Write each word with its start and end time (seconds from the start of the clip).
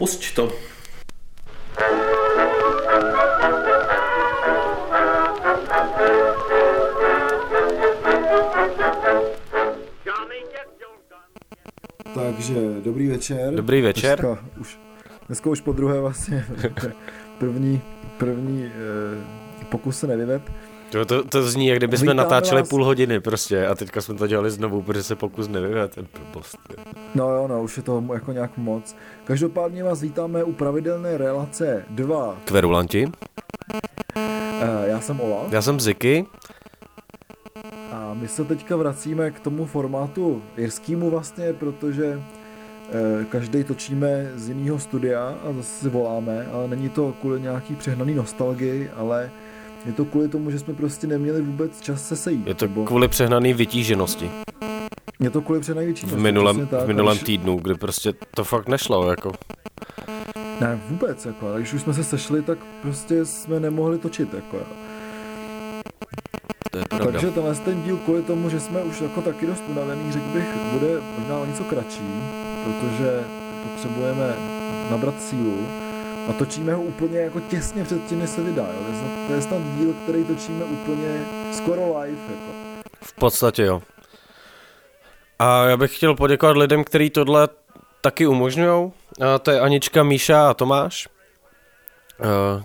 Pusť 0.00 0.32
to. 0.32 0.48
Takže 12.14 12.80
dobrý 12.84 13.08
večer. 13.08 13.54
Dobrý 13.54 13.80
večer. 13.80 14.20
Dneska 14.20 14.40
už, 14.60 14.78
dneska 15.26 15.50
už 15.50 15.60
po 15.60 15.72
druhé 15.72 16.00
vlastně 16.00 16.44
první, 17.38 17.82
první 18.18 18.64
eh, 18.64 19.64
pokus 19.68 19.98
se 19.98 20.06
nevyved. 20.06 20.42
To, 20.90 21.04
to, 21.04 21.24
to 21.24 21.42
zní, 21.42 21.66
jak 21.66 21.78
kdyby 21.78 21.98
jsme 21.98 22.14
natáčeli 22.14 22.60
vás... 22.60 22.68
půl 22.68 22.84
hodiny 22.84 23.20
prostě 23.20 23.66
a 23.66 23.74
teďka 23.74 24.00
jsme 24.00 24.14
to 24.14 24.26
dělali 24.26 24.50
znovu, 24.50 24.82
protože 24.82 25.02
se 25.02 25.16
pokus 25.16 25.48
nevyved, 25.48 25.94
ten 25.94 26.06
blbost. 26.18 26.58
No 27.14 27.30
jo, 27.30 27.48
no, 27.48 27.62
už 27.62 27.76
je 27.76 27.82
to 27.82 28.04
jako 28.14 28.32
nějak 28.32 28.50
moc. 28.56 28.96
Každopádně 29.24 29.84
vás 29.84 30.00
vítáme 30.00 30.44
u 30.44 30.52
pravidelné 30.52 31.18
relace 31.18 31.84
2. 31.90 32.36
Kverulanti. 32.44 33.12
Eh, 34.16 34.88
já 34.88 35.00
jsem 35.00 35.20
Ola. 35.20 35.46
Já 35.50 35.62
jsem 35.62 35.80
Ziky. 35.80 36.26
A 37.92 38.14
my 38.14 38.28
se 38.28 38.44
teďka 38.44 38.76
vracíme 38.76 39.30
k 39.30 39.40
tomu 39.40 39.66
formátu 39.66 40.42
jirskému 40.56 41.10
vlastně, 41.10 41.52
protože 41.52 42.22
eh, 42.88 43.24
každý 43.24 43.64
točíme 43.64 44.30
z 44.34 44.48
jiného 44.48 44.78
studia 44.78 45.34
a 45.44 45.52
zase 45.52 45.80
si 45.80 45.88
voláme, 45.88 46.46
ale 46.52 46.68
není 46.68 46.88
to 46.88 47.14
kvůli 47.20 47.40
nějaký 47.40 47.76
přehnaný 47.76 48.14
nostalgii, 48.14 48.90
ale 48.96 49.30
je 49.86 49.92
to 49.92 50.04
kvůli 50.04 50.28
tomu, 50.28 50.50
že 50.50 50.58
jsme 50.58 50.74
prostě 50.74 51.06
neměli 51.06 51.42
vůbec 51.42 51.80
čas 51.80 52.08
se 52.08 52.16
sejít. 52.16 52.46
Je 52.46 52.54
to 52.54 52.66
nebo... 52.66 52.84
kvůli 52.84 53.08
přehnaný 53.08 53.52
vytíženosti. 53.52 54.30
Je 55.20 55.30
to 55.30 55.40
kvůli 55.40 55.60
přehnaný 55.60 55.86
vytíženosti. 55.86 56.20
V 56.20 56.22
minulém, 56.22 56.66
tak, 56.66 56.84
v 56.84 56.86
minulém 56.86 57.16
když... 57.16 57.26
týdnu, 57.26 57.56
kdy 57.56 57.74
prostě 57.74 58.12
to 58.34 58.44
fakt 58.44 58.68
nešlo, 58.68 59.10
jako. 59.10 59.32
Ne, 60.60 60.80
vůbec, 60.88 61.26
jako, 61.26 61.48
ale 61.48 61.58
když 61.58 61.72
už 61.72 61.82
jsme 61.82 61.94
se 61.94 62.04
sešli, 62.04 62.42
tak 62.42 62.58
prostě 62.82 63.24
jsme 63.24 63.60
nemohli 63.60 63.98
točit, 63.98 64.34
jako. 64.34 64.58
To 66.70 66.78
je 66.78 66.84
pravda. 66.84 67.12
Takže 67.12 67.30
tenhle 67.30 67.54
ten 67.54 67.82
díl 67.82 67.96
kvůli 67.96 68.22
tomu, 68.22 68.50
že 68.50 68.60
jsme 68.60 68.82
už 68.82 69.00
jako 69.00 69.22
taky 69.22 69.46
dost 69.46 69.64
unavený, 69.68 70.12
řekl 70.12 70.28
bych, 70.32 70.46
bude 70.72 70.88
možná 71.18 71.38
o 71.38 71.46
něco 71.46 71.64
kratší, 71.64 72.22
protože 72.64 73.20
potřebujeme 73.62 74.34
nabrat 74.90 75.22
sílu 75.22 75.66
a 76.28 76.32
točíme 76.32 76.74
ho 76.74 76.82
úplně 76.82 77.18
jako 77.18 77.40
těsně 77.40 77.84
před 77.84 78.04
tím, 78.04 78.18
než 78.18 78.30
se 78.30 78.42
vydá. 78.42 78.62
Jo. 78.62 78.78
To, 78.84 78.92
je 78.92 78.98
snad, 78.98 79.26
to 79.26 79.32
je 79.32 79.42
snad 79.42 79.62
díl, 79.62 79.94
který 80.02 80.24
točíme 80.24 80.64
úplně 80.64 81.24
skoro 81.52 82.00
live. 82.00 82.18
Jako. 82.30 82.52
V 83.02 83.12
podstatě 83.12 83.62
jo. 83.62 83.82
A 85.38 85.64
já 85.64 85.76
bych 85.76 85.96
chtěl 85.96 86.14
poděkovat 86.14 86.56
lidem, 86.56 86.84
kteří 86.84 87.10
tohle 87.10 87.48
taky 88.00 88.26
umožňují. 88.26 88.92
To 89.42 89.50
je 89.50 89.60
Anička, 89.60 90.02
Míša 90.02 90.50
a 90.50 90.54
Tomáš, 90.54 91.08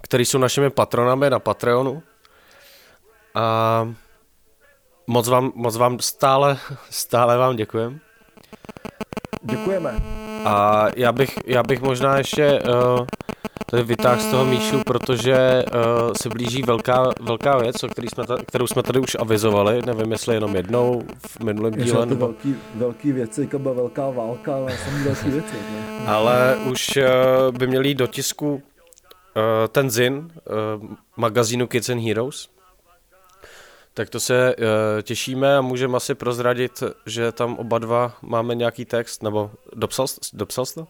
který 0.01 0.25
jsou 0.25 0.37
našimi 0.37 0.69
patronami 0.69 1.29
na 1.29 1.39
Patreonu. 1.39 2.03
A 3.35 3.93
moc 5.07 5.27
vám, 5.27 5.51
moc 5.55 5.77
vám 5.77 5.99
stále, 5.99 6.57
stále 6.89 7.37
vám 7.37 7.55
děkujem. 7.55 7.99
Děkujeme. 9.41 10.01
A 10.45 10.85
já 10.95 11.11
bych, 11.11 11.39
já 11.45 11.63
bych 11.63 11.81
možná 11.81 12.17
ještě 12.17 12.61
uh, 12.61 13.05
tady 13.65 13.83
vytáhl 13.83 14.21
z 14.21 14.31
toho 14.31 14.45
Míšu, 14.45 14.83
protože 14.83 15.63
uh, 15.65 16.13
se 16.21 16.29
blíží 16.29 16.61
velká, 16.61 17.13
velká 17.21 17.57
věc, 17.57 17.83
o 17.83 17.87
který 17.87 18.07
jsme 18.07 18.27
ta, 18.27 18.37
kterou 18.47 18.67
jsme 18.67 18.83
tady 18.83 18.99
už 18.99 19.15
avizovali, 19.19 19.81
nevím 19.85 20.11
jestli 20.11 20.35
jenom 20.35 20.55
jednou 20.55 21.03
v 21.27 21.39
minulém 21.39 21.73
díle. 21.73 22.05
Nebo... 22.05 22.25
Velký, 22.25 22.55
velký 22.75 23.11
věci, 23.11 23.41
jako 23.41 23.59
byla 23.59 23.75
velká 23.75 24.09
válka, 24.09 24.55
ale 24.55 24.77
jsem 24.77 25.03
velký 25.03 25.29
věci. 25.29 25.55
Ne? 25.55 26.07
Ale 26.07 26.57
už 26.71 26.97
uh, 26.97 27.57
by 27.57 27.67
měli 27.67 27.95
do 27.95 28.07
tisku 28.07 28.53
uh, 28.53 28.61
ten 29.71 29.89
zin 29.89 30.15
uh, 30.15 30.95
magazínu 31.17 31.67
Kids 31.67 31.89
and 31.89 31.99
Heroes, 31.99 32.49
tak 33.93 34.09
to 34.09 34.19
se 34.19 34.55
uh, 34.55 34.63
těšíme 35.01 35.57
a 35.57 35.61
můžeme 35.61 35.97
asi 35.97 36.15
prozradit, 36.15 36.83
že 37.05 37.31
tam 37.31 37.55
oba 37.55 37.79
dva 37.79 38.13
máme 38.21 38.55
nějaký 38.55 38.85
text, 38.85 39.23
nebo 39.23 39.51
dopsal, 39.75 40.05
dopsal 40.33 40.65
jsi 40.65 40.75
to? 40.75 40.87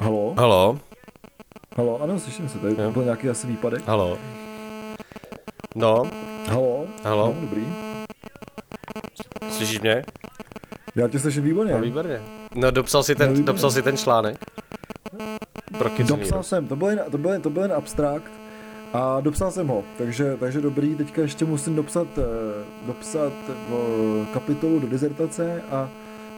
Halo? 0.00 0.34
Halo? 0.38 0.78
Halo, 1.76 2.02
ano, 2.02 2.20
slyším 2.20 2.48
se, 2.48 2.58
tady 2.58 2.74
byl 2.74 3.04
nějaký 3.04 3.28
asi 3.28 3.46
výpadek. 3.46 3.86
Halo? 3.86 4.18
No? 5.74 6.10
Halo? 6.46 6.86
Halo? 7.04 7.26
No, 7.26 7.40
dobrý. 7.40 7.66
Slyšíš 9.50 9.80
mě? 9.80 10.04
Já 10.96 11.08
tě 11.08 11.18
slyším 11.18 11.42
výborně. 11.42 11.72
No, 11.72 11.80
výborně. 11.80 12.22
No, 12.54 12.70
dopsal 12.70 13.02
si 13.02 13.14
ten, 13.14 13.34
no, 13.34 13.42
dopsal 13.42 13.70
si 13.70 13.82
ten 13.82 13.96
článek? 13.96 14.36
Pro 15.78 15.90
Dopsal 16.06 16.42
jsem, 16.42 16.68
to 16.68 16.76
byl, 16.76 16.88
jen, 16.88 17.00
to, 17.10 17.18
byl, 17.18 17.32
jen, 17.32 17.42
to 17.42 17.50
byl 17.50 17.62
jen 17.62 17.72
abstrakt 17.72 18.32
a 18.92 19.20
dopsal 19.20 19.50
jsem 19.50 19.68
ho, 19.68 19.84
takže, 19.98 20.36
takže 20.40 20.60
dobrý, 20.60 20.94
teďka 20.94 21.22
ještě 21.22 21.44
musím 21.44 21.76
dopsat, 21.76 22.06
eh, 22.18 22.64
dopsat 22.86 23.32
eh, 23.48 24.26
kapitolu 24.32 24.80
do 24.80 24.88
dizertace 24.88 25.62
a 25.70 25.90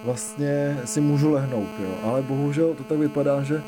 vlastně 0.04 0.78
si 0.84 1.00
můžu 1.00 1.32
lehnout, 1.32 1.68
jo. 1.78 1.90
Ale 2.02 2.22
bohužel 2.22 2.74
to 2.74 2.84
tak 2.84 2.98
vypadá, 2.98 3.42
že 3.42 3.62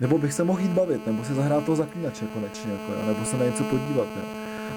nebo 0.00 0.18
bych 0.18 0.32
se 0.32 0.44
mohl 0.44 0.60
jít 0.60 0.70
bavit, 0.70 1.06
nebo 1.06 1.24
si 1.24 1.34
zahrát 1.34 1.64
toho 1.64 1.76
zaklínače 1.76 2.24
konečně, 2.34 2.72
jako, 2.72 2.92
jo, 2.92 3.06
nebo 3.06 3.24
se 3.24 3.38
na 3.38 3.44
něco 3.44 3.64
podívat, 3.64 4.06
jo. 4.16 4.22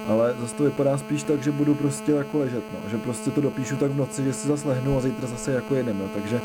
Ale 0.07 0.35
zase 0.41 0.55
to 0.55 0.63
vypadá 0.63 0.97
spíš 0.97 1.23
tak, 1.23 1.43
že 1.43 1.51
budu 1.51 1.75
prostě 1.75 2.11
jako 2.11 2.39
ležet, 2.39 2.63
no. 2.73 2.89
že 2.89 2.97
prostě 2.97 3.31
to 3.31 3.41
dopíšu 3.41 3.75
tak 3.75 3.91
v 3.91 3.97
noci, 3.97 4.23
že 4.23 4.33
si 4.33 4.47
zase 4.47 4.67
lehnu 4.67 4.97
a 4.97 5.01
zítra 5.01 5.27
zase 5.27 5.51
jako 5.51 5.75
jedem, 5.75 5.99
jo. 5.99 6.07
takže, 6.13 6.41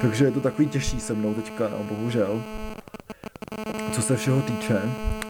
takže 0.00 0.24
je 0.24 0.30
to 0.30 0.40
takový 0.40 0.68
těžší 0.68 1.00
se 1.00 1.14
mnou 1.14 1.34
teďka, 1.34 1.68
no, 1.68 1.78
bohužel, 1.84 2.42
co 3.92 4.02
se 4.02 4.16
všeho 4.16 4.42
týče, 4.42 4.80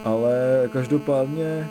ale 0.04 0.34
každopádně 0.72 1.68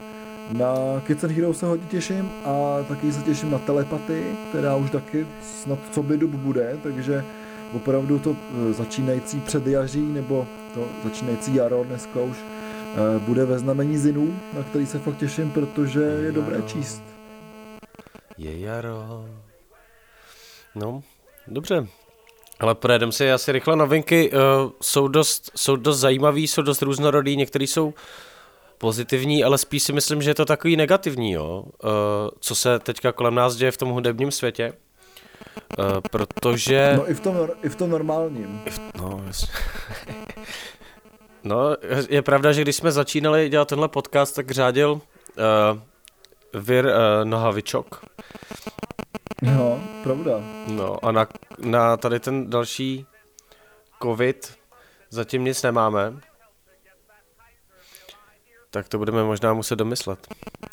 na 0.51 1.01
Kids 1.07 1.23
and 1.23 1.31
Heroes 1.31 1.59
se 1.59 1.65
hodně 1.65 1.87
těším 1.87 2.31
a 2.45 2.83
taky 2.87 3.11
se 3.11 3.21
těším 3.21 3.51
na 3.51 3.59
telepaty, 3.59 4.35
která 4.49 4.75
už 4.75 4.91
taky 4.91 5.27
snad 5.41 5.79
co 5.91 6.03
by 6.03 6.17
dub 6.17 6.31
bude, 6.31 6.77
takže 6.83 7.25
opravdu 7.73 8.19
to 8.19 8.35
e, 8.69 8.73
začínající 8.73 9.39
předjaří 9.39 10.01
nebo 10.01 10.47
to 10.73 10.87
začínající 11.03 11.55
jaro 11.55 11.83
dneska 11.83 12.21
už 12.21 12.37
e, 12.37 13.19
bude 13.19 13.45
ve 13.45 13.59
znamení 13.59 13.97
Zinu, 13.97 14.39
na 14.53 14.63
který 14.63 14.85
se 14.85 14.99
fakt 14.99 15.17
těším, 15.17 15.51
protože 15.51 15.99
je, 15.99 16.21
je 16.21 16.31
dobré 16.31 16.61
číst. 16.61 17.03
Je 18.37 18.59
jaro. 18.59 19.25
No, 20.75 21.03
dobře. 21.47 21.87
Ale 22.59 22.75
projedeme 22.75 23.11
si 23.11 23.31
asi 23.31 23.51
rychle 23.51 23.75
novinky. 23.75 24.31
Uh, 24.31 24.71
jsou, 24.81 25.07
dost, 25.07 25.51
jsou 25.55 25.75
dost 25.75 25.99
zajímavý, 25.99 26.47
jsou 26.47 26.61
dost 26.61 26.81
různorodý, 26.81 27.35
některý 27.35 27.67
jsou 27.67 27.93
pozitivní, 28.83 29.44
ale 29.44 29.57
spíš 29.57 29.83
si 29.83 29.94
myslím, 29.94 30.21
že 30.21 30.29
je 30.29 30.35
to 30.35 30.45
takový 30.45 30.75
negativní, 30.75 31.31
jo? 31.31 31.63
Uh, 31.63 31.91
co 32.39 32.55
se 32.55 32.79
teďka 32.79 33.11
kolem 33.11 33.35
nás 33.35 33.55
děje 33.55 33.71
v 33.71 33.77
tom 33.77 33.89
hudebním 33.89 34.31
světě. 34.31 34.73
Uh, 35.79 35.85
protože... 36.11 36.93
No 36.95 37.09
i 37.09 37.13
v 37.13 37.19
tom, 37.19 37.35
i 37.63 37.69
v 37.69 37.75
tom 37.75 37.89
normálním. 37.89 38.61
I 38.66 38.69
v, 38.69 38.79
no, 38.95 39.23
no, 41.43 41.57
je 42.09 42.22
pravda, 42.22 42.51
že 42.51 42.61
když 42.61 42.75
jsme 42.75 42.91
začínali 42.91 43.49
dělat 43.49 43.67
tenhle 43.67 43.88
podcast, 43.88 44.35
tak 44.35 44.51
řádil 44.51 44.91
uh, 44.91 45.01
Vir 46.61 46.85
uh, 46.85 46.91
Nohavičok. 47.23 48.05
No, 49.41 49.79
pravda. 50.03 50.43
No 50.67 51.05
a 51.05 51.11
na, 51.11 51.27
na 51.57 51.97
tady 51.97 52.19
ten 52.19 52.49
další 52.49 53.05
covid 54.01 54.57
zatím 55.09 55.43
nic 55.43 55.63
nemáme 55.63 56.13
tak 58.73 58.88
to 58.88 58.97
budeme 58.97 59.23
možná 59.23 59.53
muset 59.53 59.75
domyslet. 59.75 60.19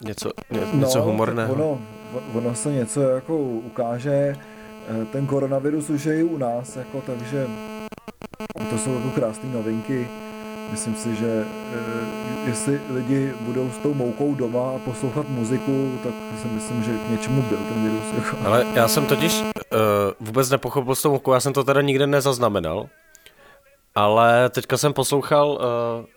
Něco, 0.05 0.31
ně, 0.50 0.61
no, 0.72 0.87
něco 0.87 1.03
humorného. 1.03 1.55
Ono, 1.55 1.81
ono 2.34 2.55
se 2.55 2.72
něco 2.72 3.03
jako 3.03 3.38
ukáže, 3.38 4.37
eh, 4.88 5.05
ten 5.12 5.27
koronavirus 5.27 5.91
už 5.91 6.05
je 6.05 6.21
i 6.21 6.22
u 6.22 6.38
nás, 6.38 6.77
jako, 6.77 7.02
takže 7.06 7.47
to 8.70 8.79
jsou 8.79 8.94
jako 8.94 9.11
krásné 9.11 9.49
novinky. 9.52 10.08
Myslím 10.70 10.94
si, 10.94 11.17
že 11.17 11.44
eh, 11.73 12.49
jestli 12.49 12.81
lidi 12.91 13.32
budou 13.41 13.70
s 13.70 13.79
tou 13.79 13.94
moukou 13.94 14.35
doma 14.35 14.70
a 14.70 14.79
poslouchat 14.79 15.29
muziku, 15.29 15.99
tak 16.02 16.12
si 16.43 16.49
myslím, 16.49 16.82
že 16.82 16.91
k 17.06 17.11
něčemu 17.11 17.43
byl 17.43 17.58
ten 17.58 17.85
virus. 17.85 18.05
Jako. 18.17 18.37
Ale 18.47 18.67
já 18.75 18.88
jsem 18.88 19.06
totiž 19.06 19.43
uh, 19.43 19.79
vůbec 20.20 20.50
nepochopil 20.50 20.94
s 20.94 21.02
tou 21.02 21.11
moukou, 21.11 21.32
já 21.32 21.41
jsem 21.41 21.52
to 21.52 21.64
teda 21.64 21.81
nikde 21.81 22.06
nezaznamenal. 22.06 22.88
Ale 23.94 24.50
teďka 24.50 24.76
jsem 24.76 24.92
poslouchal 24.92 25.50
uh, 25.50 25.58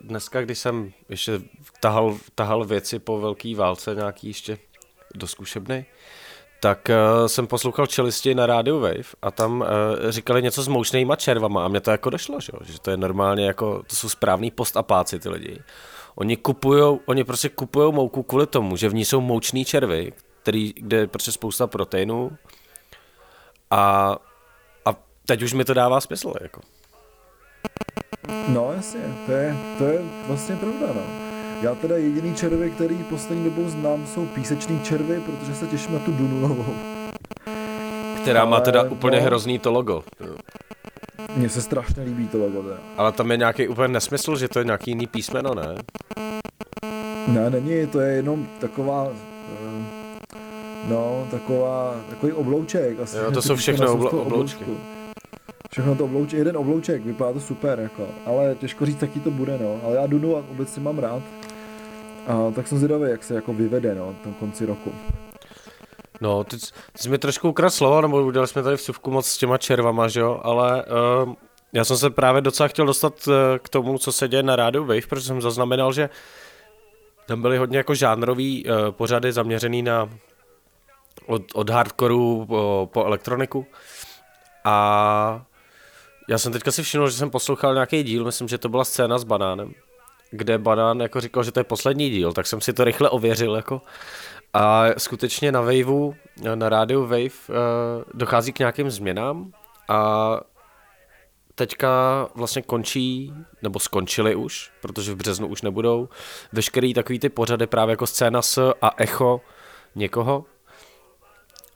dneska, 0.02 0.42
když 0.42 0.60
jsem 0.60 0.94
ještě 1.10 1.42
tahal, 1.80 2.18
tahal 2.36 2.66
věci 2.66 3.00
po 3.00 3.20
velké 3.20 3.56
válce, 3.56 3.96
nějaký 3.96 4.28
ještě 4.28 4.58
doskušebný, 5.16 5.86
tak 6.62 6.90
uh, 6.90 7.28
jsem 7.28 7.48
poslouchal 7.48 7.88
čelisti 7.88 8.36
na 8.36 8.46
Radio 8.46 8.80
Wave 8.80 9.14
a 9.22 9.32
tam 9.32 9.62
uh, 9.62 9.68
říkali 10.10 10.42
něco 10.44 10.64
s 10.64 10.68
moučnýma 10.68 11.16
červama 11.16 11.66
a 11.66 11.68
mě 11.68 11.82
to 11.82 11.92
jako 11.92 12.10
došlo, 12.10 12.40
že, 12.40 12.52
že 12.64 12.80
to 12.80 12.92
je 12.92 12.98
normálně 12.98 13.46
jako, 13.46 13.84
to 13.88 13.96
jsou 13.96 14.10
správný 14.10 14.52
postapáci 14.52 15.20
ty 15.20 15.30
lidi. 15.30 15.60
Oni 16.16 16.38
kupujou, 16.38 17.00
oni 17.06 17.24
prostě 17.24 17.50
kupujou 17.50 17.92
mouku 17.92 18.24
kvůli 18.24 18.48
tomu, 18.48 18.78
že 18.78 18.90
v 18.90 18.94
ní 18.94 19.06
jsou 19.06 19.22
mouční 19.22 19.66
červy, 19.66 20.14
který, 20.42 20.74
kde 20.76 20.98
je 20.98 21.08
prostě 21.08 21.32
spousta 21.32 21.68
proteinů 21.68 22.38
a 23.72 24.16
teď 25.26 25.42
už 25.42 25.54
mi 25.54 25.66
to 25.66 25.74
dává 25.74 26.02
smysl, 26.02 26.34
jako. 26.42 26.62
No 28.48 28.72
jasně, 28.76 29.00
to 29.26 29.32
je, 29.32 29.58
to 29.78 29.86
je 29.86 30.00
vlastně 30.28 30.56
pravda, 30.56 30.88
no. 30.96 31.02
Já 31.62 31.76
teda 31.76 31.98
jediný 31.98 32.36
červy, 32.36 32.72
který 32.72 32.96
poslední 32.96 33.44
dobou 33.44 33.70
znám, 33.70 34.08
jsou 34.08 34.26
píseční 34.26 34.80
červy, 34.80 35.20
protože 35.20 35.56
se 35.56 35.68
těším 35.68 35.94
na 35.94 36.00
tu 36.00 36.12
Dunulovou. 36.12 36.66
Která 38.22 38.42
Ale, 38.42 38.50
má 38.50 38.60
teda 38.60 38.84
úplně 38.84 39.18
no, 39.20 39.24
hrozný 39.26 39.60
to 39.60 39.72
logo. 39.72 40.04
Mně 41.36 41.50
se 41.50 41.62
strašně 41.62 42.04
líbí 42.04 42.28
to 42.28 42.38
logo, 42.38 42.64
teda. 42.64 42.78
Ale 42.98 43.12
tam 43.12 43.32
je 43.32 43.38
nějaký 43.38 43.68
úplně 43.68 43.88
nesmysl, 43.88 44.36
že 44.36 44.48
to 44.48 44.60
je 44.60 44.66
nějaký 44.66 44.92
jiný 44.92 45.08
písmeno, 45.08 45.56
ne? 45.56 45.76
Ne, 47.28 47.50
není, 47.50 47.88
to 47.88 48.00
je 48.00 48.14
jenom 48.16 48.48
taková, 48.60 49.08
eh, 49.54 49.84
no, 50.90 51.28
taková, 51.32 51.96
takový 52.10 52.32
oblouček. 52.32 53.00
Asi, 53.00 53.18
jo, 53.18 53.32
to 53.32 53.42
jsou 53.42 53.56
všechno 53.56 53.96
oblo- 53.96 54.22
obloučky. 54.22 54.66
Všechno 55.74 55.96
to 55.96 56.06
oblouček, 56.06 56.38
jeden 56.38 56.58
oblouček, 56.58 57.06
vypadá 57.06 57.34
to 57.34 57.40
super, 57.40 57.80
jako, 57.80 58.08
ale 58.26 58.56
těžko 58.56 58.86
říct, 58.86 59.02
jaký 59.02 59.20
to 59.20 59.32
bude, 59.32 59.58
no. 59.58 59.80
Ale 59.84 59.96
já 59.96 60.08
Dunu 60.08 60.34
obecně 60.34 60.82
mám 60.82 61.00
rád. 61.00 61.24
A 62.28 62.52
tak 62.56 62.68
jsem 62.68 62.78
zvědavý, 62.78 63.10
jak 63.10 63.24
se 63.24 63.34
jako 63.34 63.54
vyvede, 63.54 63.96
no, 63.96 64.16
tom 64.24 64.34
konci 64.34 64.66
roku. 64.66 64.92
No, 66.22 66.44
ty, 66.44 66.58
ty 66.58 66.68
jsi 66.96 67.10
mi 67.10 67.18
trošku 67.18 67.50
ukradl 67.50 67.70
slovo, 67.70 68.02
nebo 68.02 68.24
udělali 68.24 68.48
jsme 68.48 68.64
tady 68.64 68.76
vsuvku 68.76 69.12
moc 69.12 69.28
s 69.28 69.38
těma 69.38 69.58
červama, 69.58 70.08
že 70.08 70.20
jo, 70.20 70.40
ale 70.44 70.86
uh, 71.26 71.34
já 71.74 71.86
jsem 71.86 71.98
se 71.98 72.10
právě 72.10 72.42
docela 72.42 72.68
chtěl 72.68 72.86
dostat 72.86 73.28
uh, 73.28 73.34
k 73.58 73.70
tomu, 73.70 73.98
co 73.98 74.12
se 74.12 74.28
děje 74.28 74.44
na 74.44 74.56
rádiu 74.56 74.86
Wave, 74.86 75.08
protože 75.10 75.28
jsem 75.28 75.42
zaznamenal, 75.42 75.94
že 75.94 76.10
tam 77.26 77.42
byly 77.42 77.58
hodně 77.58 77.78
jako 77.78 77.96
žánrový 77.96 78.66
uh, 78.66 78.92
pořady 78.92 79.32
zaměřený 79.32 79.82
na 79.82 80.10
od, 81.26 81.42
od 81.54 81.70
hardcoreu 81.70 82.46
po, 82.46 82.90
po 82.94 83.06
elektroniku 83.06 83.66
a 84.66 85.46
já 86.28 86.38
jsem 86.38 86.54
teďka 86.54 86.72
si 86.72 86.84
všiml, 86.84 87.10
že 87.10 87.18
jsem 87.18 87.30
poslouchal 87.30 87.74
nějaký 87.74 88.04
díl, 88.04 88.26
myslím, 88.26 88.48
že 88.48 88.58
to 88.58 88.70
byla 88.70 88.84
scéna 88.84 89.18
s 89.18 89.24
banánem, 89.24 89.74
kde 90.32 90.58
banán 90.58 91.00
jako 91.00 91.22
říkal, 91.22 91.44
že 91.44 91.52
to 91.52 91.60
je 91.60 91.64
poslední 91.64 92.10
díl, 92.10 92.34
tak 92.34 92.48
jsem 92.48 92.62
si 92.62 92.74
to 92.74 92.84
rychle 92.84 93.10
ověřil 93.10 93.56
jako. 93.56 93.82
A 94.54 94.86
skutečně 94.98 95.52
na 95.52 95.62
Waveu, 95.62 96.16
na 96.56 96.70
rádiu 96.70 97.02
Wave 97.02 97.24
uh, 97.24 97.56
dochází 98.14 98.54
k 98.54 98.60
nějakým 98.60 98.92
změnám 98.92 99.52
a 99.90 100.40
teďka 101.56 101.90
vlastně 102.36 102.62
končí, 102.62 103.34
nebo 103.62 103.80
skončili 103.80 104.36
už, 104.36 104.72
protože 104.82 105.14
v 105.14 105.16
březnu 105.16 105.48
už 105.48 105.62
nebudou, 105.62 106.10
veškerý 106.52 106.94
takový 106.94 107.20
ty 107.20 107.30
pořady 107.30 107.68
právě 107.68 107.94
jako 107.94 108.08
scéna 108.08 108.42
s 108.42 108.74
a 108.82 108.92
echo 108.98 109.42
někoho, 109.96 110.46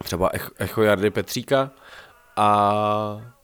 třeba 0.04 0.30
echo 0.58 0.82
Jardy 0.82 1.10
Petříka 1.10 1.72
a 2.36 3.37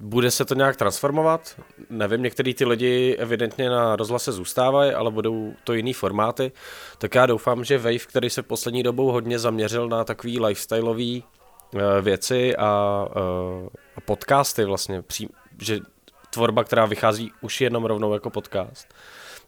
bude 0.00 0.30
se 0.30 0.44
to 0.44 0.54
nějak 0.54 0.76
transformovat? 0.76 1.60
Nevím, 1.90 2.22
některý 2.22 2.54
ty 2.54 2.64
lidi 2.64 3.16
evidentně 3.18 3.70
na 3.70 3.96
rozhlase 3.96 4.32
zůstávají, 4.32 4.92
ale 4.92 5.10
budou 5.10 5.54
to 5.64 5.74
jiný 5.74 5.92
formáty. 5.92 6.52
Tak 6.98 7.14
já 7.14 7.26
doufám, 7.26 7.64
že 7.64 7.78
Wave, 7.78 7.98
který 7.98 8.30
se 8.30 8.42
poslední 8.42 8.82
dobou 8.82 9.12
hodně 9.12 9.38
zaměřil 9.38 9.88
na 9.88 10.04
takový 10.04 10.40
lifestyleové 10.40 11.20
eh, 11.20 12.00
věci 12.00 12.56
a, 12.56 13.04
eh, 13.16 13.68
a 13.96 14.00
podcasty 14.00 14.64
vlastně, 14.64 15.02
že 15.62 15.80
tvorba, 16.30 16.64
která 16.64 16.86
vychází 16.86 17.32
už 17.40 17.60
jenom 17.60 17.84
rovnou 17.84 18.12
jako 18.12 18.30
podcast, 18.30 18.94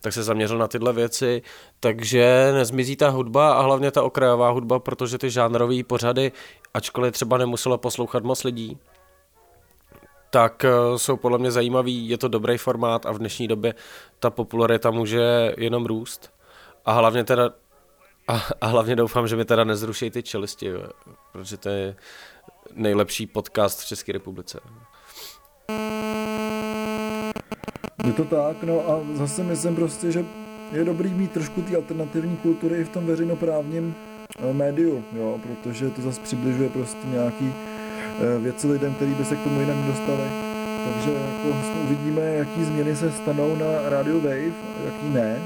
tak 0.01 0.13
se 0.13 0.23
zaměřil 0.23 0.59
na 0.59 0.69
tyhle 0.69 0.93
věci, 0.93 1.43
takže 1.81 2.51
nezmizí 2.55 2.97
ta 2.97 3.09
hudba 3.09 3.53
a 3.53 3.63
hlavně 3.63 3.91
ta 3.91 4.03
okrajová 4.03 4.51
hudba, 4.51 4.79
protože 4.79 5.19
ty 5.19 5.31
žánrové 5.31 5.85
pořady, 5.85 6.33
ačkoliv 6.75 7.15
třeba 7.15 7.39
nemuselo 7.39 7.79
poslouchat 7.79 8.25
moc 8.25 8.45
lidí, 8.45 8.79
tak 10.31 10.65
eh, 10.65 10.71
jsou 10.97 11.17
podle 11.17 11.39
mě 11.39 11.51
zajímavý, 11.51 12.09
je 12.09 12.19
to 12.19 12.29
dobrý 12.29 12.59
formát 12.59 13.07
a 13.07 13.13
v 13.13 13.19
dnešní 13.19 13.49
době 13.49 13.75
ta 14.19 14.31
popularita 14.31 14.91
může 14.91 15.55
jenom 15.57 15.87
růst. 15.87 16.31
A 16.85 16.93
hlavně 16.93 17.25
teda 17.25 17.51
a, 18.29 18.43
a 18.61 18.67
hlavně 18.67 18.97
doufám, 18.97 19.29
že 19.29 19.37
mi 19.37 19.45
teda 19.45 19.65
nezruší 19.65 20.11
ty 20.11 20.23
čelisti, 20.23 20.73
protože 21.33 21.57
to 21.57 21.69
je 21.69 21.97
nejlepší 22.75 23.27
podcast 23.27 23.81
v 23.81 23.87
České 23.87 24.13
republice. 24.13 24.61
Je 28.05 28.13
to 28.13 28.25
tak, 28.25 28.63
no 28.63 28.91
a 28.91 29.01
zase 29.15 29.43
myslím 29.43 29.77
prostě, 29.77 30.13
že 30.13 30.25
je 30.73 30.85
dobrý 30.85 31.11
mít 31.11 31.33
trošku 31.33 31.63
ty 31.63 31.77
alternativní 31.77 32.37
kultury 32.37 32.81
i 32.81 32.85
v 32.85 32.89
tom 32.89 33.07
veřejnoprávním 33.07 33.95
eh, 34.39 34.53
médiu, 34.53 35.05
jo, 35.13 35.41
protože 35.43 35.91
to 35.91 36.03
zase 36.03 36.21
přibližuje 36.21 36.69
prostě 36.69 37.07
nějaký 37.07 37.53
věci 38.39 38.67
lidem, 38.67 38.95
kteří 38.95 39.15
by 39.15 39.25
se 39.25 39.37
k 39.37 39.43
tomu 39.43 39.61
jinak 39.61 39.77
dostali. 39.77 40.51
Takže 40.85 41.11
jako 41.11 41.57
uvidíme, 41.83 42.21
jaký 42.21 42.65
změny 42.65 42.97
se 42.97 43.13
stanou 43.13 43.57
na 43.57 43.89
Radio 43.89 44.21
Wave 44.21 44.55
a 44.77 44.85
jaký 44.85 45.09
ne. 45.09 45.43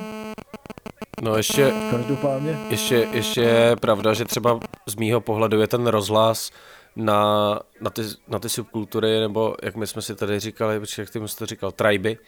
No 1.23 1.37
ještě, 1.37 1.73
Každopádně. 1.91 2.59
Ještě, 2.69 3.09
ještě 3.12 3.41
je 3.41 3.76
pravda, 3.76 4.15
že 4.15 4.25
třeba 4.25 4.61
z 4.87 4.94
mýho 4.94 5.21
pohledu 5.21 5.61
je 5.61 5.67
ten 5.67 5.87
rozhlas 5.87 6.50
na, 6.97 7.61
na, 7.81 7.91
ty, 7.91 8.03
na 8.29 8.38
ty 8.38 8.49
subkultury, 8.49 9.21
nebo 9.21 9.56
jak 9.62 9.76
my 9.76 9.87
jsme 9.87 10.03
si 10.03 10.15
tady 10.15 10.41
říkali, 10.41 10.81
jak 10.99 11.11
ty 11.11 11.29
jsi 11.29 11.37
to 11.37 11.47
říkal, 11.47 11.73
triby, 11.73 12.19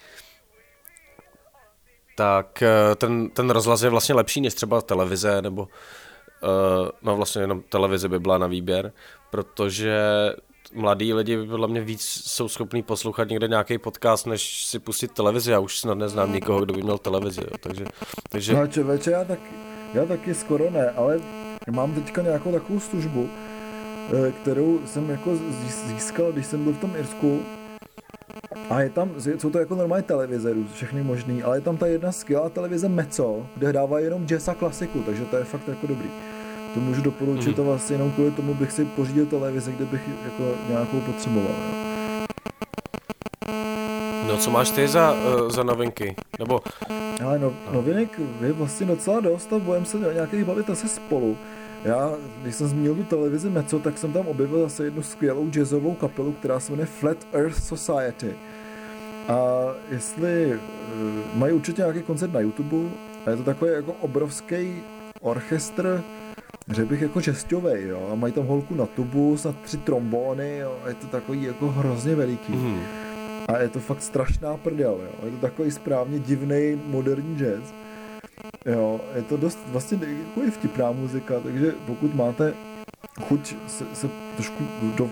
tak 2.16 2.62
eh, 2.62 2.94
ten, 2.94 3.30
ten 3.30 3.50
rozhlas 3.50 3.82
je 3.82 3.90
vlastně 3.90 4.14
lepší 4.14 4.40
než 4.40 4.54
třeba 4.54 4.80
televize, 4.80 5.42
nebo 5.42 5.62
uh, 5.62 5.68
no 7.02 7.16
vlastně 7.16 7.42
jenom 7.42 7.62
televize 7.62 8.08
by 8.08 8.18
byla 8.18 8.38
na 8.38 8.46
výběr, 8.46 8.92
protože 9.36 9.98
mladí 10.74 11.14
lidi 11.14 11.46
podle 11.46 11.68
mě 11.68 11.80
víc 11.80 12.02
jsou 12.24 12.48
schopní 12.48 12.82
poslouchat 12.82 13.28
někde 13.28 13.48
nějaký 13.48 13.78
podcast, 13.78 14.26
než 14.26 14.66
si 14.66 14.78
pustit 14.78 15.12
televizi. 15.12 15.50
Já 15.50 15.58
už 15.58 15.78
snad 15.78 15.98
neznám 15.98 16.32
nikoho, 16.32 16.60
kdo 16.60 16.74
by 16.74 16.82
měl 16.82 16.98
televizi. 16.98 17.40
Jo. 17.40 17.56
Takže, 17.60 17.84
takže... 18.30 18.54
No 18.54 18.66
čověče, 18.66 19.10
já, 19.10 19.24
tak, 19.24 19.38
já 19.94 20.06
taky 20.06 20.34
skoro 20.34 20.70
ne, 20.70 20.90
ale 20.90 21.20
mám 21.70 21.94
teďka 21.94 22.22
nějakou 22.22 22.52
takovou 22.52 22.80
službu, 22.80 23.30
eh, 24.28 24.32
kterou 24.32 24.80
jsem 24.86 25.10
jako 25.10 25.36
získal, 25.86 26.32
když 26.32 26.46
jsem 26.46 26.64
byl 26.64 26.72
v 26.72 26.80
tom 26.80 26.96
Irsku. 26.96 27.42
A 28.70 28.80
je 28.80 28.90
tam, 28.90 29.10
jsou 29.38 29.50
to 29.50 29.58
jako 29.58 29.74
normální 29.74 30.04
televize, 30.04 30.54
všechny 30.72 31.02
možný, 31.02 31.42
ale 31.42 31.56
je 31.56 31.60
tam 31.60 31.76
ta 31.76 31.86
jedna 31.86 32.12
skvělá 32.12 32.48
televize 32.48 32.88
Meco, 32.88 33.46
kde 33.56 33.68
hrává 33.68 34.00
jenom 34.00 34.26
jazz 34.26 34.48
a 34.48 34.54
klasiku, 34.54 35.02
takže 35.02 35.24
to 35.24 35.36
je 35.36 35.44
fakt 35.44 35.68
jako 35.68 35.86
dobrý 35.86 36.10
to 36.76 36.80
můžu 36.80 37.02
doporučit 37.02 37.58
mm. 37.58 37.64
a 37.64 37.66
vlastně 37.66 37.94
jenom 37.94 38.10
kvůli 38.10 38.30
tomu 38.30 38.54
bych 38.54 38.72
si 38.72 38.84
pořídil 38.84 39.26
televizi, 39.26 39.72
kde 39.72 39.84
bych 39.84 40.08
jako 40.24 40.54
nějakou 40.68 41.00
potřeboval. 41.00 41.50
Jo. 41.50 41.86
No 44.26 44.36
co 44.36 44.50
máš 44.50 44.70
ty 44.70 44.88
za, 44.88 45.12
uh, 45.12 45.50
za 45.50 45.62
novinky? 45.62 46.16
Nebo... 46.38 46.60
Ale 47.24 47.38
no, 47.38 47.52
no. 47.66 47.72
novinek 47.72 48.20
je 48.40 48.52
vlastně 48.52 48.86
docela 48.86 49.20
dost 49.20 49.52
a 49.52 49.58
budeme 49.58 49.86
se 49.86 49.98
nějakých 49.98 50.44
bavit 50.44 50.70
asi 50.70 50.88
spolu. 50.88 51.36
Já, 51.84 52.12
když 52.42 52.54
jsem 52.54 52.68
zmínil 52.68 52.94
tu 52.94 53.02
televizi 53.02 53.50
Meco, 53.50 53.78
tak 53.78 53.98
jsem 53.98 54.12
tam 54.12 54.26
objevil 54.26 54.60
zase 54.60 54.84
jednu 54.84 55.02
skvělou 55.02 55.48
jazzovou 55.50 55.94
kapelu, 55.94 56.32
která 56.32 56.60
se 56.60 56.72
jmenuje 56.72 56.86
Flat 56.86 57.18
Earth 57.32 57.62
Society. 57.62 58.34
A 59.28 59.38
jestli 59.90 60.46
uh, 60.54 61.38
mají 61.38 61.52
určitě 61.52 61.82
nějaký 61.82 62.02
koncert 62.02 62.32
na 62.32 62.40
YouTube, 62.40 62.90
a 63.26 63.30
je 63.30 63.36
to 63.36 63.42
takový 63.42 63.70
jako 63.72 63.92
obrovský 63.92 64.82
orchestr 65.20 66.02
řekl 66.70 66.88
bych 66.88 67.00
jako 67.00 67.20
česťovej, 67.20 67.86
jo, 67.86 68.08
a 68.12 68.14
mají 68.14 68.32
tam 68.32 68.46
holku 68.46 68.74
na 68.74 68.86
tubu, 68.86 69.36
na 69.44 69.52
tři 69.52 69.76
trombóny, 69.76 70.56
jo, 70.58 70.78
a 70.84 70.88
je 70.88 70.94
to 70.94 71.06
takový 71.06 71.42
jako 71.42 71.68
hrozně 71.68 72.14
veliký. 72.14 72.52
Mm. 72.52 72.80
A 73.48 73.58
je 73.58 73.68
to 73.68 73.80
fakt 73.80 74.02
strašná 74.02 74.56
prdel, 74.56 75.00
jo, 75.02 75.24
je 75.24 75.30
to 75.30 75.36
takový 75.36 75.70
správně 75.70 76.18
divný 76.18 76.80
moderní 76.86 77.36
jazz. 77.36 77.74
Jo, 78.66 79.00
je 79.14 79.22
to 79.22 79.36
dost 79.36 79.58
vlastně 79.66 79.98
jako 80.28 80.42
je 80.42 80.50
vtipná 80.50 80.92
muzika, 80.92 81.34
takže 81.40 81.72
pokud 81.86 82.14
máte 82.14 82.54
chuť 83.20 83.54
se, 83.66 83.84
se 83.92 84.08
trošku 84.34 84.64
do, 84.96 85.10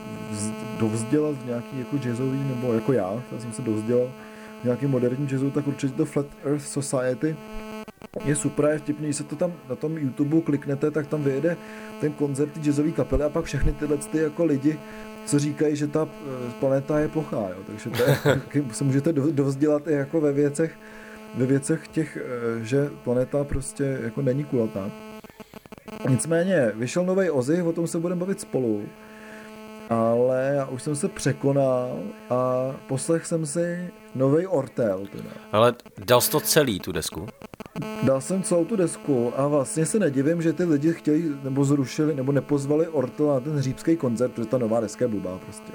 dovzdělat 0.79 1.35
v 1.35 1.47
nějaký 1.47 1.79
jako 1.79 1.97
jazzový, 1.97 2.39
nebo 2.39 2.73
jako 2.73 2.93
já, 2.93 3.23
já 3.33 3.41
jsem 3.41 3.53
se 3.53 3.63
dovzdělal 3.63 4.11
v 4.61 4.65
nějaký 4.65 4.87
moderní 4.87 5.29
jazzu, 5.31 5.51
tak 5.51 5.67
určitě 5.67 5.95
to 5.95 6.05
Flat 6.05 6.27
Earth 6.45 6.67
Society 6.67 7.37
je 8.25 8.37
super, 8.37 8.65
je 8.65 8.79
vtipný, 8.79 9.07
když 9.07 9.17
se 9.17 9.25
to 9.25 9.37
tam 9.37 9.53
na 9.69 9.77
tom 9.77 9.99
YouTube 9.99 10.41
kliknete, 10.41 10.91
tak 10.91 11.07
tam 11.07 11.23
vyjede 11.23 11.57
ten 12.01 12.13
koncert 12.13 12.59
jazzový 12.59 12.93
kapely 12.93 13.25
a 13.25 13.29
pak 13.29 13.45
všechny 13.45 13.73
tyhle 13.73 13.97
ty 13.97 14.19
jako 14.19 14.45
lidi, 14.45 14.79
co 15.27 15.39
říkají, 15.39 15.77
že 15.77 15.87
ta 15.87 16.09
eh, 16.09 16.53
planeta 16.61 16.99
je 16.99 17.09
plochá, 17.09 17.37
jo. 17.37 17.57
takže 17.67 17.91
to 17.91 18.03
je, 18.03 18.65
se 18.73 18.85
můžete 18.85 19.13
dovzdělat 19.13 19.89
i 19.89 19.93
jako 19.93 20.21
ve 20.21 20.33
věcech, 20.33 20.79
ve 21.35 21.47
věcech 21.47 21.89
těch, 21.89 22.17
eh, 22.17 22.65
že 22.65 22.91
planeta 23.05 23.45
prostě 23.45 23.99
jako 24.03 24.23
není 24.23 24.45
kulatá. 24.45 24.91
Nicméně, 26.09 26.73
vyšel 26.75 27.05
nový 27.05 27.31
Ozzy, 27.31 27.63
o 27.63 27.73
tom 27.73 27.87
se 27.87 27.99
budeme 27.99 28.21
bavit 28.21 28.41
spolu, 28.41 28.83
ale 29.91 30.53
já 30.57 30.67
už 30.67 30.83
jsem 30.83 30.97
se 30.97 31.09
překonal 31.09 31.99
a 32.31 32.71
poslech 32.89 33.27
jsem 33.27 33.47
si 33.47 33.91
nový 34.15 34.47
Ortel. 34.47 35.07
Teda. 35.13 35.31
Ale 35.53 35.75
dal 36.05 36.21
jsi 36.21 36.31
to 36.31 36.41
celý, 36.41 36.81
tu 36.81 36.93
desku? 36.93 37.27
Dal 38.03 38.21
jsem 38.21 38.43
celou 38.43 38.65
tu 38.65 38.77
desku 38.77 39.33
a 39.37 39.47
vlastně 39.47 39.87
se 39.87 39.99
nedivím, 39.99 40.43
že 40.43 40.53
ty 40.53 40.65
lidi 40.65 40.93
chtějí 40.93 41.37
nebo 41.43 41.65
zrušili 41.65 42.15
nebo 42.15 42.33
nepozvali 42.33 42.89
Ortel 42.89 43.27
na 43.27 43.41
ten 43.41 43.61
řípský 43.63 43.97
koncert, 43.97 44.33
protože 44.33 44.49
ta 44.49 44.59
nová 44.59 44.81
deska 44.81 45.05
je 45.05 45.09
blbá 45.09 45.39
prostě. 45.39 45.73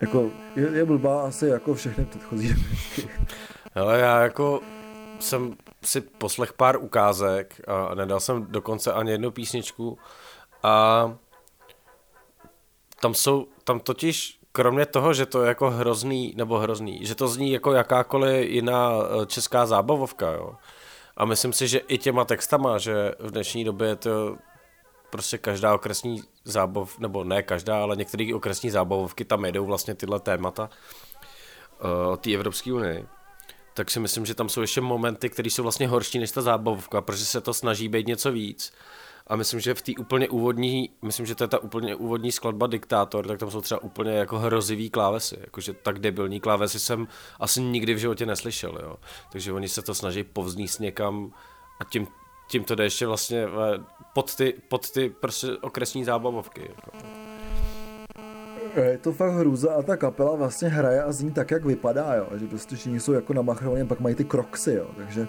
jako, 0.00 0.30
je, 0.56 0.68
je 0.72 0.84
blbá 0.84 1.22
asi 1.22 1.46
jako 1.46 1.74
všechny 1.74 2.04
předchozí 2.04 2.48
desky. 2.48 3.08
Ale 3.74 4.00
já 4.00 4.22
jako 4.22 4.60
jsem 5.20 5.54
si 5.84 6.00
poslech 6.00 6.52
pár 6.52 6.76
ukázek 6.76 7.60
a 7.68 7.94
nedal 7.94 8.20
jsem 8.20 8.46
dokonce 8.50 8.92
ani 8.92 9.10
jednu 9.10 9.30
písničku 9.30 9.98
a 10.62 11.14
tam 13.02 13.14
jsou, 13.14 13.46
tam 13.64 13.80
totiž 13.80 14.38
kromě 14.52 14.86
toho, 14.86 15.14
že 15.14 15.26
to 15.26 15.42
je 15.42 15.48
jako 15.48 15.70
hrozný, 15.70 16.34
nebo 16.36 16.58
hrozný, 16.58 17.06
že 17.06 17.14
to 17.14 17.28
zní 17.28 17.52
jako 17.52 17.72
jakákoliv 17.72 18.50
jiná 18.50 18.92
eh, 18.92 19.26
česká 19.26 19.66
zábavovka, 19.66 20.32
jo. 20.32 20.54
A 21.16 21.24
myslím 21.24 21.52
si, 21.52 21.68
že 21.68 21.78
i 21.78 21.98
těma 21.98 22.24
textama, 22.24 22.78
že 22.78 23.14
v 23.18 23.30
dnešní 23.30 23.64
době 23.64 23.88
je 23.88 23.96
to 23.96 24.36
prostě 25.10 25.38
každá 25.38 25.74
okresní 25.74 26.22
zábav, 26.44 26.98
nebo 26.98 27.24
ne 27.24 27.42
každá, 27.42 27.82
ale 27.82 27.96
některé 27.96 28.34
okresní 28.34 28.70
zábavovky 28.70 29.24
tam 29.24 29.44
jedou 29.44 29.66
vlastně 29.66 29.94
tyhle 29.94 30.20
témata 30.20 30.70
uh, 32.08 32.16
té 32.16 32.34
Evropské 32.34 32.72
unii 32.72 33.06
tak 33.74 33.90
si 33.90 34.00
myslím, 34.00 34.26
že 34.26 34.34
tam 34.34 34.48
jsou 34.48 34.60
ještě 34.60 34.80
momenty, 34.80 35.30
které 35.30 35.50
jsou 35.50 35.62
vlastně 35.62 35.88
horší 35.88 36.18
než 36.18 36.30
ta 36.30 36.42
zábavka, 36.42 37.00
protože 37.00 37.24
se 37.24 37.40
to 37.40 37.54
snaží 37.54 37.88
být 37.88 38.06
něco 38.06 38.32
víc. 38.32 38.72
A 39.32 39.36
myslím, 39.36 39.60
že 39.60 39.74
v 39.74 39.82
té 39.82 39.92
úplně 39.98 40.28
úvodní, 40.28 40.90
myslím, 41.02 41.26
že 41.26 41.34
to 41.34 41.44
je 41.44 41.48
ta 41.48 41.58
úplně 41.58 41.94
úvodní 41.94 42.32
skladba 42.32 42.66
Diktátor, 42.66 43.26
tak 43.26 43.38
tam 43.38 43.50
jsou 43.50 43.60
třeba 43.60 43.82
úplně 43.82 44.12
jako 44.12 44.38
hrozivý 44.38 44.90
klávesy. 44.90 45.36
Jakože 45.40 45.72
tak 45.72 45.98
debilní 45.98 46.40
klávesy 46.40 46.80
jsem 46.80 47.08
asi 47.40 47.62
nikdy 47.62 47.94
v 47.94 47.98
životě 47.98 48.26
neslyšel, 48.26 48.78
jo. 48.82 48.96
Takže 49.32 49.52
oni 49.52 49.68
se 49.68 49.82
to 49.82 49.94
snaží 49.94 50.24
povzníst 50.24 50.80
někam 50.80 51.32
a 51.80 51.84
tím, 51.84 52.06
tím 52.48 52.64
to 52.64 52.74
jde 52.74 52.84
ještě 52.84 53.06
vlastně 53.06 53.44
eh, 53.44 53.48
pod 54.12 54.36
ty, 54.36 54.54
pod 54.68 54.90
ty 54.90 55.08
prostě 55.08 55.46
okresní 55.60 56.04
zábavovky. 56.04 56.70
Jako. 56.76 56.90
Je 58.80 58.98
to 58.98 59.12
fakt 59.12 59.32
hrůza 59.32 59.74
a 59.74 59.82
ta 59.82 59.96
kapela 59.96 60.36
vlastně 60.36 60.68
hraje 60.68 61.02
a 61.02 61.12
zní 61.12 61.30
tak, 61.30 61.50
jak 61.50 61.64
vypadá, 61.64 62.14
jo. 62.14 62.28
Že 62.34 62.46
prostě 62.46 62.76
všichni 62.76 63.00
jsou 63.00 63.12
jako 63.12 63.32
namachrovaní, 63.32 63.86
pak 63.86 64.00
mají 64.00 64.14
ty 64.14 64.24
kroksy, 64.24 64.72
jo. 64.72 64.86
Takže 64.96 65.28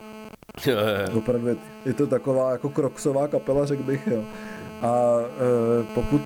opravdu 1.14 1.58
je, 1.86 1.94
to 1.94 2.08
taková 2.08 2.52
jako 2.52 2.70
kroksová 2.70 3.28
kapela, 3.28 3.66
řekl 3.66 3.84
bych, 3.84 4.08
jo. 4.08 4.24
A 4.82 5.20
e, 5.20 5.84
pokud 5.96 6.22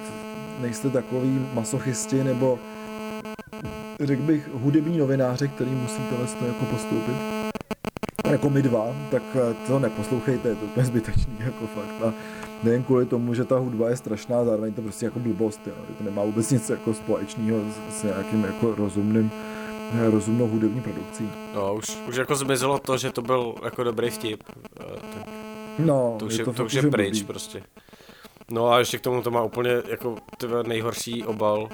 nejste 0.62 0.90
takový 0.90 1.48
masochisti 1.54 2.24
nebo 2.24 2.60
řekl 4.02 4.22
bych 4.22 4.50
hudební 4.54 4.98
novináři, 4.98 5.48
který 5.48 5.72
musí 5.72 6.02
tohle 6.10 6.48
jako 6.48 6.66
postoupit, 6.66 7.16
jako 8.32 8.50
my 8.50 8.62
dva, 8.62 8.96
tak 9.12 9.24
e, 9.36 9.68
to 9.68 9.80
neposlouchejte, 9.80 10.50
je 10.50 10.56
to 10.56 10.66
úplně 10.66 10.86
zbytečný, 10.86 11.38
jako 11.40 11.68
fakt. 11.68 12.04
A 12.08 12.14
nejen 12.64 12.84
kvůli 12.84 13.06
tomu, 13.06 13.34
že 13.34 13.46
ta 13.46 13.58
hudba 13.58 13.90
je 13.90 13.98
strašná, 13.98 14.46
zároveň 14.46 14.74
to 14.74 14.82
prostě 14.82 15.06
jako 15.06 15.20
blbost, 15.20 15.62
jo. 15.68 15.74
to 15.98 16.04
nemá 16.04 16.24
vůbec 16.24 16.52
nic 16.52 16.70
jako 16.70 16.94
společného 16.94 17.60
s, 17.60 18.00
s 18.00 18.04
nějakým 18.04 18.44
jako 18.44 18.76
rozumným 18.76 19.32
eh, 19.34 19.57
rozumnou 20.12 20.48
hudební 20.48 20.82
produkcí. 20.82 21.30
No, 21.56 21.76
už, 21.76 21.98
už 22.08 22.16
jako 22.16 22.36
zmizelo 22.36 22.80
to, 22.80 22.98
že 22.98 23.12
to 23.12 23.22
byl 23.22 23.56
jako 23.64 23.84
dobrý 23.84 24.10
vtip. 24.10 24.44
Eh, 24.80 24.84
tak 25.14 25.28
no, 25.80 26.16
to 26.20 26.26
už 26.26 26.38
je, 26.38 26.46
to, 26.46 26.54
to 26.54 26.66
už 26.66 26.74
je 26.74 26.82
pryč 26.82 27.14
blbý. 27.14 27.26
prostě. 27.26 27.64
No 28.52 28.72
a 28.72 28.80
ještě 28.80 28.98
k 28.98 29.02
tomu 29.02 29.22
to 29.22 29.32
má 29.32 29.44
úplně 29.44 29.72
jako 29.90 30.16
nejhorší 30.68 31.24
obal, 31.24 31.70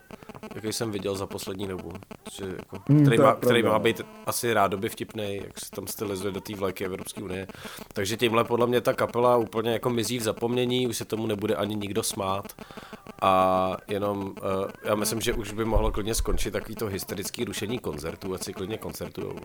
jaký 0.55 0.73
jsem 0.73 0.91
viděl 0.91 1.15
za 1.15 1.27
poslední 1.27 1.67
dobu. 1.67 1.91
Že 2.31 2.45
jako, 2.57 2.79
hmm, 2.89 3.01
který, 3.01 3.17
má, 3.17 3.35
který 3.35 3.63
má 3.63 3.79
být 3.79 4.01
asi 4.25 4.53
rádoby 4.53 4.89
vtipný, 4.89 5.41
jak 5.43 5.59
se 5.59 5.71
tam 5.71 5.87
stylizuje 5.87 6.31
do 6.31 6.41
té 6.41 6.55
vlajky 6.55 6.85
Evropské 6.85 7.23
unie. 7.23 7.47
Takže 7.93 8.17
tímhle 8.17 8.43
podle 8.43 8.67
mě 8.67 8.81
ta 8.81 8.93
kapela 8.93 9.37
úplně 9.37 9.71
jako 9.71 9.89
mizí 9.89 10.19
v 10.19 10.23
zapomnění, 10.23 10.87
už 10.87 10.97
se 10.97 11.05
tomu 11.05 11.27
nebude 11.27 11.55
ani 11.55 11.75
nikdo 11.75 12.03
smát. 12.03 12.53
A 13.21 13.77
jenom, 13.87 14.21
uh, 14.21 14.33
já 14.83 14.95
myslím, 14.95 15.21
že 15.21 15.33
už 15.33 15.53
by 15.53 15.65
mohlo 15.65 15.91
klidně 15.91 16.15
skončit 16.15 16.51
takový 16.51 16.75
to 16.75 16.85
hysterický 16.85 17.43
rušení 17.45 17.79
koncertů, 17.79 18.33
ať 18.33 18.43
si 18.43 18.53
klidně 18.53 18.77
koncertujou. 18.77 19.35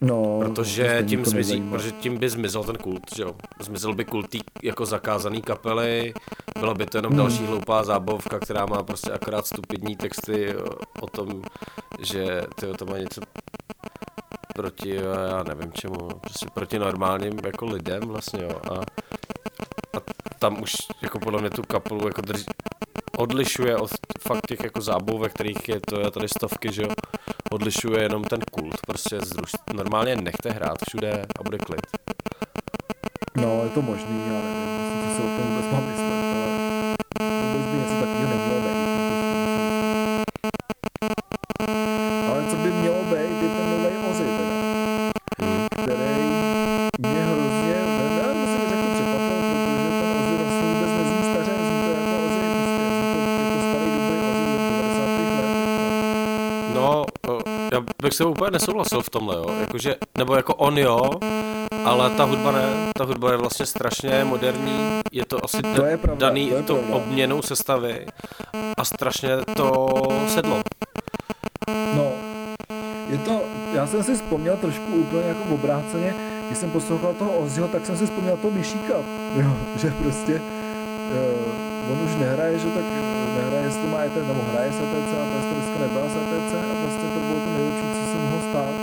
No, 0.00 0.38
protože 0.38 1.04
tím, 1.08 1.24
zmizí, 1.24 1.62
protože 1.70 1.90
tím 1.92 2.18
by 2.18 2.30
zmizel 2.30 2.64
ten 2.64 2.76
kult, 2.76 3.02
že 3.16 3.22
jo. 3.22 3.34
Zmizel 3.60 3.94
by 3.94 4.04
kult 4.04 4.36
jako 4.62 4.86
zakázaný 4.86 5.42
kapely, 5.42 6.14
byla 6.60 6.74
by 6.74 6.86
to 6.86 6.98
jenom 6.98 7.12
hmm. 7.12 7.18
další 7.18 7.46
hloupá 7.46 7.84
zábavka, 7.84 8.38
která 8.38 8.66
má 8.66 8.82
prostě 8.82 9.12
akorát 9.12 9.46
stupidní 9.46 9.96
texty 9.96 10.56
o, 10.56 10.70
o 11.00 11.06
tom, 11.06 11.42
že 12.00 12.42
tyjo, 12.54 12.74
to 12.74 12.86
má 12.86 12.98
něco 12.98 13.20
proti, 14.54 14.94
já 14.94 15.42
nevím 15.42 15.72
čemu, 15.72 16.08
prostě 16.20 16.46
proti 16.54 16.78
normálním 16.78 17.38
jako 17.44 17.66
lidem 17.66 18.02
vlastně, 18.02 18.42
jo. 18.42 18.60
A, 18.70 18.80
a 19.96 20.00
tam 20.38 20.62
už 20.62 20.72
jako 21.02 21.18
podle 21.18 21.40
mě 21.40 21.50
tu 21.50 21.62
kapelu 21.62 22.06
jako 22.06 22.20
drží, 22.20 22.46
odlišuje 23.16 23.76
od 23.76 23.90
fakt 24.20 24.46
těch 24.46 24.60
jako 24.64 24.80
ve 25.18 25.28
kterých 25.28 25.68
je 25.68 25.80
to 25.80 26.00
je 26.00 26.10
tady 26.10 26.28
stovky, 26.28 26.72
že 26.72 26.82
jo, 26.82 26.88
odlišuje 27.50 28.02
jenom 28.02 28.24
ten 28.24 28.40
kult, 28.50 28.76
prostě 28.86 29.20
zruš, 29.20 29.52
normálně 29.72 30.16
nechte 30.16 30.50
hrát 30.50 30.78
všude 30.88 31.26
a 31.38 31.42
bude 31.42 31.58
klid. 31.58 31.86
No, 33.36 33.64
je 33.64 33.70
to 33.70 33.82
možný, 33.82 34.22
já 34.28 34.61
bych 58.12 58.16
se 58.16 58.24
úplně 58.24 58.50
nesouhlasil 58.50 59.02
v 59.02 59.10
tomhle, 59.10 59.36
jo. 59.36 59.46
Jakože, 59.60 59.96
nebo 60.18 60.34
jako 60.34 60.54
on 60.54 60.78
jo, 60.78 61.10
ale 61.84 62.10
ta 62.10 62.24
hudba 62.24 62.52
ne, 62.52 62.92
ta 62.94 63.04
hudba 63.04 63.30
je 63.30 63.36
vlastně 63.36 63.66
strašně 63.66 64.24
moderní, 64.24 65.00
je 65.12 65.24
to 65.24 65.44
asi 65.44 65.62
to 65.62 65.84
je 65.84 65.96
pravda, 65.96 66.26
daný 66.26 66.48
to 66.48 66.56
je 66.56 66.62
to 66.62 66.76
obměnou 66.76 67.42
sestavy 67.42 68.06
a 68.76 68.84
strašně 68.84 69.30
to 69.56 69.88
sedlo. 70.28 70.60
No, 71.96 72.12
je 73.08 73.18
to, 73.18 73.40
já 73.74 73.86
jsem 73.86 74.04
si 74.04 74.14
vzpomněl 74.14 74.56
trošku 74.56 74.92
úplně 74.92 75.22
jako 75.22 75.54
obráceně, 75.54 76.14
když 76.46 76.58
jsem 76.58 76.70
poslouchal 76.70 77.14
toho 77.14 77.38
Ozzyho, 77.38 77.68
tak 77.68 77.86
jsem 77.86 77.96
si 77.96 78.04
vzpomněl 78.04 78.36
toho 78.36 78.50
Myšíka, 78.50 78.94
jo, 79.36 79.56
že 79.76 79.90
prostě 79.90 80.40
uh, 80.40 81.71
on 81.90 81.98
už 82.06 82.12
nehraje, 82.24 82.58
že 82.58 82.68
tak 82.76 82.86
nehraje 83.38 83.68
s 83.70 83.76
těma 83.82 83.98
ETC, 84.06 84.26
nebo 84.30 84.42
hraje 84.50 84.70
s 84.72 84.78
ETC 84.84 85.12
a 85.22 85.24
ta 85.32 85.38
dneska 85.54 85.76
nebyla 85.84 86.06
s 86.12 86.16
ETC 86.22 86.52
a 86.70 86.74
vlastně 86.82 87.06
to 87.14 87.20
bylo 87.26 87.38
to 87.44 87.50
nejlepší, 87.56 87.86
co 87.96 88.02
se 88.12 88.16
mohlo 88.24 88.40
stát. 88.50 88.74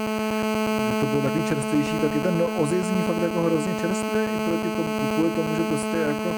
Že 0.88 0.96
to 1.02 1.06
bylo 1.12 1.22
takový 1.22 1.44
čerstvější, 1.52 1.96
tak 2.04 2.12
i 2.18 2.20
ten 2.20 2.36
Ozzy 2.62 2.80
zní 2.90 3.02
fakt 3.08 3.22
jako 3.28 3.40
hrozně 3.48 3.74
čerstvě 3.82 4.22
i 4.36 4.38
proti 4.48 4.70
tomu, 4.76 4.92
kvůli 5.14 5.30
tomu, 5.38 5.52
že 5.58 5.64
prostě 5.72 5.98
jako 6.12 6.30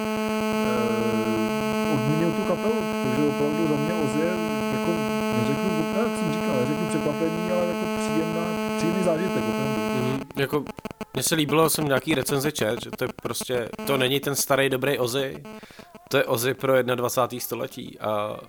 uh, 0.69 1.93
odmínil 1.93 2.31
tu 2.37 2.43
kapelu, 2.51 2.79
takže 3.03 3.21
opravdu 3.31 3.61
za 3.71 3.77
mě 3.83 3.93
Ozzy 4.03 4.19
je 4.27 4.33
jako, 4.75 4.91
neřeknu 5.37 5.69
jak 5.99 6.17
jsem 6.19 6.33
říkal, 6.33 6.55
neřeknu 6.61 6.85
překvapení, 6.87 7.51
ale 7.51 7.63
jako 7.67 7.85
příjemná, 7.99 8.45
příjemný 8.77 9.03
zážitek 9.03 9.43
opravdu. 9.49 9.81
Mm, 9.95 10.19
jako 10.35 10.63
mně 11.13 11.23
se 11.23 11.35
líbilo, 11.35 11.69
jsem 11.69 11.85
nějaký 11.85 12.15
recenze 12.15 12.51
čet, 12.51 12.83
že 12.83 12.91
to 12.91 13.03
je 13.03 13.07
prostě, 13.21 13.69
to 13.85 13.97
není 13.97 14.19
ten 14.19 14.35
starý 14.35 14.69
dobrý 14.69 14.99
Ozzy, 14.99 15.43
to 16.11 16.17
je 16.17 16.25
Ozzy 16.25 16.53
pro 16.53 16.83
21. 16.83 17.39
století 17.39 17.99
a 17.99 18.39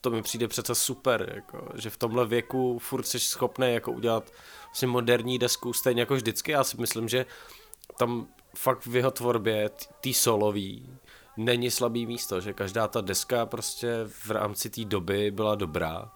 to 0.00 0.10
mi 0.10 0.22
přijde 0.22 0.48
přece 0.48 0.74
super, 0.74 1.32
jako, 1.34 1.68
že 1.74 1.90
v 1.90 1.96
tomhle 1.96 2.26
věku 2.26 2.78
furt 2.78 3.06
jsi 3.06 3.20
schopný 3.20 3.74
jako 3.74 3.92
udělat 3.92 4.32
vlastně 4.64 4.88
moderní 4.88 5.38
desku, 5.38 5.72
stejně 5.72 6.02
jako 6.02 6.14
vždycky. 6.14 6.52
Já 6.52 6.64
si 6.64 6.76
myslím, 6.80 7.08
že 7.08 7.26
tam 7.98 8.26
fakt 8.56 8.86
v 8.86 8.96
jeho 8.96 9.10
tvorbě, 9.10 9.70
tý 10.00 10.14
solový, 10.14 10.98
není 11.36 11.70
slabý 11.70 12.06
místo, 12.06 12.40
že 12.40 12.52
každá 12.52 12.88
ta 12.88 13.00
deska 13.00 13.46
prostě 13.46 13.88
v 14.06 14.30
rámci 14.30 14.70
té 14.70 14.84
doby 14.84 15.30
byla 15.30 15.54
dobrá 15.54 16.12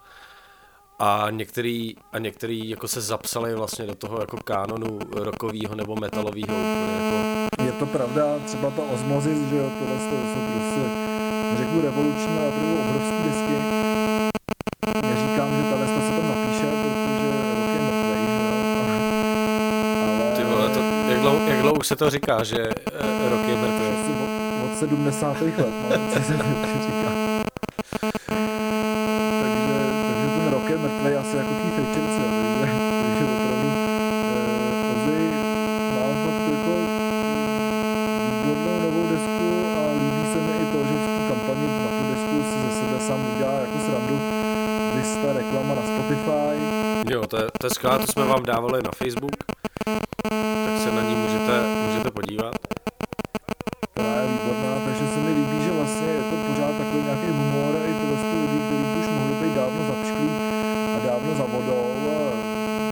a 0.99 1.27
některý, 1.29 1.95
a 2.11 2.19
některý 2.19 2.69
jako 2.69 2.87
se 2.87 3.01
zapsali 3.01 3.55
vlastně 3.55 3.85
do 3.85 3.95
toho 3.95 4.19
jako 4.19 4.37
kánonu 4.37 4.99
rokového 5.11 5.75
nebo 5.75 5.95
metalového. 5.95 6.57
Jako... 6.57 7.34
Je 7.63 7.71
to 7.71 7.85
pravda, 7.85 8.23
třeba 8.45 8.69
ta 8.69 8.81
Osmosis, 8.93 9.39
že 9.49 9.55
jo, 9.57 9.69
tohle 9.79 9.95
jsou 9.99 10.39
prostě, 10.53 10.81
řeknu 11.57 11.81
revoluční, 11.81 12.37
ale 12.37 12.47
opravdu 12.47 12.79
obrovský 12.79 13.23
desky. 13.23 13.55
Neříkám, 15.01 15.49
že 15.55 15.63
ta 15.69 15.75
se 15.85 16.11
tam 16.15 16.27
napíše, 16.27 16.67
protože 16.81 17.27
rok 17.57 17.69
je 17.75 17.81
mrtvej, 17.85 18.23
že 18.27 18.41
jo. 18.45 18.55
Ale... 20.05 20.35
Ty 20.35 20.43
vole, 20.43 20.69
to, 20.69 20.79
jak, 21.11 21.19
dlouho, 21.19 21.39
jak 21.47 21.61
dlouho 21.61 21.75
už 21.75 21.87
se 21.87 21.95
to 21.95 22.09
říká, 22.09 22.43
že 22.43 22.57
uh, 22.57 23.29
rok 23.29 23.47
je 23.47 23.55
mrtvej? 23.55 23.95
Od, 24.23 24.71
od 24.71 24.79
70. 24.79 25.41
let, 25.41 25.55
no, 25.57 25.97
co 26.13 26.23
se 26.23 26.33
říká. 26.87 27.35
je 30.75 30.81
mrtvý 30.81 31.15
asi 31.15 31.37
jako 31.37 31.53
Keith 31.53 31.77
Richards, 31.77 32.14
Jo, 47.65 47.69
to 47.69 47.89
to 47.89 48.05
to 48.05 48.11
jsme 48.11 48.25
vám 48.25 48.43
dávali 48.43 48.83
na 48.83 48.91
Facebook, 48.91 49.37
tak 50.65 50.75
se 50.83 50.91
na 50.91 51.01
ní 51.01 51.15
můžete, 51.15 51.53
můžete 51.87 52.11
podívat. 52.11 52.55
Která 53.91 54.15
je 54.21 54.27
výborná, 54.27 54.73
takže 54.85 55.03
se 55.13 55.19
mi 55.19 55.31
líbí, 55.39 55.57
že 55.65 55.71
vlastně 55.71 56.07
je 56.07 56.23
to 56.29 56.35
pořád 56.47 56.73
takový 56.77 57.03
nějaký 57.03 57.27
humor 57.39 57.75
a 57.75 57.81
i 57.89 57.93
tyhle 57.99 58.17
ty 58.29 58.35
lidi, 58.41 58.59
kteří 58.65 58.85
už 58.99 59.07
mohli 59.17 59.33
být 59.41 59.55
dávno 59.55 59.81
zapšklí 59.87 60.29
a 60.95 60.97
dávno 61.07 61.31
za 61.39 61.45
vodou 61.53 61.87
a 62.15 62.19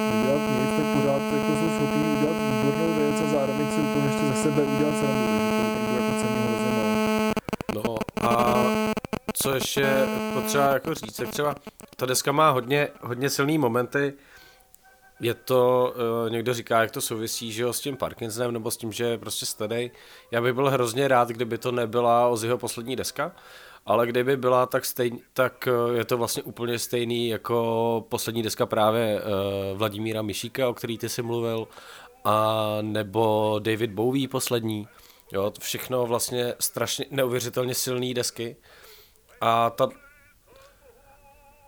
nedělat 0.09 0.43
nic, 0.55 0.71
tak 0.77 0.87
pořád 0.95 1.21
jako 1.37 1.51
jsou 1.59 1.69
schopni 1.75 2.03
udělat 2.15 2.37
výbornou 2.49 2.89
věc 2.99 3.17
a 3.23 3.27
zároveň 3.35 3.67
si 3.71 3.81
toho 3.93 4.05
ještě 4.07 4.23
ze 4.31 4.35
sebe 4.43 4.61
udělat 4.73 4.95
srandu, 4.99 5.23
takže 5.31 5.51
to 5.57 5.63
opravdu 5.69 5.93
jako 5.99 6.11
cení 6.21 6.39
hrozně 6.45 6.71
moc. 6.77 6.93
No 7.77 7.97
a 8.29 8.31
co 9.33 9.47
ještě 9.55 9.83
potřeba 10.33 10.67
jako 10.73 10.93
říct, 10.93 11.19
jak 11.19 11.29
třeba 11.29 11.55
ta 11.95 12.05
deska 12.05 12.31
má 12.31 12.49
hodně, 12.49 12.87
hodně 13.01 13.29
silný 13.29 13.57
momenty, 13.57 14.13
je 15.23 15.33
to, 15.33 15.93
uh, 16.25 16.31
někdo 16.31 16.53
říká, 16.53 16.81
jak 16.81 16.91
to 16.91 17.01
souvisí, 17.01 17.51
že 17.51 17.63
jo, 17.63 17.73
s 17.73 17.79
tím 17.79 17.97
Parkinsonem 17.97 18.51
nebo 18.51 18.71
s 18.71 18.77
tím, 18.77 18.91
že 18.91 19.03
je 19.03 19.17
prostě 19.17 19.45
starý. 19.45 19.91
Já 20.31 20.41
bych 20.41 20.53
byl 20.53 20.69
hrozně 20.69 21.07
rád, 21.07 21.29
kdyby 21.29 21.57
to 21.57 21.71
nebyla 21.71 22.27
Ozzyho 22.27 22.57
poslední 22.57 22.95
deska, 22.95 23.35
ale 23.85 24.07
kdyby 24.07 24.37
byla, 24.37 24.65
tak, 24.65 24.85
stejn, 24.85 25.19
tak 25.33 25.67
uh, 25.87 25.95
je 25.95 26.05
to 26.05 26.17
vlastně 26.17 26.43
úplně 26.43 26.79
stejný 26.79 27.27
jako 27.27 28.05
poslední 28.09 28.43
deska 28.43 28.65
právě 28.65 29.21
uh, 29.21 29.77
Vladimíra 29.77 30.21
Mišíka, 30.21 30.69
o 30.69 30.73
který 30.73 30.97
ty 30.97 31.09
jsi 31.09 31.21
mluvil, 31.21 31.67
a 32.25 32.77
nebo 32.81 33.55
David 33.63 33.91
Bowie 33.91 34.27
poslední. 34.27 34.87
Jo, 35.31 35.51
všechno 35.59 36.05
vlastně 36.05 36.53
strašně 36.59 37.05
neuvěřitelně 37.11 37.75
silné 37.75 38.13
desky. 38.13 38.55
A 39.41 39.69
ta, 39.69 39.89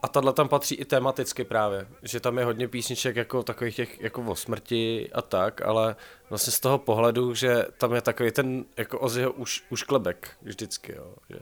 a 0.05 0.07
tahle 0.07 0.33
tam 0.33 0.49
patří 0.49 0.75
i 0.75 0.85
tematicky 0.85 1.43
právě, 1.43 1.87
že 2.03 2.19
tam 2.19 2.37
je 2.37 2.45
hodně 2.45 2.67
písniček 2.67 3.15
jako 3.15 3.43
takových 3.43 3.75
těch 3.75 4.01
jako 4.01 4.21
o 4.21 4.35
smrti 4.35 5.09
a 5.13 5.21
tak, 5.21 5.61
ale 5.61 5.95
vlastně 6.29 6.53
z 6.53 6.59
toho 6.59 6.77
pohledu, 6.77 7.33
že 7.33 7.65
tam 7.77 7.93
je 7.93 8.01
takový 8.01 8.31
ten 8.31 8.65
jako 8.77 8.99
Ozzyho 8.99 9.31
už, 9.31 9.63
už 9.69 9.83
klebek 9.83 10.37
vždycky, 10.41 10.95
jo, 10.95 11.13
že 11.29 11.39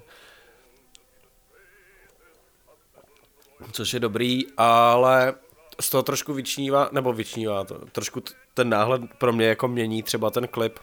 což 3.72 3.94
je 3.94 4.00
dobrý, 4.00 4.42
ale 4.58 5.34
z 5.82 5.90
toho 5.90 6.04
trošku 6.04 6.34
vyčnívá, 6.34 6.90
nebo 6.92 7.14
vyčnívá 7.14 7.64
to, 7.64 7.86
trošku 7.92 8.24
ten 8.54 8.70
náhled 8.70 9.02
pro 9.18 9.34
mě 9.34 9.46
jako 9.46 9.68
mění 9.68 10.04
třeba 10.04 10.30
ten 10.30 10.48
klip 10.48 10.80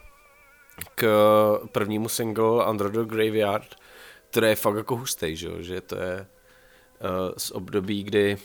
k 0.94 1.06
prvnímu 1.72 2.08
single 2.08 2.66
Under 2.70 2.90
the 2.90 3.04
Graveyard, 3.04 3.74
který 4.30 4.46
je 4.46 4.56
fakt 4.56 4.76
jako 4.76 4.96
hustý, 4.96 5.36
že, 5.36 5.62
že 5.62 5.80
to 5.80 5.96
je 5.96 6.26
z 7.36 7.50
období, 7.50 8.02
kdy 8.02 8.38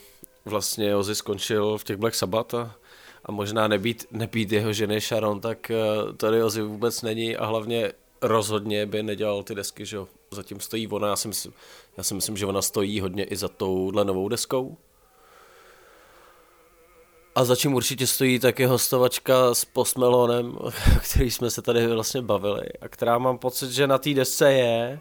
vlastně 0.45 0.95
Ozzy 0.95 1.15
skončil 1.15 1.77
v 1.77 1.83
těch 1.83 1.97
Black 1.97 2.15
Sabbath 2.15 2.53
a, 2.53 2.75
a 3.25 3.31
možná 3.31 3.67
nebýt, 3.67 4.07
nebýt 4.12 4.51
jeho 4.51 4.74
ženy 4.74 5.01
Sharon, 5.01 5.41
tak 5.41 5.71
uh, 6.05 6.13
tady 6.15 6.43
Ozzy 6.43 6.62
vůbec 6.62 7.01
není 7.01 7.38
a 7.38 7.45
hlavně 7.45 7.91
rozhodně 8.21 8.85
by 8.85 9.03
nedělal 9.03 9.43
ty 9.43 9.55
desky, 9.55 9.85
že 9.85 9.97
zatím 10.31 10.59
stojí 10.59 10.88
ona, 10.88 11.07
já 11.07 11.15
si, 11.15 11.27
myslím, 11.27 11.53
já 11.97 12.03
si 12.03 12.13
myslím, 12.13 12.38
že 12.38 12.45
ona 12.45 12.62
stojí 12.62 13.00
hodně 13.00 13.24
i 13.24 13.35
za 13.35 13.47
touhle 13.47 14.05
novou 14.05 14.29
deskou. 14.29 14.77
A 17.35 17.45
za 17.45 17.55
čím 17.55 17.74
určitě 17.74 18.07
stojí 18.07 18.39
také 18.39 18.67
hostovačka 18.67 19.53
s 19.53 19.65
Post 19.65 19.97
Melonem, 19.97 20.57
o 20.57 20.71
který 21.09 21.31
jsme 21.31 21.51
se 21.51 21.62
tady 21.62 21.88
vlastně 21.88 22.21
bavili 22.21 22.65
a 22.81 22.88
která 22.88 23.17
mám 23.17 23.38
pocit, 23.38 23.71
že 23.71 23.88
na 23.88 23.97
té 23.97 24.13
desce 24.13 24.53
je, 24.53 25.00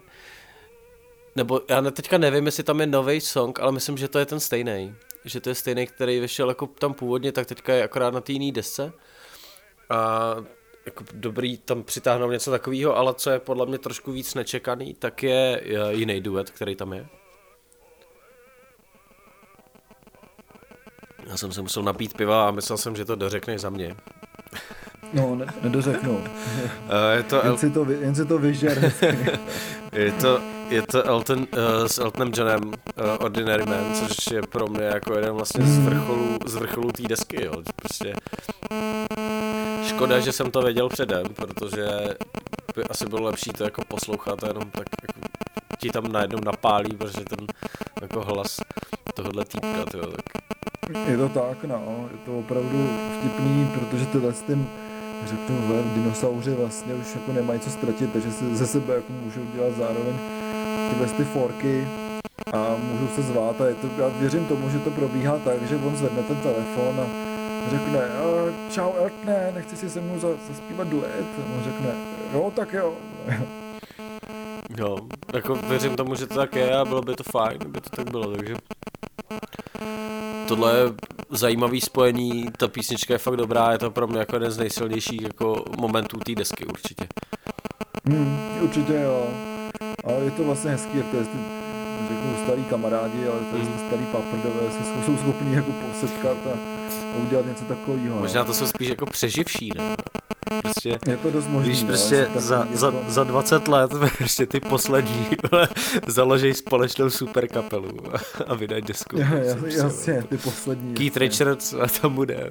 nebo 1.35 1.61
já 1.69 1.81
teďka 1.81 2.17
nevím, 2.17 2.45
jestli 2.45 2.63
tam 2.63 2.79
je 2.79 2.87
nový 2.87 3.21
song, 3.21 3.59
ale 3.59 3.71
myslím, 3.71 3.97
že 3.97 4.07
to 4.07 4.19
je 4.19 4.25
ten 4.25 4.39
stejný. 4.39 4.95
Že 5.25 5.41
to 5.41 5.49
je 5.49 5.55
stejný, 5.55 5.87
který 5.87 6.19
vyšel 6.19 6.49
jako 6.49 6.67
tam 6.67 6.93
původně, 6.93 7.31
tak 7.31 7.47
teďka 7.47 7.73
je 7.73 7.83
akorát 7.83 8.13
na 8.13 8.21
té 8.21 8.31
jiné 8.31 8.51
desce. 8.51 8.93
A 9.89 10.35
jako 10.85 11.03
dobrý 11.13 11.57
tam 11.57 11.83
přitáhnout 11.83 12.31
něco 12.31 12.51
takového, 12.51 12.97
ale 12.97 13.13
co 13.13 13.29
je 13.29 13.39
podle 13.39 13.65
mě 13.65 13.77
trošku 13.77 14.11
víc 14.11 14.33
nečekaný, 14.33 14.93
tak 14.93 15.23
je 15.23 15.61
jiný 15.89 16.21
duet, 16.21 16.51
který 16.51 16.75
tam 16.75 16.93
je. 16.93 17.07
Já 21.27 21.37
jsem 21.37 21.51
se 21.51 21.61
musel 21.61 21.83
napít 21.83 22.17
piva 22.17 22.47
a 22.47 22.51
myslel 22.51 22.77
jsem, 22.77 22.95
že 22.95 23.05
to 23.05 23.15
dořekneš 23.15 23.61
za 23.61 23.69
mě. 23.69 23.95
No, 25.13 25.35
ne, 25.35 25.45
nedořeknu. 25.61 26.23
je 27.15 27.23
to 27.23 27.41
jen, 27.45 27.57
si 27.57 27.69
to, 27.69 27.85
jen 27.91 28.15
si 28.15 28.25
to 28.25 28.37
vyžer. 28.37 28.93
je 29.91 30.11
to 30.11 30.54
je 30.69 30.81
to 30.81 31.03
Elton, 31.03 31.39
uh, 31.39 31.87
s 31.87 31.99
Eltonem 31.99 32.31
Johnem 32.35 32.63
uh, 32.67 32.73
Ordinary 33.19 33.65
Man, 33.65 33.93
což 33.93 34.31
je 34.31 34.41
pro 34.41 34.67
mě 34.67 34.83
jako 34.83 35.13
jeden 35.13 35.33
vlastně 35.33 35.65
z 35.65 35.85
vrcholů, 35.85 36.37
z 36.45 36.55
vrcholů 36.55 36.91
té 36.91 37.03
desky, 37.03 37.45
jo. 37.45 37.53
Prostě 37.75 38.13
škoda, 39.83 40.19
že 40.19 40.31
jsem 40.31 40.51
to 40.51 40.61
věděl 40.61 40.89
předem, 40.89 41.23
protože 41.35 41.87
by 42.75 42.83
asi 42.83 43.05
bylo 43.05 43.23
lepší 43.23 43.49
to 43.49 43.63
jako 43.63 43.81
poslouchat 43.87 44.43
a 44.43 44.47
jenom 44.47 44.71
tak 44.71 44.87
jako 45.01 45.27
ti 45.79 45.89
tam 45.89 46.11
najednou 46.11 46.39
napálí, 46.45 46.95
protože 46.97 47.25
ten 47.29 47.47
jako 48.01 48.21
hlas 48.21 48.61
tohohle 49.13 49.45
týpka, 49.45 49.85
tyjo, 49.91 50.07
tak. 50.07 50.25
Je 51.07 51.17
to 51.17 51.29
tak, 51.29 51.63
no, 51.63 52.09
je 52.11 52.17
to 52.25 52.39
opravdu 52.39 52.89
vtipný, 53.19 53.71
protože 53.73 54.05
tyhle 54.05 54.33
s 54.33 54.41
tím 54.41 54.69
řeknu, 55.25 55.83
dinosauři 55.95 56.51
vlastně 56.51 56.93
už 56.93 57.15
jako 57.15 57.33
nemají 57.33 57.59
co 57.59 57.69
ztratit, 57.69 58.13
takže 58.13 58.31
si 58.31 58.55
ze 58.55 58.67
sebe 58.67 58.95
jako 58.95 59.13
můžou 59.13 59.41
dělat 59.55 59.73
zároveň 59.77 60.15
tyhle 60.89 61.07
ty 61.07 61.23
forky 61.23 61.87
a 62.53 62.75
můžou 62.77 63.07
se 63.15 63.21
zvát 63.21 63.61
a 63.61 63.65
je 63.65 63.75
to, 63.75 63.87
já 63.97 64.07
věřím 64.07 64.45
tomu, 64.45 64.69
že 64.69 64.79
to 64.79 64.91
probíhá 64.91 65.37
tak, 65.37 65.67
že 65.67 65.75
on 65.75 65.95
zvedne 65.95 66.23
ten 66.23 66.37
telefon 66.37 66.99
a 66.99 67.35
řekne, 67.69 67.99
čau 68.71 68.91
Eltne, 68.93 69.51
nechci 69.55 69.77
si 69.77 69.89
se 69.89 70.01
mnou 70.01 70.19
zaspívat 70.19 70.87
duet. 70.87 71.25
A 71.37 71.55
on 71.57 71.63
řekne, 71.63 71.89
jo, 72.33 72.51
tak 72.55 72.73
jo. 72.73 72.93
Jo, 74.77 74.97
jako 75.33 75.55
věřím 75.55 75.95
tomu, 75.95 76.15
že 76.15 76.27
to 76.27 76.35
tak 76.35 76.55
je 76.55 76.77
a 76.77 76.85
bylo 76.85 77.01
by 77.01 77.15
to 77.15 77.23
fajn, 77.23 77.57
kdyby 77.57 77.81
to 77.81 77.89
tak 77.89 78.09
bylo, 78.09 78.35
takže 78.35 78.55
tohle 80.47 80.77
je 80.77 80.93
zajímavý 81.29 81.81
spojení, 81.81 82.45
ta 82.57 82.67
písnička 82.67 83.13
je 83.13 83.17
fakt 83.17 83.35
dobrá, 83.35 83.71
je 83.71 83.77
to 83.77 83.91
pro 83.91 84.07
mě 84.07 84.19
jako 84.19 84.35
jeden 84.35 84.51
z 84.51 84.57
nejsilnějších 84.57 85.21
jako 85.21 85.65
momentů 85.77 86.17
té 86.19 86.35
desky 86.35 86.65
určitě. 86.65 87.07
Hmm, 88.05 88.39
určitě 88.61 88.93
jo. 88.93 89.27
A 90.05 90.11
je 90.11 90.31
to 90.31 90.43
vlastně 90.43 90.71
hezký, 90.71 90.97
jak 90.97 91.07
to 91.07 91.17
je, 91.17 91.23
řeknu 92.07 92.37
starý 92.43 92.63
kamarádi, 92.63 93.27
ale 93.27 93.39
to 93.51 93.57
je 93.57 93.63
mm. 93.63 93.79
starý 93.87 94.05
paprdové 94.05 94.71
se 94.71 95.05
jsou 95.05 95.17
schopní 95.17 95.53
jako 95.53 95.71
posetkat 95.71 96.37
a, 96.53 96.75
udělat 97.21 97.45
něco 97.45 97.65
takového. 97.65 98.15
No. 98.15 98.21
Možná 98.21 98.43
to 98.43 98.53
jsou 98.53 98.67
spíš 98.67 98.89
jako 98.89 99.05
přeživší, 99.05 99.71
ne? 99.75 99.95
Prostě, 100.61 100.99
je 101.07 101.17
to 101.17 101.31
dost 101.31 101.47
možný, 101.47 101.69
Když 101.69 101.81
no, 101.81 101.87
prostě 101.87 102.27
za, 102.35 102.55
jako... 102.55 102.73
za, 102.73 102.93
za 103.07 103.23
20 103.23 103.67
let 103.67 103.91
prostě 104.17 104.45
ty 104.45 104.59
poslední 104.59 105.27
založí 106.07 106.53
společnou 106.53 107.09
super 107.09 107.47
kapelu 107.47 107.97
a 108.47 108.55
vydají 108.55 108.81
desku. 108.81 109.17
Ja, 109.17 109.27
jasně, 109.67 110.23
ty 110.29 110.37
poslední. 110.37 110.93
Keith 110.93 111.17
Richards 111.17 111.73
a 111.73 111.87
tam 112.01 112.15
bude. 112.15 112.49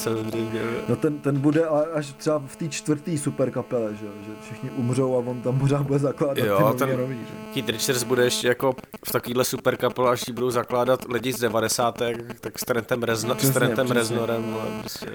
Samozřejmě. 0.00 0.62
No 0.88 0.96
ten, 0.96 1.18
ten 1.18 1.40
bude 1.40 1.66
až 1.94 2.12
třeba 2.12 2.42
v 2.46 2.56
té 2.56 2.68
čtvrtý 2.68 3.18
super 3.18 3.50
kapele, 3.50 3.94
že, 3.94 4.06
že 4.26 4.32
všichni 4.44 4.70
umřou 4.70 5.14
a 5.14 5.18
on 5.18 5.40
tam 5.40 5.58
pořád 5.58 5.82
bude 5.82 5.98
zakládat 5.98 6.38
jo, 6.38 6.72
ty 6.72 6.78
ten 6.78 6.98
nový, 6.98 7.18
že? 7.18 7.52
Keith 7.54 7.68
Richards 7.68 8.02
bude 8.02 8.24
ještě 8.24 8.48
jako 8.48 8.74
v 9.06 9.12
takovýhle 9.12 9.44
super 9.44 9.76
kapele, 9.76 10.10
až 10.10 10.28
ji 10.28 10.34
budou 10.34 10.50
zakládat 10.50 11.04
lidi 11.12 11.32
z 11.32 11.40
90. 11.40 12.02
tak 12.40 12.58
s 12.58 12.64
Trentem, 12.64 13.02
Rezno, 13.02 13.34
přesně, 13.34 13.52
s 13.52 13.54
Trentem 13.54 13.90
Reznorem. 13.90 14.56
Prostě 14.80 15.06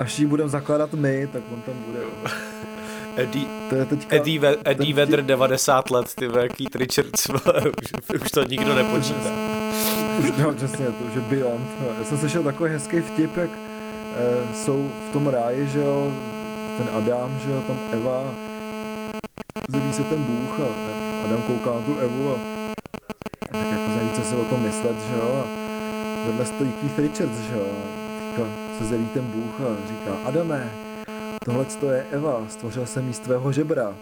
až 0.00 0.18
ji 0.18 0.26
budeme 0.26 0.50
zakládat 0.50 0.94
my, 0.94 1.28
tak 1.32 1.42
on 1.52 1.62
tam 1.62 1.74
bude. 1.86 2.00
Eddie, 3.16 3.46
to 3.68 3.74
je 3.74 3.84
teďka, 3.84 4.16
Eddie, 4.16 4.40
Ve, 4.40 4.56
Eddie 4.64 4.94
Vedder 4.94 5.22
90 5.22 5.90
let, 5.90 6.14
ty 6.14 6.28
Keith 6.28 6.76
Richards, 6.76 7.26
už, 7.82 8.20
už 8.22 8.30
to 8.30 8.44
nikdo 8.44 8.74
nepočítá. 8.74 9.30
Už, 10.18 10.32
no, 10.38 10.52
přesně, 10.52 10.86
to 10.86 11.04
už 11.04 11.14
je 11.14 11.20
Beyond. 11.20 11.68
Já 11.98 12.04
jsem 12.04 12.18
slyšel 12.18 12.42
takový 12.42 12.70
hezký 12.70 13.00
vtip, 13.00 13.36
jak 13.36 13.50
e, 14.18 14.54
jsou 14.54 14.90
v 15.08 15.12
tom 15.12 15.26
ráji, 15.26 15.68
že 15.68 15.78
jo, 15.78 16.12
ten 16.78 16.88
Adam, 16.96 17.38
že 17.44 17.50
jo, 17.50 17.60
tam 17.66 17.78
Eva, 17.92 18.34
zjeví 19.68 19.92
se 19.92 20.04
ten 20.04 20.22
Bůh 20.22 20.60
a 20.60 20.68
Adam 21.24 21.42
kouká 21.42 21.70
na 21.70 21.80
tu 21.80 21.98
Evu 21.98 22.30
a 22.30 22.38
tak 23.52 23.66
jako 23.72 23.92
zající, 23.98 24.14
co 24.14 24.28
si 24.28 24.34
o 24.34 24.44
tom 24.44 24.62
myslet, 24.62 24.96
že 25.08 25.14
jo, 25.14 25.44
a 25.44 26.26
vedle 26.26 26.46
stojí 26.46 26.72
Keith 26.72 26.98
Richards, 26.98 27.38
že 27.38 27.54
jo, 27.54 27.66
a 28.42 28.78
se 28.78 28.84
zjeví 28.84 29.06
ten 29.06 29.24
Bůh 29.24 29.60
a 29.60 29.88
říká, 29.88 30.16
Adame, 30.24 30.70
tohle 31.44 31.66
je 31.96 32.06
Eva, 32.10 32.42
stvořil 32.48 32.86
jsem 32.86 33.08
jí 33.08 33.14
z 33.14 33.18
tvého 33.18 33.52
žebra. 33.52 33.94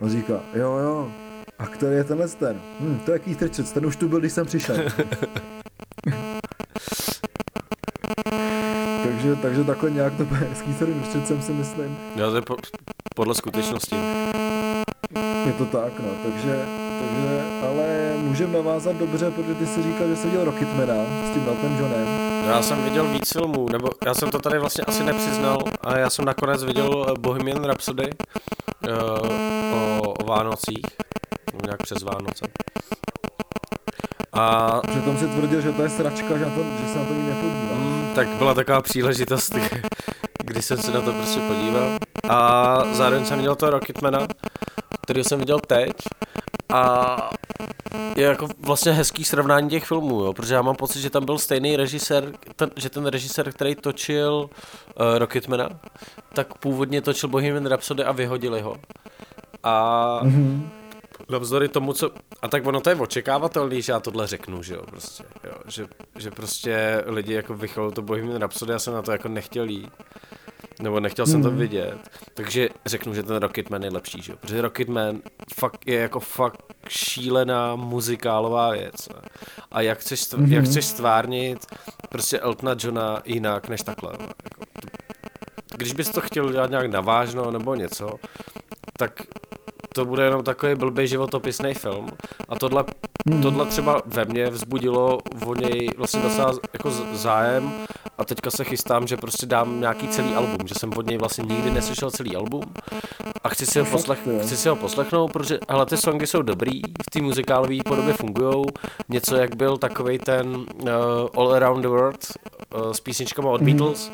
On 0.00 0.10
říká, 0.10 0.40
jo, 0.54 0.76
jo, 0.76 1.12
a 1.58 1.66
který 1.66 1.96
je 1.96 2.04
tenhle 2.04 2.28
ten? 2.28 2.60
Hm, 2.80 3.00
to 3.04 3.12
je 3.12 3.18
Keith 3.18 3.42
Richards, 3.42 3.72
ten 3.72 3.86
už 3.86 3.96
tu 3.96 4.08
byl, 4.08 4.20
když 4.20 4.32
jsem 4.32 4.46
přišel. 4.46 4.76
takže, 9.18 9.36
takže 9.36 9.64
takhle 9.64 9.90
nějak 9.90 10.16
to 10.16 10.24
bude 10.24 10.48
s 10.54 10.62
Keithem 10.62 11.02
Richardsem 11.02 11.42
si 11.42 11.52
myslím. 11.52 11.98
Jo, 12.16 12.30
to 12.30 12.36
je 12.36 12.42
po, 12.42 12.56
podle 13.14 13.34
skutečnosti. 13.34 13.96
Je 15.46 15.52
to 15.52 15.64
tak, 15.64 15.92
no, 16.00 16.08
takže 16.22 16.66
takže, 17.00 17.42
ale 17.68 18.14
můžeme 18.16 18.52
navázat 18.52 18.96
dobře, 18.96 19.30
protože 19.30 19.54
ty 19.54 19.66
jsi 19.66 19.82
říkal, 19.82 20.08
že 20.08 20.16
jsi 20.16 20.26
viděl 20.26 20.44
Rocketmana 20.44 20.94
s 21.30 21.34
tím 21.34 21.44
Elton 21.48 21.76
Johnem. 21.78 22.08
Já 22.46 22.62
jsem 22.62 22.84
viděl 22.84 23.08
víc 23.08 23.32
filmů, 23.32 23.66
nebo 23.72 23.90
já 24.06 24.14
jsem 24.14 24.30
to 24.30 24.38
tady 24.38 24.58
vlastně 24.58 24.84
asi 24.84 25.04
nepřiznal, 25.04 25.58
ale 25.80 26.00
já 26.00 26.10
jsem 26.10 26.24
nakonec 26.24 26.64
viděl 26.64 27.06
eh, 27.08 27.12
Bohemian 27.20 27.64
Rhapsody 27.64 28.10
uh, 28.88 28.92
o, 29.78 30.12
o 30.12 30.24
Vánocích, 30.24 30.86
nějak 31.64 31.82
přes 31.82 32.02
Vánoce. 32.02 32.46
A... 34.32 34.80
Přitom 34.90 35.18
si 35.18 35.26
tvrdil, 35.26 35.60
že 35.60 35.72
to 35.72 35.82
je 35.82 35.90
sračka, 35.90 36.38
že, 36.38 36.44
to, 36.44 36.64
že 36.82 36.88
se 36.92 36.98
na 36.98 37.04
to 37.04 37.14
nikdy 37.14 37.30
nepodíval. 37.30 37.67
Tak 38.18 38.28
byla 38.28 38.54
taková 38.54 38.80
příležitost, 38.82 39.54
kdy 40.44 40.62
jsem 40.62 40.78
se 40.78 40.90
na 40.90 41.00
to 41.00 41.12
prostě 41.12 41.40
podíval. 41.40 41.98
A 42.28 42.84
zároveň 42.92 43.26
jsem 43.26 43.38
viděl 43.38 43.54
to 43.54 43.70
Rocketmana, 43.70 44.26
který 45.02 45.24
jsem 45.24 45.38
viděl 45.38 45.60
teď. 45.60 45.92
A 46.72 47.16
je 48.16 48.24
jako 48.24 48.48
vlastně 48.58 48.92
hezký 48.92 49.24
srovnání 49.24 49.70
těch 49.70 49.84
filmů, 49.84 50.24
jo, 50.24 50.32
protože 50.32 50.54
já 50.54 50.62
mám 50.62 50.76
pocit, 50.76 51.00
že 51.00 51.10
tam 51.10 51.24
byl 51.24 51.38
stejný 51.38 51.76
režisér, 51.76 52.32
ten, 52.56 52.70
že 52.76 52.90
ten 52.90 53.06
režisér, 53.06 53.52
který 53.52 53.74
točil 53.74 54.50
uh, 55.00 55.18
Rocketmana, 55.18 55.68
tak 56.34 56.58
původně 56.58 57.02
točil 57.02 57.28
Bohemian 57.28 57.66
Rhapsody 57.66 58.04
a 58.04 58.12
vyhodili 58.12 58.60
ho. 58.60 58.76
A 59.62 60.20
mm-hmm. 60.24 60.68
Navzdory 61.28 61.68
tomu, 61.68 61.92
co... 61.92 62.10
A 62.42 62.48
tak 62.48 62.66
ono 62.66 62.80
to 62.80 62.90
je 62.90 62.96
očekávatelný, 62.96 63.82
že 63.82 63.92
já 63.92 64.00
tohle 64.00 64.26
řeknu, 64.26 64.62
že 64.62 64.74
jo, 64.74 64.82
prostě, 64.86 65.24
jo, 65.44 65.54
že, 65.66 65.86
že 66.18 66.30
prostě 66.30 67.04
lidi 67.06 67.32
jako 67.32 67.54
vycholou 67.54 67.90
to 67.90 68.02
Bohemian 68.02 68.36
Rhapsody, 68.38 68.72
já 68.72 68.78
jsem 68.78 68.94
na 68.94 69.02
to 69.02 69.12
jako 69.12 69.28
nechtěl 69.28 69.68
jít. 69.68 69.90
Nebo 70.80 71.00
nechtěl 71.00 71.26
jsem 71.26 71.42
to 71.42 71.48
hmm. 71.48 71.58
vidět. 71.58 71.98
Takže 72.34 72.68
řeknu, 72.86 73.14
že 73.14 73.22
ten 73.22 73.36
Rocketman 73.36 73.82
je 73.82 73.90
lepší, 73.90 74.22
že? 74.22 74.36
Protože 74.36 74.62
Rocketman 74.62 75.22
fakt 75.54 75.86
je 75.86 76.00
jako 76.00 76.20
fakt 76.20 76.62
šílená 76.88 77.76
muzikálová 77.76 78.70
věc. 78.70 79.08
Ne? 79.08 79.20
A 79.70 79.80
jak 79.80 79.98
chceš, 79.98 80.20
stv- 80.20 80.38
mm-hmm. 80.38 80.52
jak 80.52 80.64
chceš 80.64 80.84
stvárnit 80.84 81.66
prostě 82.08 82.38
Eltona 82.38 82.76
Johna 82.78 83.22
jinak 83.24 83.68
než 83.68 83.82
takhle. 83.82 84.12
Ne? 84.18 84.26
Jako, 84.44 84.64
když 85.76 85.92
bys 85.92 86.10
to 86.10 86.20
chtěl 86.20 86.52
dělat 86.52 86.70
nějak 86.70 86.86
navážno 86.86 87.50
nebo 87.50 87.74
něco, 87.74 88.10
tak 88.98 89.22
to 89.94 90.04
bude 90.04 90.24
jenom 90.24 90.42
takový 90.42 90.74
blbý 90.74 91.06
životopisný 91.06 91.74
film. 91.74 92.08
A 92.48 92.58
tohle, 92.58 92.84
hmm. 93.30 93.42
tohle 93.42 93.66
třeba 93.66 94.02
ve 94.06 94.24
mně 94.24 94.50
vzbudilo 94.50 95.18
o 95.46 95.54
něj 95.54 95.90
vlastně 95.96 96.22
docela 96.22 96.52
jako 96.72 96.90
zájem 97.12 97.72
a 98.18 98.24
teďka 98.24 98.50
se 98.50 98.64
chystám, 98.64 99.06
že 99.06 99.16
prostě 99.16 99.46
dám 99.46 99.80
nějaký 99.80 100.08
celý 100.08 100.34
album, 100.34 100.58
že 100.68 100.74
jsem 100.74 100.90
od 100.96 101.06
něj 101.06 101.18
vlastně 101.18 101.44
nikdy 101.44 101.70
neslyšel 101.70 102.10
celý 102.10 102.36
album 102.36 102.62
a 103.44 103.48
chci 103.48 103.66
si 103.66 103.80
ho, 103.80 103.86
poslech, 103.86 104.18
chci 104.42 104.56
si 104.56 104.68
ho 104.68 104.76
poslechnout, 104.76 105.32
protože 105.32 105.58
hele, 105.68 105.86
ty 105.86 105.96
songy 105.96 106.26
jsou 106.26 106.42
dobrý, 106.42 106.82
v 106.82 107.10
té 107.10 107.22
muzikálové 107.22 107.76
podobě 107.84 108.14
fungují, 108.14 108.64
něco 109.08 109.36
jak 109.36 109.56
byl 109.56 109.76
takový 109.76 110.18
ten 110.18 110.56
uh, 110.56 110.88
All 111.34 111.52
Around 111.52 111.82
the 111.82 111.88
World 111.88 112.26
uh, 112.74 112.92
s 112.92 113.00
písničkama 113.00 113.50
od 113.50 113.60
mm. 113.60 113.66
Beatles, 113.66 114.10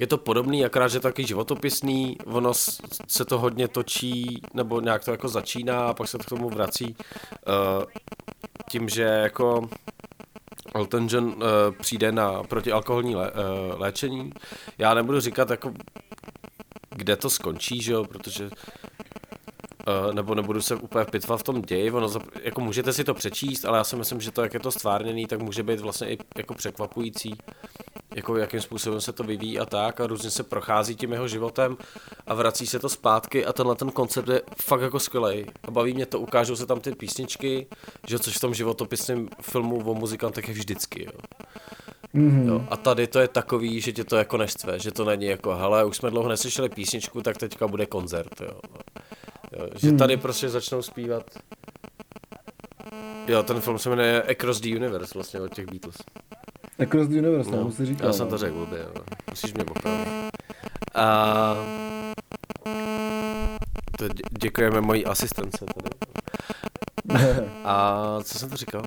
je 0.00 0.06
to 0.06 0.18
podobný, 0.18 0.64
akorát, 0.64 0.88
že 0.88 1.00
taky 1.00 1.26
životopisný, 1.26 2.16
ono 2.26 2.54
se 3.08 3.24
to 3.24 3.38
hodně 3.38 3.68
točí, 3.68 4.42
nebo 4.54 4.80
nějak 4.80 5.04
to 5.04 5.10
jako 5.10 5.28
začíná 5.28 5.86
a 5.88 5.94
pak 5.94 6.08
se 6.08 6.18
k 6.18 6.24
tomu 6.24 6.50
vrací 6.50 6.96
uh, 6.96 7.84
tím, 8.70 8.88
že 8.88 9.02
jako 9.02 9.68
Elton 10.74 11.06
John 11.10 11.24
uh, 11.24 11.34
přijde 11.80 12.12
na 12.12 12.42
protialkoholní 12.42 13.16
lé, 13.16 13.30
uh, 13.30 13.80
léčení. 13.80 14.32
Já 14.78 14.94
nebudu 14.94 15.20
říkat 15.20 15.50
jako 15.50 15.72
kde 16.90 17.16
to 17.16 17.30
skončí, 17.30 17.82
že 17.82 17.92
jo, 17.92 18.04
protože 18.04 18.50
nebo 20.12 20.34
nebudu 20.34 20.62
se 20.62 20.74
úplně 20.74 21.04
pitvat 21.04 21.40
v 21.40 21.42
tom 21.42 21.62
ději, 21.62 21.90
ono, 21.90 22.08
jako 22.42 22.60
můžete 22.60 22.92
si 22.92 23.04
to 23.04 23.14
přečíst, 23.14 23.64
ale 23.64 23.78
já 23.78 23.84
si 23.84 23.96
myslím, 23.96 24.20
že 24.20 24.30
to, 24.30 24.42
jak 24.42 24.54
je 24.54 24.60
to 24.60 24.70
stvárněný, 24.70 25.26
tak 25.26 25.40
může 25.40 25.62
být 25.62 25.80
vlastně 25.80 26.08
i 26.08 26.18
jako 26.36 26.54
překvapující 26.54 27.34
jako 28.16 28.36
jakým 28.36 28.60
způsobem 28.60 29.00
se 29.00 29.12
to 29.12 29.24
vyvíjí 29.24 29.58
a 29.58 29.66
tak 29.66 30.00
a 30.00 30.06
různě 30.06 30.30
se 30.30 30.42
prochází 30.42 30.96
tím 30.96 31.12
jeho 31.12 31.28
životem 31.28 31.76
a 32.26 32.34
vrací 32.34 32.66
se 32.66 32.78
to 32.78 32.88
zpátky 32.88 33.46
a 33.46 33.52
tenhle 33.52 33.74
ten 33.74 33.90
koncept 33.90 34.28
je 34.28 34.42
fakt 34.62 34.80
jako 34.80 35.00
skvělý. 35.00 35.46
A 35.62 35.70
baví 35.70 35.94
mě 35.94 36.06
to, 36.06 36.20
ukážou 36.20 36.56
se 36.56 36.66
tam 36.66 36.80
ty 36.80 36.92
písničky, 36.92 37.66
že 38.06 38.18
což 38.18 38.36
v 38.36 38.40
tom 38.40 38.54
životopisném 38.54 39.28
filmu 39.42 39.90
o 39.90 39.94
muzikantech 39.94 40.48
je 40.48 40.54
vždycky, 40.54 41.04
jo. 41.04 41.20
Mm-hmm. 42.14 42.48
Jo, 42.48 42.66
a 42.70 42.76
tady 42.76 43.06
to 43.06 43.18
je 43.18 43.28
takový, 43.28 43.80
že 43.80 43.92
tě 43.92 44.04
to 44.04 44.16
jako 44.16 44.36
neštve, 44.36 44.78
že 44.78 44.90
to 44.90 45.04
není 45.04 45.26
jako, 45.26 45.54
hele, 45.54 45.84
už 45.84 45.96
jsme 45.96 46.10
dlouho 46.10 46.28
neslyšeli 46.28 46.68
písničku, 46.68 47.22
tak 47.22 47.36
teďka 47.36 47.68
bude 47.68 47.86
koncert, 47.86 48.40
jo. 48.40 48.60
Jo 49.58 49.68
že 49.76 49.90
mm. 49.90 49.98
tady 49.98 50.16
prostě 50.16 50.48
začnou 50.48 50.82
zpívat. 50.82 51.38
Jo, 53.26 53.42
ten 53.42 53.60
film 53.60 53.78
se 53.78 53.90
jmenuje 53.90 54.22
Across 54.22 54.60
the 54.60 54.68
Universe 54.76 55.14
vlastně 55.14 55.40
od 55.40 55.54
těch 55.54 55.66
Beatles. 55.66 55.96
Across 56.82 57.08
the 57.08 57.18
Universe, 57.18 57.50
no, 57.50 57.72
si 57.72 57.86
říkal. 57.86 58.06
Já 58.06 58.12
jsem 58.12 58.26
to 58.26 58.32
no. 58.32 58.38
řekl 58.38 58.54
blbě, 58.54 58.78
jo. 58.78 59.04
musíš 59.30 59.54
mě 59.54 59.64
popravit. 59.64 60.08
A... 60.94 61.54
To 63.98 64.04
děkujeme 64.40 64.80
mojí 64.80 65.04
asistence 65.04 65.64
tady. 65.74 65.96
A 67.64 68.18
co 68.22 68.38
jsem 68.38 68.50
to 68.50 68.56
říkal? 68.56 68.82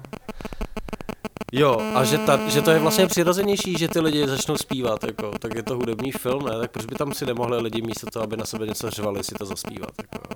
Jo, 1.52 1.78
a 1.96 2.04
že, 2.04 2.18
ta, 2.18 2.50
že 2.50 2.62
to 2.62 2.72
je 2.72 2.80
vlastně 2.80 3.08
přirozenější, 3.08 3.78
že 3.78 3.88
ty 3.88 4.00
lidi 4.00 4.28
začnou 4.28 4.58
zpívat, 4.58 5.04
jako, 5.04 5.32
tak 5.40 5.56
je 5.56 5.64
to 5.64 5.76
hudební 5.76 6.12
film, 6.12 6.46
ne? 6.46 6.60
Tak 6.60 6.72
proč 6.72 6.86
by 6.86 6.96
tam 6.96 7.14
si 7.14 7.26
nemohli 7.26 7.62
lidi 7.62 7.82
místo 7.82 8.08
toho, 8.08 8.24
aby 8.24 8.38
na 8.38 8.46
sebe 8.46 8.68
něco 8.68 8.90
řvali, 8.90 9.24
si 9.24 9.36
to 9.36 9.46
zaspívat, 9.46 9.92
jako. 10.02 10.28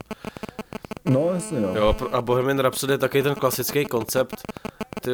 No, 1.06 1.30
jasně, 1.34 1.60
jo. 1.60 1.74
Jo, 1.76 1.96
a 2.12 2.22
Bohemian 2.22 2.60
Rhapsody 2.60 2.94
je 2.94 2.98
taky 2.98 3.24
ten 3.24 3.36
klasický 3.36 3.86
koncept, 3.86 4.36
ty 5.02 5.12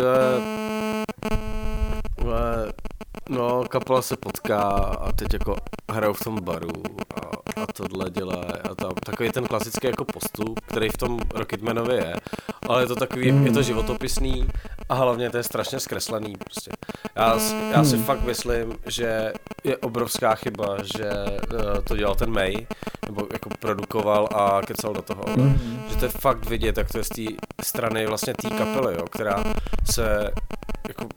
No, 3.30 3.64
kapela 3.70 4.02
se 4.02 4.18
potká 4.18 4.62
a 4.72 5.12
teď 5.12 5.34
jako 5.34 5.56
hrajou 5.92 6.14
v 6.14 6.24
tom 6.24 6.42
baru 6.44 6.84
a, 7.16 7.20
a 7.64 7.66
tohle 7.74 8.10
dělá 8.10 8.46
a 8.72 8.76
tam, 8.76 8.92
takový 9.06 9.32
ten 9.32 9.46
klasický 9.46 9.88
jako 9.88 10.06
postup, 10.06 10.60
který 10.60 10.90
v 10.90 10.98
tom 10.98 11.20
Rocketmanovi 11.36 11.96
je, 11.96 12.16
ale 12.68 12.84
je 12.84 12.88
to 12.88 12.96
takový, 12.96 13.32
mm. 13.32 13.46
je 13.46 13.52
to 13.52 13.62
životopisný 13.62 14.48
a 14.90 14.94
hlavně 14.94 15.30
to 15.30 15.38
je 15.38 15.44
strašně 15.44 15.80
zkreslený 15.80 16.34
prostě. 16.44 16.72
Já, 17.16 17.40
já 17.72 17.84
si 17.84 17.98
mm. 17.98 18.04
fakt 18.04 18.22
myslím, 18.22 18.78
že 18.86 19.34
je 19.64 19.78
obrovská 19.78 20.36
chyba, 20.36 20.78
že 20.84 21.10
uh, 21.54 21.84
to 21.84 21.98
dělal 21.98 22.16
ten 22.16 22.32
May, 22.32 22.68
nebo 23.06 23.28
jako 23.34 23.50
produkoval 23.60 24.30
a 24.36 24.62
kecal 24.62 24.94
do 24.94 25.02
toho, 25.02 25.24
mm. 25.36 25.82
že 25.90 25.96
to 25.96 26.06
je 26.06 26.10
fakt 26.10 26.50
vidět, 26.50 26.78
jak 26.78 26.92
to 26.92 26.98
je 26.98 27.04
z 27.04 27.10
té 27.10 27.24
strany 27.64 28.06
vlastně 28.06 28.34
té 28.34 28.50
kapely, 28.50 28.96
jo, 28.96 29.06
která 29.12 29.44
se 29.92 30.32
jako 30.88 31.08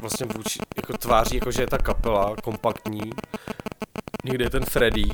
vlastně 0.00 0.26
vůči, 0.26 0.58
jako 0.76 0.98
tváří, 0.98 1.34
jako 1.34 1.50
že 1.50 1.62
je 1.62 1.66
ta 1.66 1.78
kapela 1.78 2.36
kompaktní. 2.44 3.10
Někdy 4.24 4.44
je 4.44 4.50
ten 4.50 4.64
Freddy. 4.64 5.04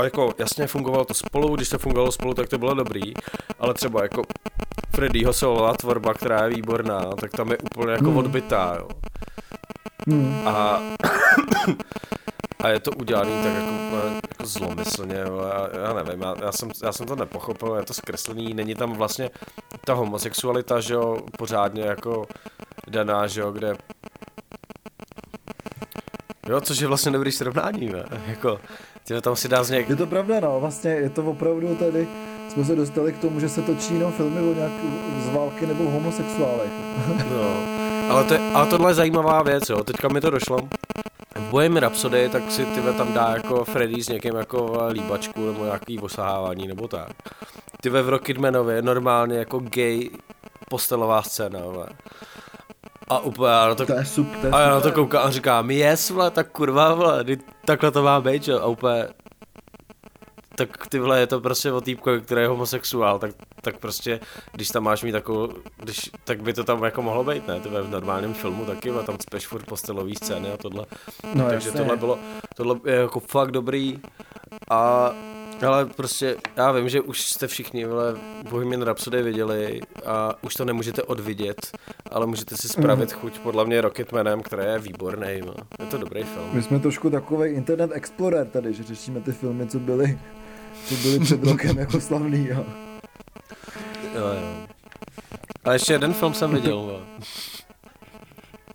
A 0.00 0.04
jako 0.04 0.32
jasně 0.38 0.66
fungovalo 0.66 1.04
to 1.04 1.14
spolu, 1.14 1.56
když 1.56 1.68
to 1.68 1.78
fungovalo 1.78 2.12
spolu, 2.12 2.34
tak 2.34 2.48
to 2.48 2.58
bylo 2.58 2.74
dobrý, 2.74 3.14
ale 3.58 3.74
třeba 3.74 4.02
jako 4.02 4.22
Freddyho 4.90 5.32
solová 5.32 5.74
tvorba, 5.74 6.14
která 6.14 6.44
je 6.44 6.54
výborná, 6.54 7.00
tak 7.20 7.30
tam 7.30 7.50
je 7.50 7.58
úplně 7.58 7.92
jako 7.92 8.04
hmm. 8.04 8.16
odbytá, 8.16 8.76
jo. 8.78 8.88
Hmm. 10.08 10.48
A, 10.48 10.80
a 12.62 12.68
je 12.68 12.80
to 12.80 12.90
udělaný 12.90 13.42
tak 13.42 13.54
jako, 13.54 13.96
jako 14.28 14.46
zlomyslně, 14.46 15.18
jo. 15.18 15.42
Já, 15.48 15.82
já 15.82 15.92
nevím, 15.92 16.22
já, 16.22 16.34
já, 16.42 16.52
jsem, 16.52 16.70
já 16.82 16.92
jsem 16.92 17.06
to 17.06 17.16
nepochopil, 17.16 17.74
je 17.74 17.82
to 17.82 17.94
zkreslený, 17.94 18.54
není 18.54 18.74
tam 18.74 18.92
vlastně 18.92 19.30
ta 19.84 19.94
homosexualita, 19.94 20.80
že 20.80 20.94
jo, 20.94 21.18
pořádně 21.38 21.82
jako 21.82 22.26
daná, 22.88 23.26
že 23.26 23.40
jo, 23.40 23.52
kde 23.52 23.74
Jo, 26.50 26.60
což 26.60 26.78
je 26.78 26.86
vlastně 26.86 27.12
dobrý 27.12 27.32
srovnání, 27.32 27.88
ne? 27.88 28.04
jako, 28.26 28.60
tě 29.04 29.20
tam 29.20 29.36
si 29.36 29.48
dá 29.48 29.64
z 29.64 29.70
něk... 29.70 29.88
Je 29.88 29.96
to 29.96 30.06
pravda, 30.06 30.40
no, 30.40 30.60
vlastně 30.60 30.90
je 30.90 31.10
to 31.10 31.24
opravdu 31.24 31.74
tady, 31.74 32.08
jsme 32.48 32.64
se 32.64 32.76
dostali 32.76 33.12
k 33.12 33.18
tomu, 33.18 33.40
že 33.40 33.48
se 33.48 33.62
točí 33.62 33.94
jenom 33.94 34.12
filmy 34.12 34.40
o 34.40 34.54
nějak 34.54 34.72
z 35.24 35.34
války 35.34 35.66
nebo 35.66 35.90
homosexuálech. 35.90 36.70
no, 37.30 37.64
ale, 38.08 38.24
to 38.24 38.34
je, 38.34 38.40
ale 38.54 38.66
tohle 38.66 38.90
je 38.90 38.94
zajímavá 38.94 39.42
věc, 39.42 39.68
jo, 39.68 39.84
teďka 39.84 40.08
mi 40.08 40.20
to 40.20 40.30
došlo. 40.30 40.58
V 41.36 41.50
Bohemian 41.50 41.80
Rhapsody, 41.80 42.28
tak 42.28 42.50
si 42.50 42.64
ty 42.64 42.80
tam 42.80 43.12
dá 43.12 43.30
jako 43.36 43.64
Freddy 43.64 44.02
s 44.02 44.08
někým 44.08 44.34
jako 44.34 44.80
líbačku 44.90 45.46
nebo 45.46 45.64
nějaký 45.64 45.98
osahávání 45.98 46.68
nebo 46.68 46.88
tak. 46.88 47.12
Ty 47.80 47.90
ve 47.90 48.02
v 48.02 48.08
Rocketmanovi 48.08 48.82
normálně 48.82 49.38
jako 49.38 49.58
gay 49.58 50.10
postelová 50.68 51.22
scéna, 51.22 51.60
ale. 51.60 51.86
A 53.10 53.18
úplně 53.18 53.52
já 53.52 53.68
na 53.68 53.74
to, 53.74 53.86
to 53.86 53.92
je 53.92 54.04
super, 54.04 54.40
to 54.40 54.46
je 54.46 54.52
a 54.52 54.60
já 54.60 54.70
na 54.70 54.80
to 54.80 54.92
koukám 54.92 55.26
a 55.26 55.30
říkám, 55.30 55.70
yes, 55.70 56.10
vole, 56.10 56.30
tak 56.30 56.50
kurva, 56.50 56.94
vole, 56.94 57.24
takhle 57.64 57.90
to 57.90 58.02
má 58.02 58.20
být, 58.20 58.42
že? 58.42 58.54
A 58.54 58.66
úplně, 58.66 59.08
tak 60.56 60.86
ty 60.86 60.98
vole, 60.98 61.20
je 61.20 61.26
to 61.26 61.40
prostě 61.40 61.72
o 61.72 61.80
týpkovi, 61.80 62.20
který 62.20 62.40
je 62.40 62.48
homosexuál, 62.48 63.18
tak, 63.18 63.30
tak 63.60 63.78
prostě, 63.78 64.20
když 64.52 64.68
tam 64.68 64.82
máš 64.82 65.02
mít 65.02 65.12
takovou, 65.12 65.48
když, 65.76 66.10
tak 66.24 66.42
by 66.42 66.52
to 66.52 66.64
tam 66.64 66.84
jako 66.84 67.02
mohlo 67.02 67.24
být, 67.24 67.46
ne? 67.46 67.60
To 67.60 67.68
v 67.68 67.90
normálním 67.90 68.34
filmu 68.34 68.64
taky, 68.64 68.90
a 68.90 69.02
tam 69.02 69.16
speš 69.20 69.46
furt 69.46 69.64
postelový 69.66 70.14
scény 70.16 70.52
a 70.52 70.56
tohle. 70.56 70.86
No, 71.34 71.44
Takže 71.48 71.68
jasně. 71.68 71.80
tohle 71.80 71.96
bylo, 71.96 72.18
tohle 72.56 72.76
je 72.84 72.94
jako 72.94 73.20
fakt 73.20 73.50
dobrý 73.50 74.00
a 74.70 75.10
Ale 75.66 75.86
prostě, 75.86 76.36
já 76.56 76.72
vím, 76.72 76.88
že 76.88 77.00
už 77.00 77.20
jste 77.22 77.46
všichni, 77.46 77.84
vole, 77.84 78.14
Bohemian 78.50 78.82
Rhapsody 78.82 79.22
viděli 79.22 79.80
a 80.06 80.34
už 80.42 80.54
to 80.54 80.64
nemůžete 80.64 81.02
odvidět, 81.02 81.76
ale 82.10 82.26
můžete 82.26 82.56
si 82.56 82.68
spravit 82.68 83.12
chuť 83.12 83.38
podle 83.38 83.64
mě 83.64 83.80
Rocketmanem, 83.80 84.42
který 84.42 84.62
je 84.62 84.78
výborný, 84.78 85.40
no. 85.46 85.54
Je 85.78 85.86
to 85.86 85.98
dobrý 85.98 86.22
film. 86.22 86.48
My 86.52 86.62
jsme 86.62 86.78
trošku 86.78 87.10
takový 87.10 87.50
internet 87.50 87.90
explorer 87.94 88.46
tady, 88.46 88.74
že 88.74 88.82
řešíme 88.82 89.20
ty 89.20 89.32
filmy, 89.32 89.66
co 89.66 89.78
byly, 89.78 90.18
co 90.88 90.94
byly 90.94 91.20
před 91.20 91.44
rokem 91.44 91.78
jako 91.78 92.00
slavný, 92.00 92.46
jo. 92.48 92.64
Jo, 94.14 94.20
jo. 94.20 94.66
A 95.64 95.72
ještě 95.72 95.92
jeden 95.92 96.12
film 96.12 96.34
jsem 96.34 96.50
viděl, 96.50 96.86
no. 96.86 97.00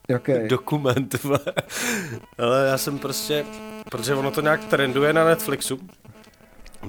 Jaký? 0.10 0.34
Dokument, 0.48 1.16
ale 2.38 2.68
já 2.68 2.78
jsem 2.78 3.00
prostě, 3.00 3.46
protože 3.92 4.16
ono 4.16 4.32
to 4.32 4.42
nějak 4.42 4.66
trenduje 4.66 5.14
na 5.14 5.26
Netflixu, 5.26 5.80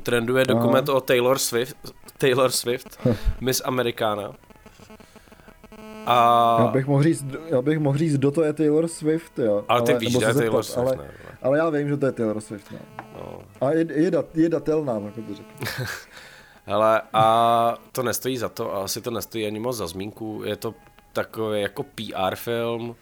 trenduje 0.00 0.44
dokument 0.44 0.88
Aha. 0.88 0.98
o 0.98 1.00
Taylor 1.00 1.38
Swift, 1.38 1.76
Taylor 2.18 2.50
Swift, 2.50 3.08
Miss 3.40 3.62
Americana. 3.64 4.32
A... 6.06 6.56
Já 6.60 6.66
bych 6.66 6.86
mohl 6.86 7.02
říct, 7.02 7.24
já 7.46 7.62
bych 7.62 7.78
mohl 7.78 7.98
říct, 7.98 8.14
kdo 8.14 8.30
to 8.30 8.42
je 8.42 8.52
Taylor 8.52 8.88
Swift, 8.88 9.38
jo. 9.38 9.64
Ale 9.68 9.82
ty 9.82 9.92
ale, 9.92 10.00
víš, 10.00 10.18
že 10.18 10.24
je 10.24 10.34
Taylor 10.34 10.62
Swift, 10.62 10.78
ale, 10.78 10.96
ne, 10.96 11.10
ale 11.42 11.58
já 11.58 11.70
vím, 11.70 11.88
že 11.88 11.96
to 11.96 12.06
je 12.06 12.12
Taylor 12.12 12.40
Swift, 12.40 12.72
no. 12.72 12.78
no. 13.14 13.42
A 13.60 13.72
je, 13.72 13.86
je, 13.92 14.10
dat, 14.10 14.26
je 14.34 14.48
datelná, 14.48 15.00
tak 15.00 15.14
to 15.14 15.34
řeknu. 15.34 15.86
Hele, 16.66 17.02
a 17.12 17.78
to 17.92 18.02
nestojí 18.02 18.38
za 18.38 18.48
to, 18.48 18.74
a 18.74 18.84
asi 18.84 19.00
to 19.00 19.10
nestojí 19.10 19.46
ani 19.46 19.60
moc 19.60 19.76
za 19.76 19.86
zmínku. 19.86 20.42
Je 20.44 20.56
to 20.56 20.74
takový 21.12 21.60
jako 21.60 21.82
PR 21.82 22.34
film, 22.34 22.96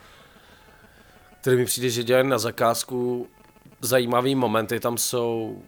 který 1.41 1.57
mi 1.57 1.65
přijde, 1.65 1.91
že 1.91 2.03
dělají 2.05 2.29
na 2.29 2.39
zakázku 2.39 3.27
zajímavý 3.81 4.35
momenty. 4.35 4.81
Tam 4.81 4.99
jsou 4.99 5.63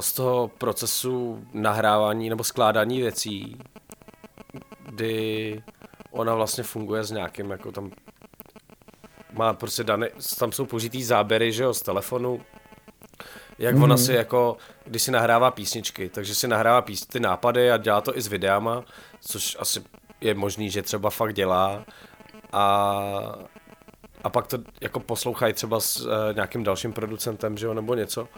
z 0.00 0.12
toho 0.12 0.48
procesu 0.48 1.44
nahrávání 1.52 2.28
nebo 2.28 2.44
skládání 2.44 3.00
věcí, 3.00 3.56
kdy 4.86 5.62
ona 6.10 6.34
vlastně 6.34 6.64
funguje 6.64 7.04
s 7.04 7.10
nějakým, 7.10 7.50
jako 7.50 7.72
tam 7.72 7.90
má 9.32 9.52
prostě 9.54 9.84
dané, 9.84 10.08
tam 10.38 10.52
jsou 10.52 10.66
použitý 10.66 11.04
záběry, 11.04 11.52
že 11.52 11.62
jo, 11.62 11.74
z 11.74 11.82
telefonu, 11.82 12.40
jak 13.58 13.76
ona 13.76 13.96
si 13.96 14.12
jako, 14.12 14.56
když 14.84 15.02
si 15.02 15.10
nahrává 15.10 15.50
písničky, 15.50 16.08
takže 16.08 16.34
si 16.34 16.48
nahrává 16.48 16.82
pís, 16.82 17.06
ty 17.06 17.20
nápady 17.20 17.70
a 17.70 17.76
dělá 17.76 18.00
to 18.00 18.16
i 18.16 18.22
s 18.22 18.26
videama, 18.26 18.84
což 19.20 19.56
asi 19.60 19.82
je 20.20 20.34
možný, 20.34 20.70
že 20.70 20.82
třeba 20.82 21.10
fakt 21.10 21.34
dělá. 21.34 21.84
A, 22.52 22.98
a 24.24 24.30
pak 24.30 24.46
to 24.46 24.58
jako 24.80 25.00
poslouchají 25.00 25.54
třeba 25.54 25.80
s 25.80 26.00
uh, 26.00 26.12
nějakým 26.34 26.64
dalším 26.64 26.92
producentem, 26.92 27.58
že 27.58 27.66
jo, 27.66 27.74
nebo 27.74 27.94
něco 27.94 28.28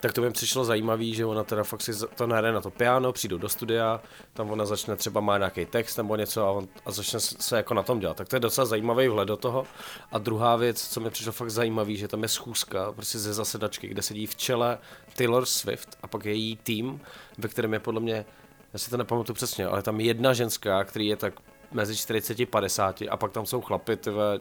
tak 0.00 0.12
to 0.12 0.20
mi 0.20 0.30
přišlo 0.30 0.64
zajímavý, 0.64 1.14
že 1.14 1.26
ona 1.26 1.44
teda 1.44 1.64
fakt 1.64 1.82
si 1.82 1.92
to 2.14 2.26
nahraje 2.26 2.54
na 2.54 2.60
to 2.60 2.70
piano, 2.70 3.12
přijdou 3.12 3.38
do 3.38 3.48
studia, 3.48 4.00
tam 4.32 4.50
ona 4.50 4.66
začne 4.66 4.96
třeba 4.96 5.20
má 5.20 5.38
nějaký 5.38 5.66
text 5.66 5.96
nebo 5.96 6.16
něco 6.16 6.46
a, 6.46 6.50
on, 6.50 6.68
a 6.86 6.90
začne 6.90 7.20
se 7.20 7.56
jako 7.56 7.74
na 7.74 7.82
tom 7.82 8.00
dělat. 8.00 8.16
Tak 8.16 8.28
to 8.28 8.36
je 8.36 8.40
docela 8.40 8.64
zajímavý 8.64 9.08
vhled 9.08 9.28
do 9.28 9.36
toho. 9.36 9.66
A 10.12 10.18
druhá 10.18 10.56
věc, 10.56 10.88
co 10.88 11.00
mi 11.00 11.10
přišlo 11.10 11.32
fakt 11.32 11.50
zajímavý, 11.50 11.96
že 11.96 12.08
tam 12.08 12.22
je 12.22 12.28
schůzka 12.28 12.92
prostě 12.92 13.18
ze 13.18 13.34
zasedačky, 13.34 13.88
kde 13.88 14.02
sedí 14.02 14.26
v 14.26 14.36
čele 14.36 14.78
Taylor 15.16 15.46
Swift 15.46 15.98
a 16.02 16.06
pak 16.06 16.24
je 16.24 16.32
její 16.32 16.56
tým, 16.56 17.00
ve 17.38 17.48
kterém 17.48 17.72
je 17.72 17.80
podle 17.80 18.00
mě, 18.00 18.24
já 18.72 18.78
si 18.78 18.90
to 18.90 18.96
nepamatuju 18.96 19.34
přesně, 19.34 19.66
ale 19.66 19.82
tam 19.82 20.00
jedna 20.00 20.32
ženská, 20.32 20.84
který 20.84 21.06
je 21.06 21.16
tak 21.16 21.34
mezi 21.72 21.96
40 21.96 22.40
a 22.40 22.46
50 22.46 23.02
a 23.10 23.16
pak 23.16 23.32
tam 23.32 23.46
jsou 23.46 23.60
chlapy, 23.60 23.96
tyve 23.96 24.40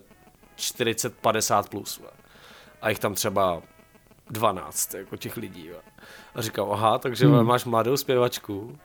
40-50 0.57 1.63
plus. 1.69 2.01
A 2.81 2.89
jich 2.89 2.99
tam 2.99 3.15
třeba 3.15 3.61
12 4.29 4.93
jako 4.93 5.17
těch 5.17 5.37
lidí. 5.37 5.69
A 6.35 6.41
říkám, 6.41 6.71
aha, 6.71 6.97
takže 6.97 7.25
hmm. 7.25 7.43
máš 7.43 7.65
mladou 7.65 7.97
zpěvačku, 7.97 8.77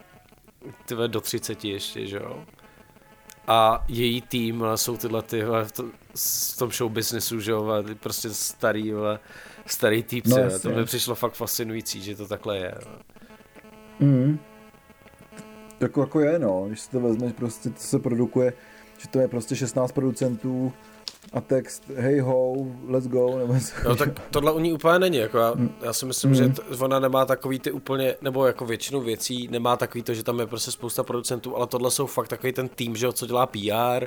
ty 0.87 0.95
do 1.07 1.21
30 1.21 1.65
ještě, 1.65 2.07
že 2.07 2.17
jo. 2.17 2.45
A 3.47 3.85
její 3.89 4.21
tým 4.21 4.65
jsou 4.75 4.97
tyhle 4.97 5.23
ty 5.23 5.43
v, 5.43 5.73
to, 5.73 5.85
v 6.17 6.57
tom 6.59 6.71
show 6.71 6.93
businessu, 6.93 7.41
že 7.41 7.51
jo, 7.51 7.85
prostě 8.01 8.31
starý, 8.31 8.93
starý 9.67 10.03
týpce. 10.03 10.49
No, 10.53 10.59
to 10.59 10.69
mi 10.71 10.85
přišlo 10.85 11.15
fakt 11.15 11.33
fascinující, 11.33 12.03
že 12.03 12.17
to 12.17 12.27
takhle 12.27 12.59
je. 12.59 12.75
Mm. 14.01 14.39
Tak 15.79 15.97
jako 15.97 16.21
je, 16.21 16.39
no, 16.39 16.65
když 16.69 16.81
si 16.81 16.91
to 16.91 17.01
vezmeš, 17.01 17.33
prostě 17.33 17.71
to 17.71 17.81
se 17.81 17.99
produkuje, 17.99 18.53
že 18.99 19.09
to 19.09 19.19
je 19.21 19.29
prostě 19.29 19.57
16 19.57 19.93
producentů, 19.93 20.73
a 21.33 21.41
text 21.41 21.83
hey 21.97 22.21
ho, 22.21 22.55
let's 22.87 23.09
go, 23.09 23.39
nebo 23.39 23.55
No 23.89 23.97
tak 23.97 24.09
tohle 24.31 24.53
u 24.53 24.59
ní 24.59 24.73
úplně 24.73 24.99
není, 24.99 25.17
jako 25.17 25.39
já, 25.39 25.53
mm. 25.55 25.75
já 25.83 25.93
si 25.93 26.07
myslím, 26.07 26.31
mm. 26.31 26.35
že 26.35 26.49
t, 26.49 26.63
ona 26.81 26.99
nemá 26.99 27.25
takový 27.25 27.59
ty 27.59 27.71
úplně, 27.71 28.17
nebo 28.23 28.47
jako 28.47 28.67
většinu 28.67 29.01
věcí 29.01 29.49
nemá 29.49 29.77
takový 29.77 30.03
to, 30.03 30.15
že 30.15 30.23
tam 30.23 30.41
je 30.41 30.47
prostě 30.47 30.71
spousta 30.71 31.03
producentů, 31.03 31.57
ale 31.57 31.67
tohle 31.67 31.91
jsou 31.91 32.07
fakt 32.07 32.29
takový 32.29 32.53
ten 32.53 32.69
tým, 32.69 32.97
že 32.97 33.07
jo, 33.07 33.13
co 33.13 33.27
dělá 33.27 33.47
PR, 33.47 34.07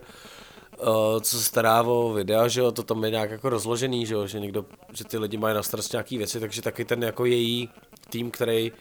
uh, 0.79 1.19
co 1.21 1.37
se 1.37 1.43
stará 1.43 1.81
o 1.83 2.13
videa, 2.13 2.47
že 2.47 2.61
jo, 2.61 2.71
to 2.71 2.83
tam 2.83 3.03
je 3.03 3.11
nějak 3.11 3.31
jako 3.31 3.49
rozložený, 3.49 4.05
že 4.05 4.13
jo, 4.13 4.27
že 4.27 4.39
někdo, 4.39 4.65
že 4.93 5.03
ty 5.03 5.17
lidi 5.17 5.37
mají 5.37 5.55
na 5.55 5.63
starost 5.63 5.91
nějaký 5.93 6.17
věci, 6.17 6.39
takže 6.39 6.61
taky 6.61 6.85
ten 6.85 7.03
jako 7.03 7.25
její 7.25 7.69
tým, 8.09 8.31
který 8.31 8.71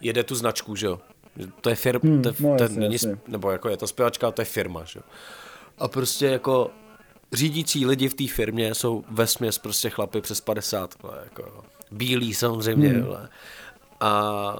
jede 0.00 0.24
tu 0.24 0.34
značku, 0.34 0.76
že 0.76 0.86
jo. 0.86 1.00
To 1.60 1.68
je 1.68 1.74
firma, 1.74 2.00
hmm, 2.02 2.22
to, 2.22 2.28
je, 2.28 2.34
no, 2.40 2.56
to 2.56 2.62
jasně, 2.62 2.80
není, 2.80 2.94
jasně. 2.94 3.18
nebo 3.28 3.50
jako 3.50 3.68
je 3.68 3.76
to 3.76 3.86
zpěvačka, 3.86 4.30
to 4.30 4.42
je 4.42 4.46
firma, 4.46 4.84
že 4.84 4.98
jo. 4.98 5.02
A 5.78 5.88
prostě 5.88 6.26
jako 6.26 6.70
řídící 7.34 7.86
lidi 7.86 8.08
v 8.08 8.14
té 8.14 8.28
firmě 8.28 8.74
jsou 8.74 9.04
ve 9.10 9.26
směs 9.26 9.58
prostě 9.58 9.90
chlapy 9.90 10.20
přes 10.20 10.40
50, 10.40 10.94
jako 11.24 11.64
bílí 11.90 12.34
samozřejmě, 12.34 12.88
hmm. 12.88 13.16
A, 14.00 14.56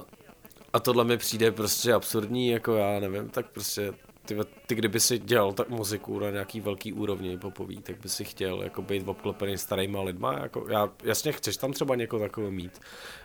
a 0.73 0.79
tohle 0.79 1.03
mi 1.03 1.17
přijde 1.17 1.51
prostě 1.51 1.93
absurdní, 1.93 2.47
jako 2.49 2.75
já 2.75 2.99
nevím, 2.99 3.29
tak 3.29 3.45
prostě 3.49 3.93
ty, 4.25 4.37
ty 4.67 4.75
kdyby 4.75 4.99
si 4.99 5.19
dělal 5.19 5.53
tak 5.53 5.69
muziku 5.69 6.19
na 6.19 6.29
nějaký 6.29 6.61
velký 6.61 6.93
úrovni 6.93 7.37
popový, 7.37 7.77
tak 7.77 8.01
by 8.01 8.09
si 8.09 8.23
chtěl 8.23 8.63
jako 8.63 8.81
být 8.81 9.07
obklopený 9.07 9.57
starýma 9.57 10.01
lidma, 10.01 10.33
jako 10.33 10.65
já, 10.69 10.89
jasně 11.03 11.31
chceš 11.31 11.57
tam 11.57 11.73
třeba 11.73 11.95
někoho 11.95 12.23
takového 12.23 12.51
mít, 12.51 12.81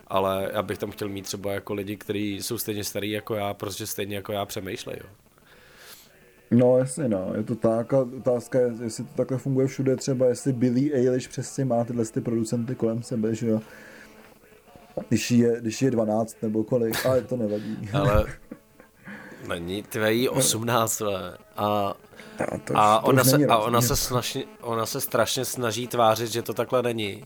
ale 0.07 0.51
já 0.53 0.63
bych 0.63 0.79
tam 0.79 0.91
chtěl 0.91 1.09
mít 1.09 1.23
třeba 1.23 1.53
jako 1.53 1.75
lidi, 1.75 1.97
kteří 1.97 2.43
jsou 2.43 2.59
stejně 2.59 2.85
starý 2.85 3.11
jako 3.11 3.35
já, 3.35 3.55
prostě 3.55 3.87
stejně 3.87 4.17
jako 4.17 4.33
já 4.33 4.47
přemýšlej, 4.47 4.97
jo. 5.01 5.11
No 6.51 6.79
jasně 6.79 7.09
no, 7.09 7.33
je 7.37 7.43
to 7.43 7.55
tak 7.55 7.93
a 7.93 8.01
otázka 8.19 8.61
je, 8.61 8.73
jestli 8.83 9.05
to 9.05 9.11
takhle 9.17 9.39
funguje 9.39 9.67
všude 9.67 9.97
třeba, 9.97 10.27
jestli 10.27 10.53
Billy 10.53 10.95
Eilish 10.95 11.29
přesně 11.29 11.65
má 11.65 11.85
tyhle 11.85 12.05
ty 12.05 12.21
producenty 12.21 12.75
kolem 12.75 13.03
sebe, 13.03 13.35
že 13.35 13.49
jo. 13.49 13.61
Když 15.09 15.31
je, 15.31 15.61
když 15.61 15.83
je 15.83 15.91
12 15.91 16.37
nebo 16.43 16.65
kolik, 16.65 17.07
ale 17.07 17.23
to 17.23 17.37
nevadí. 17.37 17.89
Ale 17.93 18.27
není, 19.49 19.83
tvojí 19.83 20.29
18 20.29 21.03
a, 21.57 21.95
to, 22.65 22.77
a, 22.77 23.05
ona, 23.05 23.25
se, 23.25 23.47
a 23.47 23.59
ona, 23.59 23.81
se 23.81 23.97
snaží, 23.97 24.45
ona 24.61 24.87
se 24.87 25.01
strašně 25.01 25.45
snaží 25.45 25.87
tvářit, 25.87 26.31
že 26.31 26.43
to 26.43 26.55
takhle 26.55 26.83
není. 26.83 27.25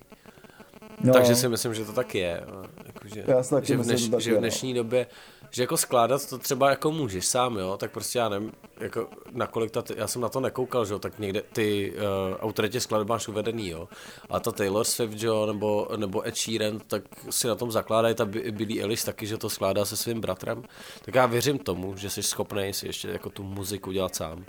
No. 1.00 1.12
Takže 1.12 1.34
si 1.34 1.48
myslím, 1.48 1.74
že 1.74 1.84
to 1.84 1.92
tak 1.92 2.14
je. 2.14 2.44
Jako, 2.87 3.08
že, 3.08 3.24
Já 3.26 3.42
že, 3.62 3.76
v 3.76 3.82
dneš, 3.82 4.10
že 4.18 4.30
v 4.30 4.34
no. 4.34 4.40
dnešní 4.40 4.74
době 4.74 5.06
že 5.54 5.62
jako 5.62 5.76
skládat 5.76 6.28
to 6.28 6.38
třeba 6.38 6.70
jako 6.70 6.90
můžeš 6.90 7.26
sám, 7.26 7.56
jo, 7.56 7.76
tak 7.76 7.90
prostě 7.90 8.18
já 8.18 8.28
nevím, 8.28 8.52
jako 8.80 9.08
nakolik 9.30 9.70
ta, 9.70 9.84
já 9.96 10.06
jsem 10.06 10.22
na 10.22 10.28
to 10.28 10.40
nekoukal, 10.40 10.84
že 10.84 10.92
jo, 10.92 10.98
tak 10.98 11.18
někde 11.18 11.42
ty 11.42 11.92
uh, 11.92 12.36
autory 12.40 12.68
těch 12.68 12.82
skladeb 12.82 13.08
máš 13.08 13.28
uvedený, 13.28 13.68
jo, 13.68 13.88
a 14.30 14.40
ta 14.40 14.52
Taylor 14.52 14.84
Swift, 14.84 15.22
jo, 15.22 15.46
nebo, 15.46 15.88
nebo 15.96 16.26
Ed 16.28 16.36
Sheeran, 16.36 16.80
tak 16.86 17.02
si 17.30 17.46
na 17.46 17.54
tom 17.54 17.72
zakládají, 17.72 18.14
ta 18.14 18.24
Billie 18.24 18.82
Eilish 18.82 19.04
taky, 19.04 19.26
že 19.26 19.38
to 19.38 19.50
skládá 19.50 19.84
se 19.84 19.96
svým 19.96 20.20
bratrem, 20.20 20.62
tak 21.04 21.14
já 21.14 21.26
věřím 21.26 21.58
tomu, 21.58 21.96
že 21.96 22.10
jsi 22.10 22.22
schopný 22.22 22.72
si 22.72 22.86
ještě 22.86 23.08
jako 23.08 23.30
tu 23.30 23.42
muziku 23.42 23.92
dělat 23.92 24.14
sám. 24.14 24.44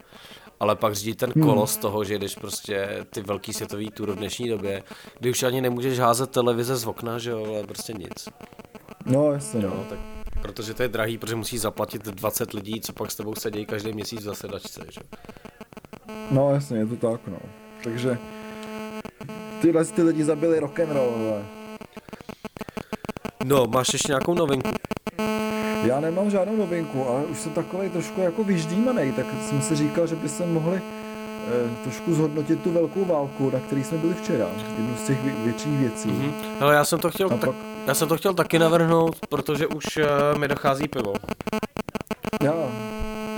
Ale 0.59 0.75
pak 0.75 0.95
řídí 0.95 1.15
ten 1.15 1.31
hmm. 1.35 1.43
kolos 1.43 1.73
hmm. 1.73 1.81
toho, 1.81 2.03
že 2.03 2.19
jdeš 2.19 2.35
prostě 2.35 3.05
ty 3.09 3.21
velký 3.21 3.53
světový 3.53 3.91
tour 3.91 4.11
v 4.11 4.15
dnešní 4.15 4.49
době, 4.49 4.83
kdy 5.19 5.29
už 5.29 5.43
ani 5.43 5.61
nemůžeš 5.61 5.99
házet 5.99 6.29
televize 6.31 6.75
z 6.75 6.87
okna, 6.87 7.17
že 7.17 7.31
jo, 7.31 7.45
ale 7.45 7.63
prostě 7.63 7.93
nic. 7.93 8.29
No, 9.05 9.31
jasně, 9.31 9.61
no. 9.61 9.69
no 9.69 9.85
tak 9.89 10.14
protože 10.41 10.73
to 10.73 10.83
je 10.83 10.89
drahý, 10.89 11.17
protože 11.17 11.35
musí 11.35 11.57
zaplatit 11.57 12.01
20 12.01 12.53
lidí, 12.53 12.81
co 12.81 12.93
pak 12.93 13.11
s 13.11 13.15
tebou 13.15 13.35
sedí 13.35 13.65
každý 13.65 13.93
měsíc 13.93 14.19
v 14.19 14.23
zasedačce, 14.23 14.81
že? 14.89 15.01
No 16.31 16.53
jasně, 16.53 16.77
je 16.77 16.85
to 16.85 16.95
tak, 16.95 17.21
no. 17.27 17.37
Takže 17.83 18.17
tyhle 19.61 19.85
ty 19.85 20.03
lidi 20.03 20.23
zabili 20.23 20.59
rock 20.59 20.79
and 20.79 20.91
roll, 20.91 21.13
ale. 21.29 21.45
No, 23.45 23.65
máš 23.67 23.93
ještě 23.93 24.11
nějakou 24.11 24.33
novinku? 24.33 24.69
Já 25.83 25.99
nemám 25.99 26.29
žádnou 26.29 26.55
novinku, 26.55 27.07
ale 27.09 27.25
už 27.25 27.39
jsem 27.39 27.51
takový 27.51 27.89
trošku 27.89 28.21
jako 28.21 28.43
vyždímaný, 28.43 29.11
tak 29.11 29.25
jsem 29.49 29.61
si 29.61 29.75
říkal, 29.75 30.07
že 30.07 30.15
by 30.15 30.29
se 30.29 30.45
mohli 30.45 30.77
eh, 30.77 31.83
trošku 31.83 32.13
zhodnotit 32.13 32.61
tu 32.61 32.71
velkou 32.71 33.05
válku, 33.05 33.49
na 33.49 33.59
který 33.59 33.83
jsme 33.83 33.97
byli 33.97 34.13
včera. 34.13 34.47
Jednu 34.77 34.95
z 34.97 35.07
těch 35.07 35.23
větších 35.23 35.77
věcí. 35.77 36.09
Mm-hmm. 36.09 36.33
Ale 36.59 36.75
já 36.75 36.85
jsem 36.85 36.99
to 36.99 37.09
chtěl, 37.09 37.29
tak, 37.29 37.39
pak... 37.39 37.55
já 37.87 37.93
jsem 37.93 38.07
to 38.07 38.17
chtěl 38.17 38.33
taky 38.33 38.59
navrhnout, 38.59 39.15
protože 39.29 39.67
už 39.67 39.97
uh, 39.97 40.39
mi 40.39 40.47
dochází 40.47 40.87
pivo. 40.87 41.13
Já, 42.43 42.53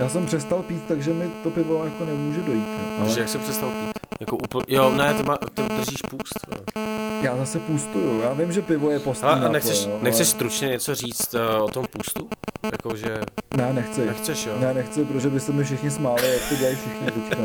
já 0.00 0.08
jsem 0.08 0.26
přestal 0.26 0.62
pít, 0.62 0.82
takže 0.88 1.12
mi 1.12 1.30
to 1.42 1.50
pivo 1.50 1.84
jako 1.84 2.04
nemůže 2.04 2.40
dojít. 2.40 2.66
Ale... 2.98 3.04
Takže 3.06 3.20
jak 3.20 3.28
jsi 3.28 3.38
přestal 3.38 3.70
pít? 3.70 3.98
Jako 4.20 4.36
úplně, 4.36 4.64
jo, 4.68 4.90
ne, 4.90 5.14
ty, 5.14 5.22
má, 5.22 5.36
ty 5.54 5.62
držíš 5.62 6.02
půst. 6.10 6.38
Jo. 6.52 6.82
Já 7.22 7.36
zase 7.36 7.58
půstuju, 7.58 8.20
já 8.20 8.32
vím, 8.32 8.52
že 8.52 8.62
pivo 8.62 8.90
je 8.90 8.98
postý 8.98 9.24
A 9.26 9.48
nechceš, 9.48 9.86
jo, 9.86 9.98
nechceš 10.02 10.26
ale... 10.26 10.34
stručně 10.34 10.68
něco 10.68 10.94
říct 10.94 11.34
uh, 11.34 11.64
o 11.64 11.68
tom 11.68 11.86
půstu? 11.90 12.28
Jako, 12.72 12.96
že... 12.96 13.20
Ne, 13.56 13.72
nechci. 13.72 14.06
Nechceš, 14.06 14.46
jo? 14.46 14.52
Ne, 14.60 14.74
nechci, 14.74 15.04
protože 15.04 15.30
byste 15.30 15.52
mi 15.52 15.64
všichni 15.64 15.90
smáli, 15.90 16.32
jak 16.32 16.48
to 16.48 16.54
dělají 16.54 16.76
všichni 16.76 17.06
teďka. 17.10 17.36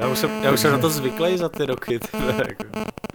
Já 0.00 0.08
už 0.08 0.18
jsem, 0.18 0.30
já 0.42 0.52
už 0.52 0.60
jsem 0.60 0.72
na 0.72 0.78
to 0.78 0.90
zvyklý 0.90 1.38
za 1.38 1.48
ty 1.48 1.66
roky, 1.66 1.98
tyhle, 2.10 2.34
jako, 2.48 2.64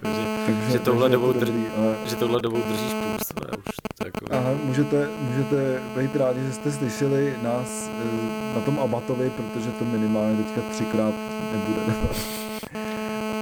že, 0.03 0.25
takže, 0.45 0.71
že, 0.71 0.79
tohle 0.79 1.09
dobou 1.09 1.33
to 1.33 1.39
drží, 1.39 1.65
ale... 1.77 1.95
že 2.05 2.15
tohle 2.15 2.41
dobou 2.41 2.57
držíš 2.57 2.93
půst. 2.93 3.33
Ne, 3.39 3.57
už, 3.57 3.75
jako... 4.05 4.25
Aha, 4.31 4.51
můžete, 4.63 5.07
můžete 5.19 5.79
být 5.97 6.15
rádi, 6.15 6.39
že 6.47 6.53
jste 6.53 6.71
slyšeli 6.71 7.35
nás 7.41 7.89
eh, 7.89 8.55
na 8.55 8.61
tom 8.61 8.79
Abatovi, 8.79 9.29
protože 9.29 9.71
to 9.71 9.85
minimálně 9.85 10.43
teďka 10.43 10.61
třikrát 10.71 11.13
nebude. 11.51 11.81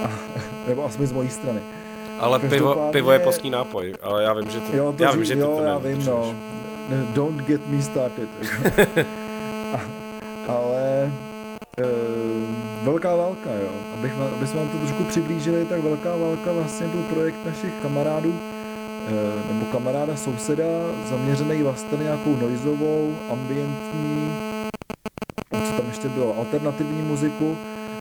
A, 0.04 0.10
nebo 0.68 0.84
aspoň 0.84 1.06
z 1.06 1.12
mojí 1.12 1.28
strany. 1.28 1.60
Ale 2.18 2.38
pivo, 2.38 2.88
pivo 2.92 3.12
je 3.12 3.18
postní 3.18 3.50
nápoj, 3.50 3.94
ale 4.02 4.22
já 4.22 4.32
vím, 4.32 4.50
že 4.50 4.60
ty, 4.60 4.76
jo, 4.76 4.94
to, 4.96 5.02
já 5.02 5.12
vím, 5.12 5.24
že 5.24 5.34
jo, 5.38 5.56
to 5.56 5.64
já 5.64 5.78
vím, 5.78 6.04
no. 6.04 6.34
Don't 7.14 7.46
get 7.46 7.66
me 7.66 7.82
started. 7.82 8.28
a, 9.74 9.80
ale 10.48 11.12
Velká 12.82 13.16
válka, 13.16 13.50
jo. 13.50 13.68
Abych, 13.94 14.12
aby 14.36 14.46
jsme 14.46 14.60
vám 14.60 14.68
to 14.68 14.78
trošku 14.78 15.04
přiblížili, 15.04 15.64
tak 15.64 15.80
Velká 15.80 16.16
válka 16.16 16.52
vlastně 16.52 16.88
byl 16.88 17.02
projekt 17.02 17.46
našich 17.46 17.72
kamarádů, 17.82 18.34
e, 19.08 19.52
nebo 19.52 19.66
kamaráda 19.66 20.16
souseda, 20.16 20.64
zaměřený 21.10 21.62
vlastně 21.62 21.98
na 21.98 22.02
nějakou 22.02 22.36
noizovou, 22.36 23.16
ambientní, 23.30 24.36
co 25.50 25.72
tam 25.76 25.86
ještě 25.88 26.08
bylo, 26.08 26.38
alternativní 26.38 27.02
muziku, 27.02 27.56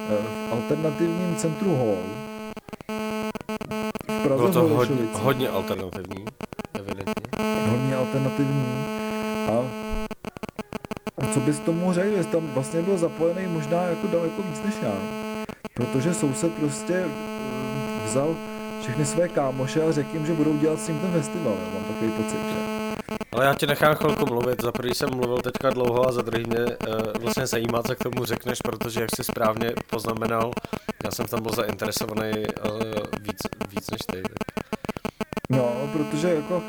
e, 0.10 0.16
v 0.16 0.54
alternativním 0.54 1.36
centru 1.36 1.76
Hall 1.76 1.98
Praze 4.24 4.38
Bylo 4.38 4.52
to 4.52 4.62
hodně, 4.62 5.08
hodně 5.14 5.50
alternativní, 5.50 6.26
evidentně. 6.74 7.14
Hodně 7.70 7.96
alternativní. 7.96 8.66
A 9.48 9.81
co 11.34 11.40
bys 11.40 11.60
tomu 11.60 11.94
řekl, 11.94 12.18
že 12.18 12.24
tam 12.24 12.48
vlastně 12.48 12.82
byl 12.82 12.98
zapojený 12.98 13.48
možná 13.48 13.82
jako 13.82 14.08
daleko 14.08 14.42
víc 14.42 14.62
než 14.66 14.76
já. 14.84 14.94
Protože 15.74 16.14
soused 16.14 16.54
prostě 16.54 16.94
eh, 16.94 18.06
vzal 18.06 18.36
všechny 18.82 19.06
své 19.06 19.28
kámoše 19.28 19.84
a 19.84 19.92
řekl 19.92 20.10
jim, 20.14 20.26
že 20.26 20.34
budou 20.34 20.58
dělat 20.58 20.80
s 20.80 20.88
ním 20.88 21.00
ten 21.00 21.12
festival. 21.12 21.54
Já 21.66 21.74
mám 21.74 21.84
takový 21.84 22.12
pocit, 22.12 22.40
že? 22.50 22.82
Ale 23.32 23.46
já 23.46 23.54
tě 23.54 23.68
nechám 23.68 23.96
chvilku 23.96 24.26
mluvit. 24.26 24.62
Za 24.62 24.72
prvý 24.72 24.96
jsem 24.96 25.10
mluvil 25.10 25.38
teďka 25.38 25.70
dlouho 25.70 26.08
a 26.08 26.12
za 26.12 26.22
druhý 26.22 26.44
mě 26.48 26.66
uh, 26.66 27.22
vlastně 27.22 27.48
zajímá, 27.48 27.84
co 27.84 27.96
k 27.96 28.04
tomu 28.04 28.26
řekneš, 28.26 28.60
protože 28.62 29.02
jak 29.02 29.10
jsi 29.16 29.24
správně 29.24 29.74
poznamenal, 29.90 30.52
já 31.04 31.12
jsem 31.12 31.26
tam 31.26 31.42
byl 31.42 31.52
zainteresovaný 31.52 32.32
uh, 32.32 32.82
víc, 33.22 33.38
víc 33.70 33.92
než 33.92 34.02
ty. 34.12 34.22
Tak. 34.22 34.66
No, 35.50 35.90
protože 35.94 36.34
jako 36.34 36.64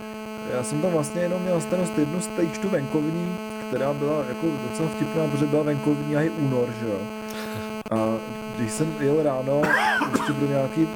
já 0.53 0.65
jsem 0.65 0.83
tam 0.83 0.91
vlastně 0.91 1.21
jenom 1.21 1.43
měl 1.43 1.61
starost 1.61 1.99
jednu 1.99 2.21
stage 2.21 2.59
tu 2.63 2.69
venkovní, 2.69 3.37
která 3.73 3.93
byla 3.93 4.25
jako 4.29 4.47
docela 4.71 4.89
vtipná, 4.89 5.29
protože 5.29 5.47
byla 5.47 5.63
venkovní 5.63 6.17
a 6.17 6.21
je 6.21 6.31
únor, 6.31 6.69
že 6.81 6.87
jo. 6.87 6.99
A 7.91 8.17
když 8.57 8.73
jsem 8.73 8.95
jel 9.01 9.23
ráno 9.23 9.63
ještě 10.13 10.33
do 10.33 10.47
nějaký 10.47 10.89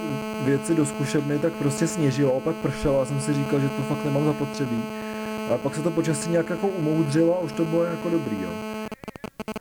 věci 0.44 0.74
do 0.74 0.86
zkušebny, 0.86 1.38
tak 1.38 1.52
prostě 1.52 1.86
sněžilo 1.86 2.36
a 2.36 2.40
pak 2.40 2.56
pršelo 2.56 3.00
a 3.00 3.04
jsem 3.04 3.20
si 3.20 3.34
říkal, 3.34 3.60
že 3.60 3.68
to 3.68 3.82
fakt 3.82 4.04
nemám 4.04 4.24
zapotřebí. 4.24 4.82
Ale 5.48 5.58
pak 5.58 5.74
se 5.74 5.82
to 5.82 5.90
počasí 5.90 6.30
nějak 6.30 6.50
jako 6.50 6.68
umoudřilo 6.68 7.38
a 7.38 7.40
už 7.40 7.52
to 7.52 7.64
bylo 7.64 7.84
jako 7.84 8.10
dobrý, 8.10 8.36
jo. 8.42 8.50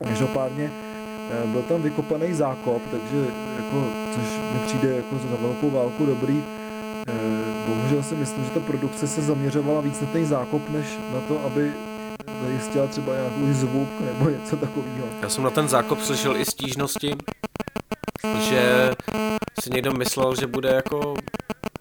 Každopádně 0.04 0.70
eh, 1.30 1.46
byl 1.46 1.62
tam 1.62 1.82
vykopaný 1.82 2.34
zákop, 2.34 2.82
takže 2.90 3.26
jako, 3.56 3.84
což 4.14 4.24
mi 4.52 4.58
přijde 4.66 4.96
jako 4.96 5.18
za 5.30 5.36
velkou 5.40 5.70
válku 5.70 6.06
dobrý. 6.06 6.42
Eh, 7.08 7.12
bohužel 7.66 8.02
si 8.02 8.14
myslím, 8.14 8.44
že 8.44 8.50
ta 8.50 8.60
produkce 8.60 9.06
se 9.06 9.22
zaměřovala 9.22 9.80
víc 9.80 10.00
na 10.00 10.06
ten 10.06 10.26
zákop, 10.26 10.70
než 10.70 10.98
na 11.14 11.20
to, 11.20 11.44
aby 11.44 11.72
zajistila 12.42 12.86
třeba 12.86 13.12
nějaký 13.14 13.52
zvuk 13.52 13.88
nebo 14.00 14.30
něco 14.30 14.56
takového. 14.56 15.06
Já 15.22 15.28
jsem 15.28 15.44
na 15.44 15.50
ten 15.50 15.68
zákop 15.68 16.00
slyšel 16.00 16.36
i 16.36 16.44
stížnosti, 16.44 17.16
že 18.38 18.90
si 19.60 19.70
někdo 19.70 19.92
myslel, 19.92 20.34
že 20.36 20.46
bude 20.46 20.68
jako 20.68 21.14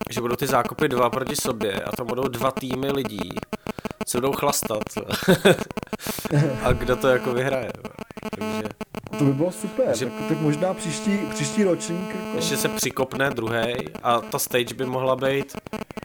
že 0.10 0.22
budou 0.22 0.36
ty 0.36 0.48
zákopy 0.48 0.88
dva 0.88 1.10
proti 1.10 1.36
sobě 1.36 1.84
a 1.84 1.92
tam 1.92 2.08
budou 2.08 2.28
dva 2.28 2.52
týmy 2.52 2.92
lidí 2.92 3.30
se 4.08 4.18
budou 4.18 4.34
chlastat. 4.34 4.84
a 6.64 6.74
kdo 6.74 6.96
to 6.96 7.08
jako 7.08 7.34
vyhraje. 7.34 7.72
Takže... 8.40 8.64
To 9.18 9.24
by 9.24 9.34
bylo 9.34 9.52
super, 9.52 9.98
že... 9.98 10.06
tak, 10.06 10.14
tak 10.30 10.38
možná 10.38 10.74
příští, 10.74 11.20
příští 11.34 11.64
ročník. 11.64 12.16
Jako... 12.16 12.36
Ještě 12.36 12.58
se 12.58 12.70
přikopne 12.70 13.30
druhý 13.30 13.74
a 14.04 14.22
ta 14.22 14.40
stage 14.40 14.76
by 14.76 14.86
mohla 14.86 15.16
být 15.16 15.58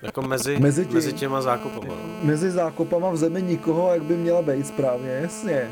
jako 0.03 0.23
mezi, 0.23 0.59
mezi, 0.59 0.87
tím, 0.87 0.95
mezi 0.95 1.13
těma 1.13 1.43
zákopama. 1.43 1.87
No. 1.89 1.97
Mezi 2.23 2.51
zákopama 2.51 3.11
v 3.11 3.17
zemi 3.17 3.43
nikoho, 3.43 3.93
jak 3.93 4.03
by 4.03 4.17
měla 4.17 4.43
být 4.43 4.67
správně, 4.67 5.11
jasně. 5.11 5.71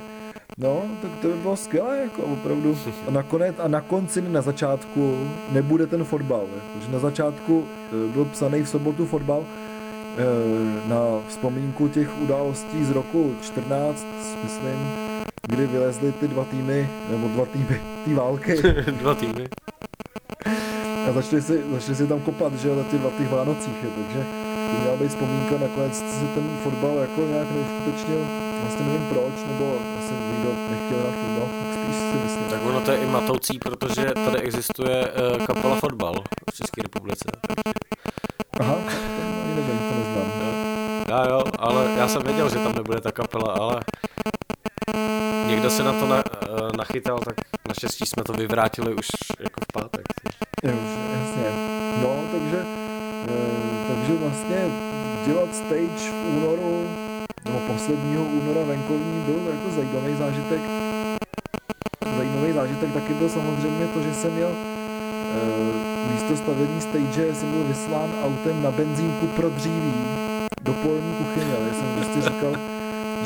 No, 0.57 0.83
tak 1.03 1.11
to 1.23 1.29
by 1.29 1.35
bylo 1.35 1.57
skvělé, 1.57 1.99
jako 1.99 2.23
opravdu. 2.23 2.79
A 3.09 3.11
nakonec, 3.11 3.57
a 3.59 3.69
na 3.69 3.81
konci, 3.81 4.23
na 4.23 4.43
začátku, 4.43 5.29
nebude 5.53 5.87
ten 5.87 6.05
fotbal, 6.05 6.47
protože 6.73 6.93
na 6.93 6.99
začátku 6.99 7.65
eh, 7.67 8.13
byl 8.13 8.25
psaný 8.25 8.63
v 8.63 8.69
sobotu 8.69 9.07
fotbal, 9.07 9.45
Eh, 10.19 10.89
na 10.89 11.23
vzpomínku 11.29 11.89
těch 11.89 12.21
událostí 12.21 12.85
z 12.85 12.91
roku 12.91 13.35
14, 13.43 14.07
myslím, 14.45 14.91
kdy 15.49 15.67
vylezly 15.67 16.13
ty 16.13 16.29
dva 16.29 16.45
týmy, 16.45 16.91
nebo 17.11 17.29
dva 17.29 17.47
týmy, 17.47 17.81
ty 18.05 18.15
války. 18.15 18.63
dva 19.01 19.15
týmy. 19.15 19.49
A 21.09 21.13
začali 21.13 21.43
si, 21.43 21.63
začali 21.73 21.97
si 21.97 22.07
tam 22.07 22.21
kopat, 22.21 22.53
že 22.55 22.69
na 22.69 22.83
dva 22.93 23.11
těch 23.11 23.31
Vánocích, 23.31 23.83
je, 23.83 23.91
takže 23.91 24.27
to 24.71 24.81
měla 24.81 24.97
být 24.97 25.09
vzpomínka, 25.09 25.59
nakonec 25.59 25.99
se 25.99 26.27
ten 26.35 26.59
fotbal 26.63 26.97
jako 26.97 27.21
nějak 27.21 27.49
neuskutečnil, 27.51 28.27
vlastně 28.61 28.87
nevím 28.87 29.07
proč, 29.09 29.35
nebo 29.47 29.79
asi 29.99 30.14
nikdo 30.33 30.51
nechtěl 30.71 30.99
hrát 30.99 31.14
fotbal, 31.14 31.49
tak 31.59 31.75
spíš 31.75 31.97
si 31.97 32.16
myslím. 32.25 32.44
Tak 32.44 32.66
ono 32.66 32.81
to 32.81 32.90
je 32.90 32.99
i 32.99 33.07
matoucí, 33.07 33.59
protože 33.59 34.12
tady 34.25 34.38
existuje 34.40 35.11
uh, 35.11 35.47
kapela 35.47 35.77
fotbal 35.77 36.14
v 36.51 36.57
České 36.57 36.83
republice. 36.83 37.31
Aha, 38.61 38.75
ani 39.44 39.55
nevím, 39.55 39.79
to 39.79 39.99
neznám. 39.99 40.29
Já 41.09 41.29
jo, 41.29 41.42
ale 41.59 41.94
já 41.97 42.09
jsem 42.09 42.23
věděl, 42.23 42.49
že 42.51 42.59
tam 42.59 42.75
nebude 42.75 43.01
ta 43.01 43.12
kapela, 43.12 43.53
ale 43.53 43.81
někdo 45.47 45.71
se 45.71 45.83
na 45.83 45.92
to 45.92 46.07
na, 46.07 46.16
uh, 46.16 46.77
nachytal, 46.77 47.18
tak 47.18 47.35
naštěstí 47.68 48.07
jsme 48.07 48.25
to 48.25 48.33
vyvrátili 48.33 48.94
už 48.94 49.07
jako 49.40 49.61
v 49.61 49.73
pátek. 49.73 50.03
Už, 50.64 50.71
jasně. 51.21 51.51
No, 52.03 52.25
takže, 52.33 52.64
uh, 53.29 53.88
takže 53.88 54.12
vlastně 54.14 54.71
dělat 55.27 55.55
stage 55.55 56.11
v 56.11 56.37
únoru, 56.37 56.88
nebo 57.49 57.61
posledního 57.73 58.25
února 58.25 58.61
venkovní 58.67 59.21
byl 59.27 59.41
jako 59.55 59.71
zajímavý 59.77 60.15
zážitek. 60.19 60.61
Zajímavý 62.17 62.53
zážitek 62.53 62.93
taky 62.93 63.15
byl 63.15 63.29
samozřejmě 63.29 63.87
to, 63.87 64.03
že 64.03 64.15
jsem 64.15 64.33
měl 64.33 64.51
uh, 64.51 66.13
místo 66.13 66.37
stavění 66.37 66.81
stage 66.81 67.35
jsem 67.35 67.51
byl 67.53 67.65
vyslán 67.65 68.11
autem 68.25 68.63
na 68.63 68.71
benzínku 68.71 69.27
pro 69.27 69.51
dříví 69.51 69.95
do 70.63 70.73
polní 70.73 71.15
kuchyně. 71.19 71.53
Já 71.69 71.75
jsem 71.75 71.87
prostě 71.97 72.21
říkal, 72.23 72.53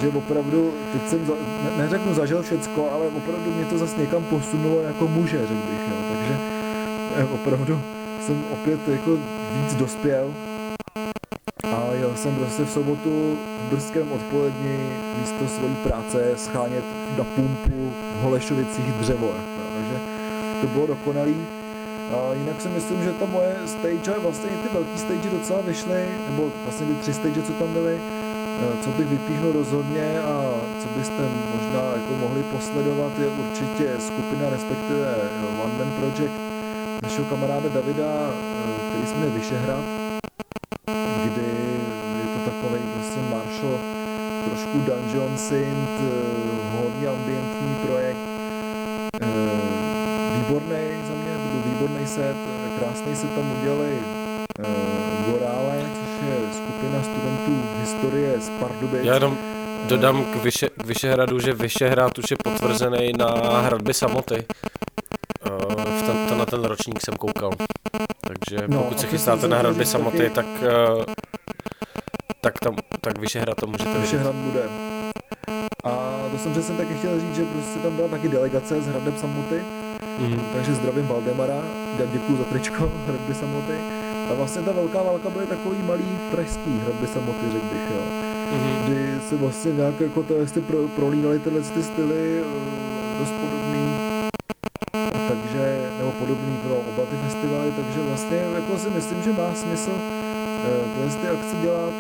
že 0.01 0.09
opravdu, 0.09 0.75
teď 0.93 1.09
jsem, 1.09 1.27
za, 1.27 1.33
ne, 1.65 1.83
neřeknu 1.83 2.15
zažil 2.15 2.43
všecko, 2.43 2.91
ale 2.95 3.07
opravdu 3.07 3.51
mě 3.51 3.65
to 3.65 3.79
zase 3.79 4.01
někam 4.01 4.25
posunulo 4.25 4.83
jako 4.83 5.09
muže, 5.09 5.39
řekl 5.39 5.55
bych, 5.71 5.89
jo. 5.91 5.97
takže 6.09 6.37
eh, 7.17 7.25
opravdu 7.25 7.81
jsem 8.27 8.45
opět 8.53 8.89
jako 8.89 9.11
víc 9.53 9.75
dospěl 9.75 10.35
a 11.65 11.93
jel 11.93 12.13
jsem 12.17 12.35
prostě 12.35 12.65
v 12.65 12.71
sobotu 12.71 13.39
v 13.69 13.75
brzkém 13.75 14.13
odpoledni 14.13 14.79
místo 15.21 15.49
svojí 15.49 15.75
práce 15.75 16.33
schánět 16.37 16.85
na 17.19 17.25
pumpu 17.25 17.93
v 18.19 18.23
Holešovicích 18.23 18.93
dřevo, 18.93 19.27
jako, 19.27 19.63
takže 19.77 20.01
to 20.61 20.67
bylo 20.67 20.87
dokonalý. 20.87 21.37
A 22.13 22.35
jinak 22.35 22.61
si 22.61 22.69
myslím, 22.69 23.03
že 23.03 23.13
ta 23.13 23.27
moje 23.27 23.57
stage, 23.67 24.21
vlastně 24.21 24.51
i 24.51 24.57
ty 24.57 24.69
velký 24.75 24.99
stage 24.99 25.31
docela 25.31 25.61
vyšly, 25.61 26.07
nebo 26.31 26.51
vlastně 26.65 26.87
ty 26.87 26.95
tři 26.95 27.15
stage, 27.15 27.43
co 27.43 27.53
tam 27.53 27.73
byly, 27.73 28.01
co 28.85 28.91
bych 28.91 29.07
vypíchnul 29.07 29.53
rozhodně 29.53 30.21
a 30.21 30.55
co 30.83 30.89
byste 30.99 31.23
možná 31.55 31.83
jako 31.95 32.13
mohli 32.21 32.43
posledovat, 32.43 33.19
je 33.19 33.29
určitě 33.29 33.89
skupina, 33.99 34.51
respektive 34.51 35.15
One 35.65 35.75
Man 35.79 35.91
Project 35.91 36.41
našeho 37.03 37.27
kamaráda 37.27 37.69
Davida, 37.69 38.35
který 38.91 39.07
jsme 39.07 39.27
Vyšehrad, 39.27 40.02
takový 42.63 42.83
prostě 42.95 43.21
Marshall, 43.21 43.79
trošku 44.45 44.79
dungeon 44.79 45.39
synth, 45.39 46.01
hodně 46.73 47.09
ambientní 47.09 47.75
projekt, 47.87 48.17
výborný 50.37 51.03
za 51.09 51.15
mě, 51.15 51.33
to 51.33 51.49
byl 51.53 51.73
výborný 51.73 52.07
set, 52.07 52.37
krásný 52.79 53.17
se 53.17 53.27
tam 53.27 53.61
udělali 53.61 53.99
uh, 54.59 54.67
Gorále, 55.27 55.81
což 55.81 56.29
je 56.29 56.37
skupina 56.53 57.03
studentů 57.03 57.63
historie 57.81 58.41
z 58.41 58.51
Pardubic. 58.51 59.01
Já 59.05 59.15
jenom 59.15 59.39
dodám 59.89 60.25
k, 60.25 60.37
Vyše, 60.37 60.69
k 60.69 60.85
Vyšehradu, 60.85 61.39
že 61.39 61.53
Vyšehrad 61.53 62.19
už 62.19 62.31
je 62.31 62.37
potvrzený 62.45 63.13
na 63.19 63.61
hradby 63.61 63.95
samoty. 63.95 64.45
V 65.99 66.03
ten, 66.07 66.27
to 66.29 66.35
na 66.35 66.47
ten 66.47 66.65
ročník 66.65 67.01
jsem 67.01 67.15
koukal. 67.15 67.51
Takže 68.21 68.57
no, 68.67 68.83
pokud 68.83 69.01
se 69.01 69.07
chystáte 69.07 69.49
na 69.49 69.59
hradby 69.59 69.87
samoty, 69.87 70.31
taky... 70.31 70.31
tak, 70.31 70.47
tak, 72.45 72.59
tam, 72.59 72.75
tak 73.01 73.19
Vyšehrad 73.19 73.57
to 73.61 73.67
můžete 73.67 73.91
vidět. 73.91 74.01
Vyšehrad 74.01 74.35
bude. 74.35 74.63
A 75.85 75.93
to 76.31 76.39
jsem 76.39 76.53
přesně 76.53 76.77
taky 76.77 76.95
chtěl 76.95 77.21
říct, 77.21 77.37
že 77.37 77.45
prostě 77.45 77.79
tam 77.79 77.97
byla 77.97 78.09
taky 78.09 78.29
delegace 78.29 78.83
z 78.83 78.87
hradeb 78.87 79.19
samoty, 79.19 79.65
mm. 80.19 80.41
takže 80.55 80.75
zdravím 80.75 81.07
Valdemara, 81.07 81.63
děkuji 82.13 82.37
za 82.37 82.45
tričko 82.45 82.93
hradby 83.07 83.35
samoty. 83.35 83.77
A 84.31 84.35
vlastně 84.35 84.63
ta 84.63 84.73
velká 84.73 85.03
válka 85.03 85.31
byly 85.31 85.47
takový 85.47 85.83
malý 85.83 86.19
pražský 86.31 86.81
hradby 86.85 87.07
samoty, 87.07 87.51
řekl 87.53 87.67
bych, 87.67 87.91
jo. 87.95 88.03
Mm-hmm. 88.53 88.85
Kdy 88.85 89.21
se 89.29 89.37
vlastně 89.37 89.73
nějak 89.73 90.01
jako 90.01 90.23
to, 90.23 90.35
jestli 90.35 90.61
pro, 90.61 90.89
prolínali 90.89 91.39
tyhle 91.39 91.61
ty 91.61 91.83
styly, 91.83 92.41
eh, 92.41 93.19
dost 93.19 93.33
podobný, 93.33 93.99
takže, 95.29 95.91
nebo 95.99 96.11
podobný 96.13 96.57
pro 96.57 96.75
oba 96.75 97.03
ty 97.11 97.17
festivaly, 97.17 97.71
takže 97.71 98.01
vlastně 98.09 98.37
jako 98.37 98.79
si 98.79 98.91
myslím, 98.91 99.23
že 99.23 99.33
má 99.33 99.55
smysl 99.55 99.93
tyhle 100.63 101.17
ty 101.21 101.29
akce 101.29 101.57
dělat 101.63 101.93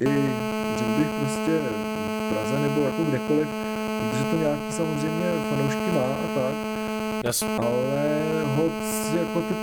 eh, 0.00 0.04
i, 0.04 0.32
řekl 0.78 0.90
bych, 0.98 1.08
prostě 1.20 1.52
v 2.20 2.32
Praze 2.32 2.58
nebo 2.60 2.80
jako 2.80 3.02
kdekoliv, 3.04 3.48
protože 4.10 4.24
to 4.24 4.36
nějaký 4.36 4.72
samozřejmě 4.72 5.26
fanoušky 5.50 5.90
má 5.94 6.00
a 6.24 6.26
tak, 6.34 6.54
Yes. 7.24 7.42
ale 7.42 8.04
hod 8.56 8.72
jako 9.18 9.40
ty 9.40 9.54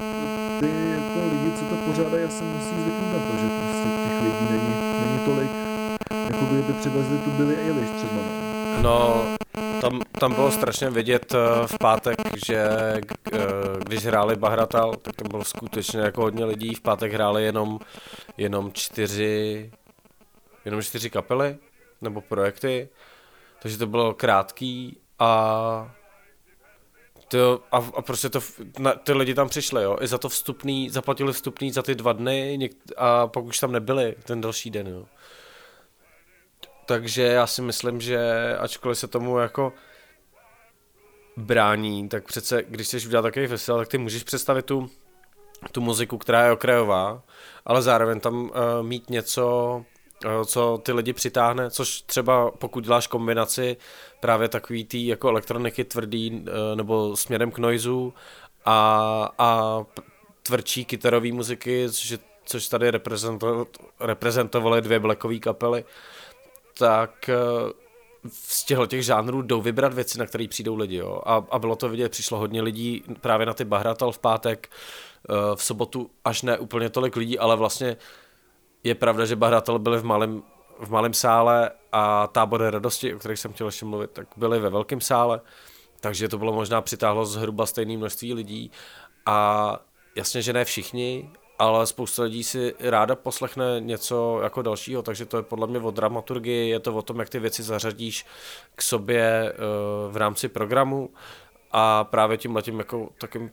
ty 0.60 0.70
jako 0.96 1.20
lidi, 1.32 1.52
co 1.60 1.66
to 1.66 1.76
pořádají, 1.76 2.24
asi 2.24 2.44
musí 2.44 2.76
zvyknout 2.82 3.14
na 3.14 3.20
to, 3.20 3.34
že 3.42 3.48
prostě 3.60 3.90
těch 4.04 4.22
lidí 4.24 4.46
není, 4.52 4.74
není 5.06 5.20
tolik, 5.26 5.52
jako 6.32 6.46
kdyby 6.46 6.74
přivezli 6.74 7.18
tu 7.18 7.30
byli 7.32 7.56
Eilish 7.56 7.90
třeba. 7.98 8.22
No, 8.82 9.24
tam, 9.90 10.02
tam 10.20 10.34
bylo 10.34 10.52
strašně 10.52 10.90
vidět 10.90 11.34
eh, 11.34 11.68
v 11.68 11.78
pátek, 11.78 12.18
že 12.46 12.58
eh, 12.58 13.42
když 13.86 14.06
hráli 14.06 14.36
Bahratal, 14.36 14.96
tak 14.96 15.16
tam 15.16 15.28
bylo 15.28 15.44
skutečně 15.44 16.00
jako 16.00 16.22
hodně 16.22 16.46
lidí. 16.46 16.76
V 16.76 16.82
pátek 16.82 17.14
hráli 17.14 17.44
jenom, 17.44 17.80
jenom 18.38 18.72
čtyři, 18.74 19.72
jenom 20.66 20.82
čtyři 20.82 21.10
kapely 21.10 21.58
nebo 22.02 22.22
projekty, 22.22 22.90
takže 23.62 23.78
to 23.78 23.88
bylo 23.88 24.14
krátký 24.14 24.98
a 25.20 25.96
to, 27.28 27.64
a, 27.72 27.78
a 27.78 28.02
prostě 28.02 28.30
to, 28.30 28.40
na, 28.80 28.94
ty 28.94 29.14
lidi 29.14 29.34
tam 29.34 29.50
přišli, 29.50 29.84
jo, 29.84 29.98
i 30.02 30.08
za 30.08 30.18
to 30.18 30.30
vstupný, 30.30 30.90
zaplatili 30.90 31.34
vstupný 31.34 31.72
za 31.72 31.82
ty 31.82 31.96
dva 31.96 32.14
dny 32.14 32.56
něk, 32.58 32.72
a 32.98 33.28
pak 33.28 33.44
už 33.44 33.60
tam 33.60 33.72
nebyli 33.72 34.16
ten 34.24 34.42
další 34.42 34.70
den, 34.70 34.88
jo. 34.88 35.06
Takže 36.86 37.24
já 37.24 37.48
si 37.48 37.62
myslím, 37.62 38.02
že 38.02 38.20
ačkoliv 38.58 38.98
se 38.98 39.08
tomu 39.08 39.38
jako 39.38 39.74
brání, 41.38 42.10
tak 42.10 42.26
přece, 42.26 42.64
když 42.68 42.88
chceš 42.88 43.06
udělat 43.06 43.22
takový 43.22 43.48
festival, 43.48 43.80
tak 43.80 43.88
ty 43.88 43.98
můžeš 43.98 44.24
představit 44.24 44.66
tu, 44.66 44.90
tu 45.72 45.82
muziku, 45.82 46.18
která 46.18 46.46
je 46.46 46.52
okrajová, 46.52 47.24
ale 47.66 47.82
zároveň 47.82 48.20
tam 48.20 48.44
uh, 48.44 48.52
mít 48.82 49.10
něco, 49.10 49.76
uh, 50.26 50.44
co 50.46 50.82
ty 50.84 50.92
lidi 50.92 51.14
přitáhne, 51.14 51.70
což 51.70 52.02
třeba 52.02 52.52
pokud 52.52 52.84
děláš 52.84 53.08
kombinaci 53.08 53.78
právě 54.20 54.48
takový 54.48 54.86
tý 54.86 55.08
jako 55.08 55.30
elektroniky 55.30 55.84
tvrdý 55.84 56.32
uh, 56.32 56.48
nebo 56.76 57.18
směrem 57.18 57.52
k 57.52 57.58
noizu 57.58 58.14
a, 58.66 59.30
a 59.38 59.80
tvrdší 60.44 60.86
kytarový 60.86 61.32
muziky, 61.32 61.88
což, 61.92 62.18
což 62.46 62.68
tady 62.68 62.92
reprezento, 62.92 63.66
reprezentovaly 64.00 64.82
dvě 64.82 65.00
blackové 65.00 65.40
kapely, 65.40 65.86
tak 66.80 67.30
uh, 67.64 67.72
z 68.30 68.66
těchto 68.66 68.86
těch 68.86 69.04
žánrů 69.04 69.42
jdou 69.42 69.62
vybrat 69.62 69.94
věci, 69.94 70.20
na 70.20 70.26
které 70.26 70.48
přijdou 70.48 70.76
lidi. 70.76 70.96
Jo? 70.96 71.22
A, 71.26 71.46
a 71.52 71.60
bylo 71.60 71.76
to 71.76 71.90
vidět, 71.90 72.10
přišlo 72.10 72.38
hodně 72.38 72.62
lidí 72.62 73.04
právě 73.22 73.46
na 73.46 73.54
ty 73.54 73.66
Bahratal 73.66 74.12
v 74.12 74.20
pátek, 74.20 74.70
v 75.56 75.64
sobotu 75.64 76.10
až 76.26 76.42
ne 76.42 76.58
úplně 76.58 76.90
tolik 76.90 77.16
lidí, 77.16 77.40
ale 77.40 77.56
vlastně 77.56 77.98
je 78.84 78.96
pravda, 78.96 79.26
že 79.26 79.36
Bahratal 79.36 79.80
byli 79.80 79.98
v 79.98 80.04
malém 80.04 80.44
v 80.80 80.90
malém 80.90 81.14
sále 81.14 81.72
a 81.92 82.28
tábory 82.28 82.70
radosti, 82.70 83.16
o 83.16 83.20
kterých 83.20 83.40
jsem 83.40 83.54
chtěl 83.54 83.68
ještě 83.68 83.86
mluvit, 83.86 84.12
tak 84.12 84.28
byly 84.38 84.60
ve 84.60 84.70
velkém 84.70 85.02
sále, 85.02 85.42
takže 86.00 86.28
to 86.28 86.38
bylo 86.38 86.54
možná 86.54 86.82
přitáhlo 86.82 87.26
zhruba 87.26 87.66
stejné 87.66 87.98
množství 87.98 88.34
lidí 88.34 88.72
a 89.26 89.80
jasně, 90.16 90.42
že 90.42 90.54
ne 90.54 90.66
všichni, 90.66 91.30
ale 91.60 91.88
spousta 91.88 92.24
lidí 92.24 92.44
si 92.44 92.74
ráda 92.80 93.16
poslechne 93.16 93.66
něco 93.80 94.40
jako 94.44 94.62
dalšího, 94.62 95.02
takže 95.02 95.26
to 95.26 95.38
je 95.38 95.44
podle 95.44 95.68
mě 95.68 95.80
o 95.80 95.92
dramaturgii, 95.92 96.70
je 96.70 96.80
to 96.80 96.94
o 96.94 97.02
tom, 97.02 97.20
jak 97.20 97.30
ty 97.30 97.40
věci 97.40 97.64
zařadíš 97.64 98.26
k 98.76 98.82
sobě 98.82 99.54
uh, 99.54 100.14
v 100.14 100.18
rámci 100.18 100.48
programu 100.48 101.10
a 101.72 102.04
právě 102.04 102.38
tím 102.38 102.56
letím 102.56 102.80
jako 102.80 103.10
takým 103.18 103.52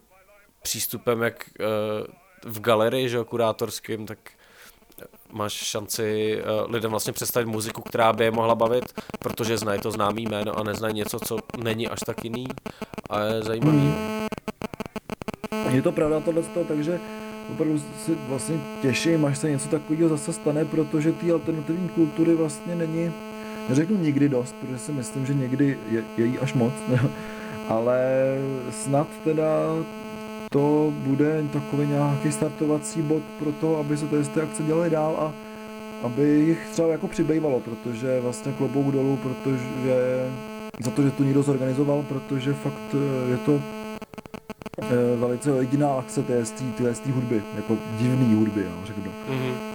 přístupem, 0.63 1.23
jak 1.23 1.51
uh, 1.61 2.53
v 2.53 2.61
galerii, 2.61 3.09
že 3.09 3.25
kurátorským, 3.25 4.07
tak 4.07 4.19
máš 5.33 5.53
šanci 5.53 6.39
uh, 6.43 6.73
lidem 6.73 6.91
vlastně 6.91 7.13
představit 7.13 7.47
muziku, 7.47 7.83
která 7.83 8.13
by 8.13 8.25
je 8.25 8.31
mohla 8.31 8.55
bavit, 8.55 9.01
protože 9.19 9.59
znají 9.59 9.81
to 9.81 9.91
známý 9.91 10.23
jméno 10.23 10.59
a 10.59 10.63
neznají 10.63 10.95
něco, 10.95 11.19
co 11.21 11.39
není 11.57 11.89
až 11.89 12.01
tak 12.07 12.25
jiný 12.25 12.47
a 13.11 13.21
je 13.21 13.43
zajímavý. 13.43 13.79
Hmm. 13.79 14.29
Je 15.71 15.83
to 15.83 15.93
pravda 15.93 16.21
tohle, 16.21 16.43
takže 16.69 17.01
opravdu 17.53 17.79
si 17.79 18.13
vlastně 18.29 18.61
těším, 18.83 19.25
až 19.25 19.39
se 19.39 19.51
něco 19.51 19.69
takového 19.69 20.09
zase 20.09 20.33
stane, 20.33 20.65
protože 20.65 21.13
ty 21.13 21.33
alternativní 21.33 21.89
kultury 21.89 22.35
vlastně 22.35 22.75
není, 22.75 23.13
neřeknu 23.69 23.97
nikdy 23.97 24.29
dost, 24.29 24.55
protože 24.61 24.79
si 24.79 24.93
myslím, 24.93 25.27
že 25.27 25.35
někdy 25.35 25.79
je, 25.91 26.05
je 26.17 26.27
jí 26.27 26.39
až 26.39 26.55
moc, 26.55 26.73
ale 27.69 28.01
snad 28.71 29.07
teda 29.25 29.47
to 30.53 30.93
bude 30.97 31.45
takový 31.53 31.87
nějaký 31.87 32.33
startovací 32.33 33.03
bod 33.03 33.23
pro 33.39 33.53
to, 33.53 33.77
aby 33.77 33.97
se 33.97 34.07
ty 34.07 34.41
akce 34.41 34.63
dělaly 34.63 34.91
dál 34.91 35.17
a 35.19 35.33
aby 36.03 36.23
jich 36.23 36.69
třeba 36.73 36.89
jako 36.89 37.09
přibývalo, 37.09 37.61
protože 37.61 38.21
vlastně 38.21 38.53
klobouk 38.53 38.93
dolů, 38.93 39.19
protože 39.23 40.27
za 40.81 40.91
to, 40.91 41.03
že 41.03 41.11
to 41.11 41.25
někdo 41.25 41.43
zorganizoval, 41.43 42.05
protože 42.09 42.53
fakt 42.53 42.95
eh, 42.95 43.31
je 43.31 43.37
to 43.37 43.63
velice 45.17 45.51
jediná 45.51 45.95
akce 45.95 46.23
té, 46.23 46.45
té, 46.45 46.95
té 46.95 47.13
hudby, 47.13 47.43
jako 47.57 47.77
divný 47.99 48.35
hudby, 48.35 48.65
jo, 48.65 48.87
řeknu. 48.87 49.13
Mm-hmm. 49.29 49.73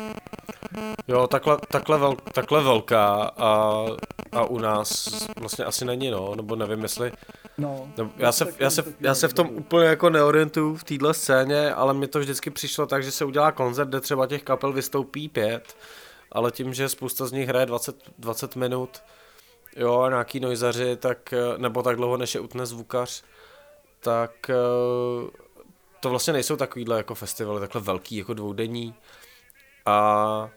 Jo, 1.08 1.28
takhle, 1.28 1.58
takhle, 1.68 1.98
vel, 1.98 2.16
takhle 2.34 2.64
velká 2.64 3.32
a, 3.38 3.84
a 4.32 4.44
u 4.46 4.60
nás 4.60 5.10
vlastně 5.40 5.66
asi 5.66 5.86
není, 5.86 6.12
no, 6.12 6.36
nebo 6.36 6.56
nevím, 6.56 6.84
jestli... 6.84 7.12
No, 7.58 7.88
nebo 7.98 8.12
já, 8.18 8.32
se, 8.32 8.54
já, 8.60 8.70
se, 8.70 8.84
já 9.00 9.16
se 9.16 9.28
v 9.28 9.34
tom 9.34 9.50
úplně 9.50 9.88
jako 9.88 10.10
neorientuju 10.10 10.76
v 10.76 10.84
téhle 10.84 11.14
scéně, 11.14 11.74
ale 11.74 11.94
mi 11.94 12.08
to 12.08 12.20
vždycky 12.20 12.50
přišlo 12.50 12.86
tak, 12.86 13.04
že 13.04 13.12
se 13.12 13.26
udělá 13.26 13.52
koncert, 13.52 13.90
kde 13.90 14.02
třeba 14.02 14.28
těch 14.28 14.44
kapel 14.44 14.74
vystoupí 14.74 15.30
pět, 15.30 15.76
ale 16.32 16.52
tím, 16.52 16.74
že 16.74 16.90
spousta 16.90 17.26
z 17.26 17.32
nich 17.32 17.50
hraje 17.50 17.66
20, 17.66 17.96
20 18.18 18.56
minut, 18.56 19.04
jo, 19.76 20.06
nějaký 20.10 20.40
noizaři, 20.40 20.96
tak, 20.96 21.34
nebo 21.58 21.84
tak 21.84 21.96
dlouho, 21.96 22.18
než 22.18 22.36
je 22.36 22.42
utne 22.42 22.66
zvukař, 22.66 23.24
tak 24.00 24.50
eh, 24.50 25.30
to 26.00 26.10
vlastně 26.10 26.34
nejsou 26.34 26.56
takovýhle 26.56 26.98
jako 26.98 27.16
festivaly, 27.16 27.60
takhle 27.60 27.82
velký, 27.82 28.16
jako 28.16 28.34
dvoudenní. 28.34 28.96
A 29.86 30.50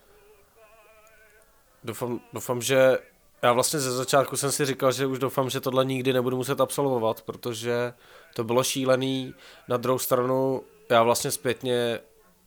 doufám, 1.84 2.20
doufám, 2.32 2.62
že 2.62 2.98
já 3.42 3.52
vlastně 3.52 3.80
ze 3.80 3.92
začátku 3.92 4.36
jsem 4.36 4.52
si 4.52 4.66
říkal, 4.66 4.92
že 4.92 5.06
už 5.06 5.18
doufám, 5.18 5.50
že 5.50 5.60
tohle 5.60 5.84
nikdy 5.84 6.12
nebudu 6.12 6.36
muset 6.36 6.60
absolvovat, 6.60 7.22
protože 7.22 7.92
to 8.34 8.44
bylo 8.44 8.64
šílený. 8.64 9.34
Na 9.68 9.76
druhou 9.76 9.98
stranu 9.98 10.62
já 10.90 11.02
vlastně 11.02 11.30
zpětně 11.30 12.00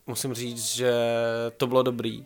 musím 0.08 0.34
říct, 0.34 0.66
že 0.66 0.94
to 1.58 1.68
bylo 1.68 1.84
dobrý 1.84 2.26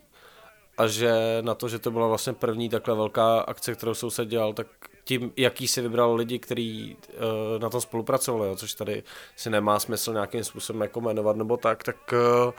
a 0.77 0.87
že 0.87 1.11
na 1.41 1.55
to, 1.55 1.69
že 1.69 1.79
to 1.79 1.91
byla 1.91 2.07
vlastně 2.07 2.33
první 2.33 2.69
takhle 2.69 2.95
velká 2.95 3.39
akce, 3.39 3.75
kterou 3.75 3.93
soused 3.93 4.27
dělal, 4.27 4.53
tak 4.53 4.67
tím, 5.03 5.31
jaký 5.37 5.67
si 5.67 5.81
vybral 5.81 6.15
lidi, 6.15 6.39
kteří 6.39 6.97
uh, 7.07 7.61
na 7.61 7.69
tom 7.69 7.81
spolupracovali, 7.81 8.49
jo, 8.49 8.55
což 8.55 8.73
tady 8.73 9.03
si 9.35 9.49
nemá 9.49 9.79
smysl 9.79 10.13
nějakým 10.13 10.43
způsobem 10.43 10.81
jako 10.81 11.01
jmenovat 11.01 11.35
nebo 11.35 11.57
tak, 11.57 11.83
tak, 11.83 12.13
uh, 12.45 12.51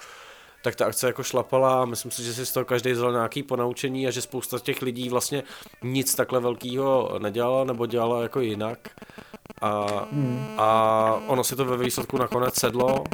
tak 0.63 0.77
ta 0.77 0.87
akce 0.87 1.07
jako 1.07 1.23
šlapala 1.23 1.83
a 1.83 1.85
myslím 1.85 2.11
si, 2.11 2.23
že 2.23 2.35
si 2.35 2.47
z 2.47 2.53
toho 2.53 2.65
každý 2.65 2.93
vzal 2.93 3.13
nějaký 3.13 3.43
ponaučení 3.43 4.09
a 4.09 4.11
že 4.11 4.23
spousta 4.23 4.59
těch 4.59 4.83
lidí 4.83 5.09
vlastně 5.09 5.43
nic 5.83 6.15
takhle 6.15 6.41
velkého 6.41 7.19
nedělala 7.19 7.65
nebo 7.65 7.87
dělala 7.87 8.23
jako 8.23 8.41
jinak. 8.41 8.79
A, 9.63 9.87
hmm. 10.13 10.55
a 10.59 11.21
ono 11.27 11.45
si 11.45 11.57
to 11.57 11.65
ve 11.65 11.77
výsledku 11.77 12.19
nakonec 12.19 12.55
sedlo 12.55 13.05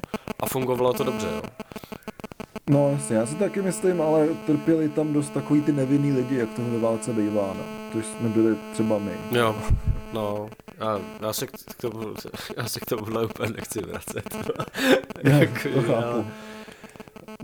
a 0.40 0.46
fungovalo 0.46 0.92
to 0.92 1.04
dobře. 1.04 1.26
Jo. 1.26 1.42
No 2.70 2.90
jasně, 2.92 3.16
já 3.16 3.26
si 3.26 3.34
taky 3.34 3.62
myslím, 3.62 4.00
ale 4.00 4.28
trpěli 4.46 4.88
tam 4.88 5.12
dost 5.12 5.30
takový 5.30 5.62
ty 5.62 5.72
nevinný 5.72 6.12
lidi, 6.12 6.36
jak 6.36 6.48
to 6.56 6.62
ve 6.62 6.78
válce 6.78 7.12
bývá, 7.12 7.54
no. 7.58 7.62
To 7.92 7.98
jsme 7.98 8.28
byli 8.28 8.56
třeba 8.72 8.98
my. 8.98 9.12
Jo, 9.30 9.56
no, 10.12 10.48
já, 10.80 11.00
já, 11.22 11.32
se 11.32 11.46
k, 11.46 11.50
k 11.50 11.80
tomu, 11.80 12.00
já 12.56 12.68
se 12.68 12.80
k 12.80 12.84
tomuhle 12.84 13.24
úplně 13.24 13.52
nechci 13.56 13.80
vracet. 13.80 14.36
Já, 15.24 15.36
jako, 15.36 15.68
to 15.74 15.82
chápu. 15.82 16.26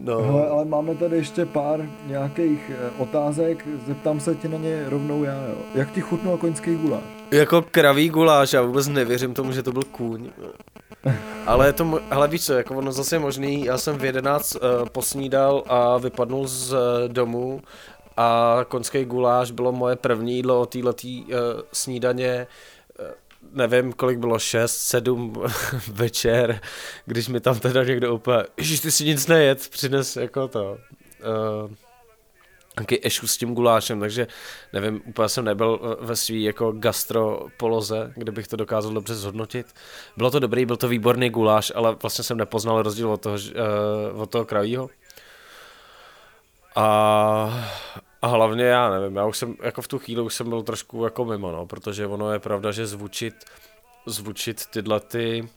No. 0.02 0.22
Hele, 0.22 0.48
ale 0.48 0.64
máme 0.64 0.94
tady 0.94 1.16
ještě 1.16 1.46
pár 1.46 1.88
nějakých 2.06 2.70
eh, 2.74 2.90
otázek, 2.98 3.68
zeptám 3.86 4.20
se 4.20 4.34
tě 4.34 4.48
na 4.48 4.58
ně 4.58 4.84
rovnou 4.88 5.24
já, 5.24 5.46
jo. 5.46 5.58
Jak 5.74 5.90
ti 5.92 6.00
chutnul 6.00 6.36
koňský 6.36 6.76
guláš? 6.76 7.02
Jako 7.30 7.62
kravý 7.62 8.08
guláš, 8.08 8.52
já 8.52 8.62
vůbec 8.62 8.88
nevěřím 8.88 9.34
tomu, 9.34 9.52
že 9.52 9.62
to 9.62 9.72
byl 9.72 9.82
kůň. 9.82 10.30
Ale 11.46 11.66
je 11.66 11.72
to, 11.72 12.01
ale 12.11 12.28
víš 12.28 12.44
co, 12.44 12.53
jako 12.55 12.76
ono 12.76 12.92
zase 12.92 13.14
je 13.14 13.20
možný, 13.20 13.64
já 13.64 13.78
jsem 13.78 13.98
v 13.98 14.05
11 14.05 14.55
uh, 14.55 14.61
posnídal 14.88 15.64
a 15.66 15.98
vypadnul 15.98 16.46
z 16.46 16.72
uh, 16.72 16.78
domu 17.09 17.62
a 18.16 18.61
konský 18.68 19.05
guláš 19.05 19.51
bylo 19.51 19.72
moje 19.72 19.96
první 19.96 20.36
jídlo 20.36 20.61
o 20.61 20.66
této 20.66 20.88
uh, 20.88 20.92
snídaně 21.72 22.46
uh, 23.01 23.07
nevím, 23.53 23.92
kolik 23.92 24.18
bylo, 24.18 24.38
6, 24.38 24.76
7 24.76 25.32
večer, 25.88 26.61
když 27.07 27.28
mi 27.28 27.40
tam 27.40 27.59
teda 27.59 27.84
někdo 27.84 28.14
úplně, 28.14 28.42
ježiš, 28.57 28.80
ty 28.80 28.90
si 28.90 29.05
nic 29.05 29.26
nejet, 29.26 29.68
přines 29.68 30.16
jako 30.16 30.48
to. 30.48 30.78
Uh, 31.66 31.70
nějaký 32.80 33.06
ešu 33.06 33.26
s 33.26 33.36
tím 33.36 33.54
gulášem, 33.54 34.00
takže 34.00 34.26
nevím, 34.72 35.02
úplně 35.06 35.28
jsem 35.28 35.44
nebyl 35.44 35.80
eh, 35.82 36.06
ve 36.06 36.16
svý 36.16 36.42
jako 36.42 36.72
gastropoloze, 36.72 38.12
kde 38.16 38.32
bych 38.32 38.48
to 38.48 38.56
dokázal 38.56 38.92
dobře 38.92 39.14
zhodnotit. 39.14 39.66
Bylo 40.16 40.30
to 40.30 40.38
dobrý, 40.38 40.66
byl 40.66 40.76
to 40.76 40.88
výborný 40.88 41.30
guláš, 41.30 41.72
ale 41.74 41.96
vlastně 42.02 42.24
jsem 42.24 42.36
nepoznal 42.36 42.82
rozdíl 42.82 43.12
od 43.12 43.20
toho, 43.20 43.36
uh, 44.14 44.22
od 44.22 44.30
toho 44.30 44.44
kravího. 44.44 44.90
A, 46.76 47.68
a 48.22 48.26
hlavně 48.26 48.64
já 48.64 48.90
nevím, 48.90 49.16
já 49.16 49.26
už 49.26 49.38
jsem, 49.38 49.56
jako 49.62 49.82
v 49.82 49.88
tu 49.88 49.98
chvíli 49.98 50.22
už 50.22 50.34
jsem 50.34 50.48
byl 50.48 50.62
trošku 50.62 51.04
jako 51.04 51.24
mimo, 51.24 51.52
no, 51.52 51.66
protože 51.66 52.06
ono 52.06 52.32
je 52.32 52.38
pravda, 52.38 52.72
že 52.72 52.86
zvučit, 52.86 53.34
zvučit 54.06 54.66
tyhle 54.66 55.00
ty, 55.00 55.48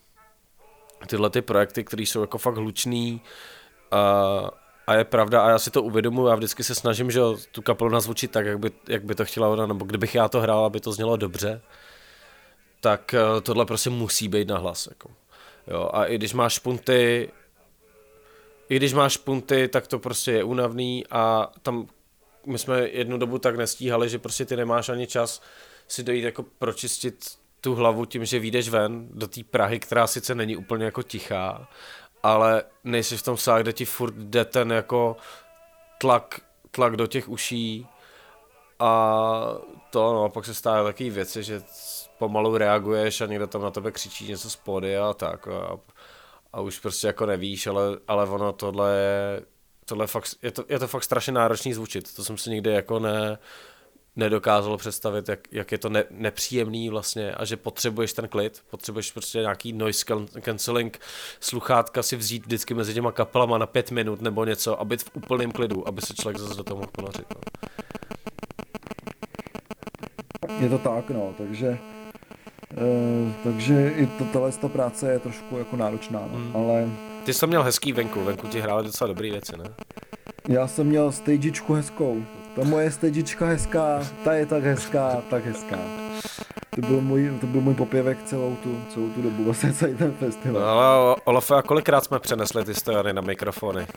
tyhle 1.07 1.29
ty 1.29 1.41
projekty, 1.41 1.83
které 1.83 2.03
jsou 2.03 2.21
jako 2.21 2.37
fakt 2.37 2.57
hlučný, 2.57 3.21
a 4.87 4.95
je 4.95 5.03
pravda, 5.03 5.41
a 5.41 5.49
já 5.49 5.59
si 5.59 5.71
to 5.71 5.83
uvědomuji, 5.83 6.27
já 6.27 6.35
vždycky 6.35 6.63
se 6.63 6.75
snažím, 6.75 7.11
že 7.11 7.19
tu 7.51 7.61
kapelu 7.61 7.89
nazvučit 7.89 8.31
tak, 8.31 8.45
jak 8.45 8.59
by, 8.59 8.71
jak 8.89 9.03
by 9.03 9.15
to 9.15 9.25
chtěla 9.25 9.47
ona, 9.47 9.65
nebo 9.65 9.85
kdybych 9.85 10.15
já 10.15 10.27
to 10.27 10.41
hrál, 10.41 10.65
aby 10.65 10.79
to 10.79 10.91
znělo 10.91 11.17
dobře, 11.17 11.61
tak 12.79 13.13
eh, 13.13 13.41
tohle 13.41 13.65
prostě 13.65 13.89
musí 13.89 14.27
být 14.27 14.47
na 14.47 14.57
hlas. 14.57 14.87
Jako. 14.87 15.09
Jo, 15.67 15.89
a 15.93 16.05
i 16.05 16.15
když 16.15 16.33
máš 16.33 16.59
punty, 16.59 17.31
i 18.69 18.75
když 18.75 18.93
máš 18.93 19.17
punty, 19.17 19.67
tak 19.67 19.87
to 19.87 19.99
prostě 19.99 20.31
je 20.31 20.43
únavný 20.43 21.05
a 21.11 21.51
tam 21.61 21.87
my 22.45 22.57
jsme 22.57 22.89
jednu 22.89 23.17
dobu 23.17 23.37
tak 23.37 23.55
nestíhali, 23.55 24.09
že 24.09 24.19
prostě 24.19 24.45
ty 24.45 24.55
nemáš 24.55 24.89
ani 24.89 25.07
čas 25.07 25.41
si 25.87 26.03
dojít 26.03 26.23
jako 26.23 26.43
pročistit 26.43 27.25
tu 27.61 27.75
hlavu 27.75 28.05
tím, 28.05 28.25
že 28.25 28.39
vyjdeš 28.39 28.69
ven 28.69 29.07
do 29.11 29.27
té 29.27 29.41
Prahy, 29.43 29.79
která 29.79 30.07
sice 30.07 30.35
není 30.35 30.57
úplně 30.57 30.85
jako 30.85 31.03
tichá, 31.03 31.67
ale 32.23 32.63
nejsi 32.83 33.17
v 33.17 33.23
tom 33.23 33.37
sále, 33.37 33.61
kde 33.61 33.73
ti 33.73 33.85
furt 33.85 34.13
jde 34.13 34.45
ten 34.45 34.71
jako 34.71 35.17
tlak, 35.97 36.39
tlak 36.71 36.95
do 36.95 37.07
těch 37.07 37.29
uší 37.29 37.87
a 38.79 39.11
to, 39.89 40.13
no, 40.13 40.29
pak 40.29 40.45
se 40.45 40.53
stávají 40.53 40.85
takové 40.85 41.09
věci, 41.09 41.43
že 41.43 41.61
pomalu 42.17 42.57
reaguješ 42.57 43.21
a 43.21 43.25
někdo 43.25 43.47
tam 43.47 43.61
na 43.61 43.71
tebe 43.71 43.91
křičí 43.91 44.27
něco 44.27 44.49
z 44.49 44.59
a 45.09 45.13
tak 45.13 45.47
a, 45.47 45.77
a 46.53 46.61
už 46.61 46.79
prostě 46.79 47.07
jako 47.07 47.25
nevíš, 47.25 47.67
ale, 47.67 47.83
ale 48.07 48.29
ono 48.29 48.53
tohle 48.53 48.95
je, 48.95 49.41
tohle 49.85 50.07
fakt, 50.07 50.35
je, 50.41 50.51
to, 50.51 50.65
je 50.69 50.79
to 50.79 50.87
fakt 50.87 51.03
strašně 51.03 51.33
náročný 51.33 51.73
zvučit, 51.73 52.15
to 52.15 52.23
jsem 52.23 52.37
si 52.37 52.49
nikdy 52.49 52.69
jako 52.69 52.99
ne, 52.99 53.37
nedokázalo 54.15 54.77
představit, 54.77 55.29
jak, 55.29 55.39
jak 55.51 55.71
je 55.71 55.77
to 55.77 55.89
ne, 55.89 56.03
nepříjemný 56.09 56.89
vlastně 56.89 57.31
a 57.31 57.45
že 57.45 57.57
potřebuješ 57.57 58.13
ten 58.13 58.27
klid, 58.27 58.61
potřebuješ 58.71 59.11
prostě 59.11 59.39
nějaký 59.39 59.73
noise 59.73 60.05
cancelling 60.41 60.99
sluchátka 61.39 62.03
si 62.03 62.15
vzít 62.15 62.45
vždycky 62.45 62.73
mezi 62.73 62.93
těma 62.93 63.11
kapelama 63.11 63.57
na 63.57 63.65
pět 63.65 63.91
minut 63.91 64.21
nebo 64.21 64.45
něco 64.45 64.81
a 64.81 64.85
být 64.85 65.03
v 65.03 65.11
úplném 65.13 65.51
klidu, 65.51 65.87
aby 65.87 66.01
se 66.01 66.13
člověk 66.13 66.37
zase 66.37 66.55
do 66.55 66.63
toho 66.63 66.77
mohl 66.77 66.91
ponořit. 66.91 67.25
No. 67.35 67.41
Je 70.59 70.69
to 70.69 70.77
tak, 70.77 71.09
no, 71.09 71.33
takže 71.37 71.77
Uh, 72.77 73.31
takže 73.43 73.93
i 73.95 74.07
to, 74.07 74.25
tahle 74.25 74.51
ta 74.51 74.67
práce 74.67 75.11
je 75.11 75.19
trošku 75.19 75.57
jako 75.57 75.75
náročná, 75.75 76.19
no, 76.19 76.37
hmm. 76.37 76.55
ale... 76.55 76.89
Ty 77.25 77.33
jsi 77.33 77.47
měl 77.47 77.63
hezký 77.63 77.93
venku, 77.93 78.23
venku 78.23 78.47
ti 78.47 78.61
hráli 78.61 78.83
docela 78.83 79.07
dobrý 79.07 79.31
věci, 79.31 79.57
ne? 79.57 79.63
Já 80.47 80.67
jsem 80.67 80.87
měl 80.87 81.11
stagečku 81.11 81.73
hezkou. 81.73 82.25
Ta 82.55 82.63
moje 82.63 82.91
stedička 82.91 83.45
hezká, 83.45 83.99
ta 84.23 84.33
je 84.33 84.45
tak 84.45 84.63
hezká, 84.63 85.21
tak 85.29 85.45
hezká. 85.45 85.77
To 86.75 86.81
byl 86.81 87.01
můj, 87.01 87.37
to 87.41 87.47
byl 87.47 87.61
můj 87.61 87.73
popěvek 87.73 88.23
celou 88.23 88.55
tu, 88.55 88.81
celou 88.89 89.09
tu 89.09 89.21
dobu, 89.21 89.43
vlastně 89.43 89.73
celý 89.73 89.95
ten 89.95 90.11
festival. 90.11 90.61
No, 90.61 90.67
ale 90.67 91.15
Olafe, 91.23 91.55
a 91.55 91.61
kolikrát 91.61 92.03
jsme 92.03 92.19
přenesli 92.19 92.65
ty 92.65 92.73
stojany 92.73 93.13
na 93.13 93.21
mikrofony? 93.21 93.87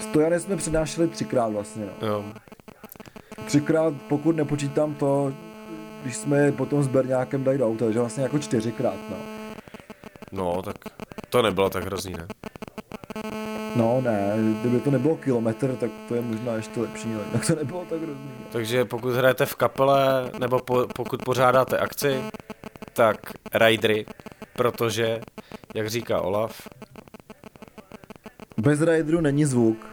Stojany 0.00 0.40
jsme 0.40 0.56
přenášeli 0.56 1.08
třikrát 1.08 1.52
vlastně, 1.52 1.86
no. 1.86 2.08
Jo. 2.08 2.24
Třikrát, 3.46 3.94
pokud 4.08 4.36
nepočítám 4.36 4.94
to, 4.94 5.32
když 6.02 6.16
jsme 6.16 6.38
je 6.38 6.52
potom 6.52 6.82
s 6.82 6.88
Berňákem 6.88 7.44
dali 7.44 7.58
do 7.58 7.66
auta, 7.66 7.84
takže 7.84 8.00
vlastně 8.00 8.22
jako 8.22 8.38
čtyřikrát, 8.38 8.96
no. 9.10 9.16
No, 10.32 10.62
tak 10.62 10.76
to 11.30 11.42
nebylo 11.42 11.70
tak 11.70 11.84
hrozný, 11.84 12.12
ne? 12.12 12.26
No 13.76 14.00
ne, 14.00 14.32
kdyby 14.60 14.80
to 14.80 14.90
nebylo 14.90 15.16
kilometr, 15.16 15.76
tak 15.76 15.90
to 16.08 16.14
je 16.14 16.20
možná 16.20 16.54
ještě 16.54 16.80
lepší, 16.80 17.14
ale 17.14 17.24
tak 17.32 17.46
to 17.46 17.54
nebylo 17.54 17.84
tak 17.90 18.02
hrozný. 18.02 18.30
Takže 18.52 18.84
pokud 18.84 19.14
hrajete 19.14 19.46
v 19.46 19.54
kapele, 19.54 20.30
nebo 20.38 20.58
po, 20.58 20.86
pokud 20.94 21.22
pořádáte 21.24 21.78
akci, 21.78 22.22
tak 22.92 23.16
ridery, 23.54 24.06
protože, 24.52 25.20
jak 25.74 25.88
říká 25.88 26.20
Olaf, 26.20 26.68
bez 28.56 28.80
rideru 28.80 29.20
není 29.20 29.44
zvuk. 29.44 29.86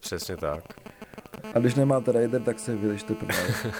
Přesně 0.00 0.36
tak. 0.36 0.64
A 1.54 1.58
když 1.58 1.74
nemáte 1.74 2.12
rider, 2.12 2.42
tak 2.42 2.58
se 2.58 2.76
vylište 2.76 3.14
právě. 3.14 3.54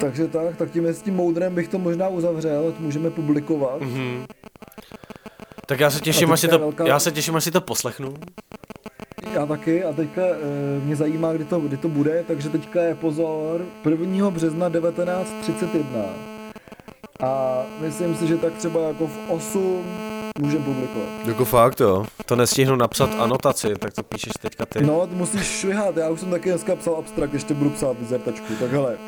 Takže 0.00 0.28
tak, 0.28 0.56
tak 0.56 0.70
tím 0.70 0.86
s 0.86 1.02
tím 1.02 1.14
moudrem 1.14 1.54
bych 1.54 1.68
to 1.68 1.78
možná 1.78 2.08
uzavřel, 2.08 2.74
můžeme 2.78 3.10
publikovat. 3.10 3.80
Mm-hmm. 3.80 4.26
Tak 5.66 5.80
já 5.80 5.90
se 5.90 6.00
těším, 6.00 6.32
až 6.32 6.40
si 6.40 6.48
to, 6.48 6.58
velká... 6.58 6.86
já 6.86 7.00
se 7.00 7.12
těším, 7.12 7.36
až 7.36 7.44
si 7.44 7.50
to 7.50 7.60
poslechnu. 7.60 8.14
Já 9.34 9.46
taky 9.46 9.84
a 9.84 9.92
teďka 9.92 10.22
e, 10.22 10.80
mě 10.84 10.96
zajímá, 10.96 11.32
kdy 11.32 11.44
to, 11.44 11.60
kdy 11.60 11.76
to 11.76 11.88
bude, 11.88 12.24
takže 12.26 12.48
teďka 12.48 12.82
je 12.82 12.94
pozor 12.94 13.64
1. 13.90 14.30
března 14.30 14.70
1931. 14.70 16.00
A 17.20 17.62
myslím 17.80 18.16
si, 18.16 18.26
že 18.26 18.36
tak 18.36 18.54
třeba 18.54 18.80
jako 18.80 19.06
v 19.06 19.18
8 19.28 19.84
můžeme 20.38 20.64
publikovat. 20.64 21.08
Jako 21.26 21.44
fakt 21.44 21.80
jo. 21.80 22.06
To 22.26 22.36
nestihnu 22.36 22.76
napsat 22.76 23.10
anotaci, 23.18 23.74
tak 23.78 23.94
to 23.94 24.02
píšeš 24.02 24.32
teďka 24.40 24.66
ty. 24.66 24.84
No, 24.84 25.06
ty 25.06 25.14
musíš 25.14 25.46
švihat, 25.46 25.96
já 25.96 26.08
už 26.08 26.20
jsem 26.20 26.30
taky 26.30 26.48
dneska 26.48 26.76
psal 26.76 26.96
abstrakt, 26.96 27.34
ještě 27.34 27.54
budu 27.54 27.70
psát 27.70 27.98
dizertačku, 27.98 28.54
tak 28.60 28.70
hele. 28.70 28.98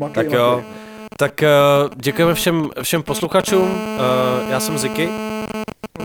Makej, 0.00 0.24
tak 0.24 0.32
jo. 0.32 0.56
Makej. 0.56 0.85
Tak 1.18 1.42
uh, 1.42 1.90
děkujeme 1.96 2.34
všem, 2.34 2.70
všem 2.82 3.02
posluchačům. 3.02 3.70
Uh, 3.70 4.50
já 4.50 4.60
jsem 4.60 4.78
Ziky. 4.78 5.08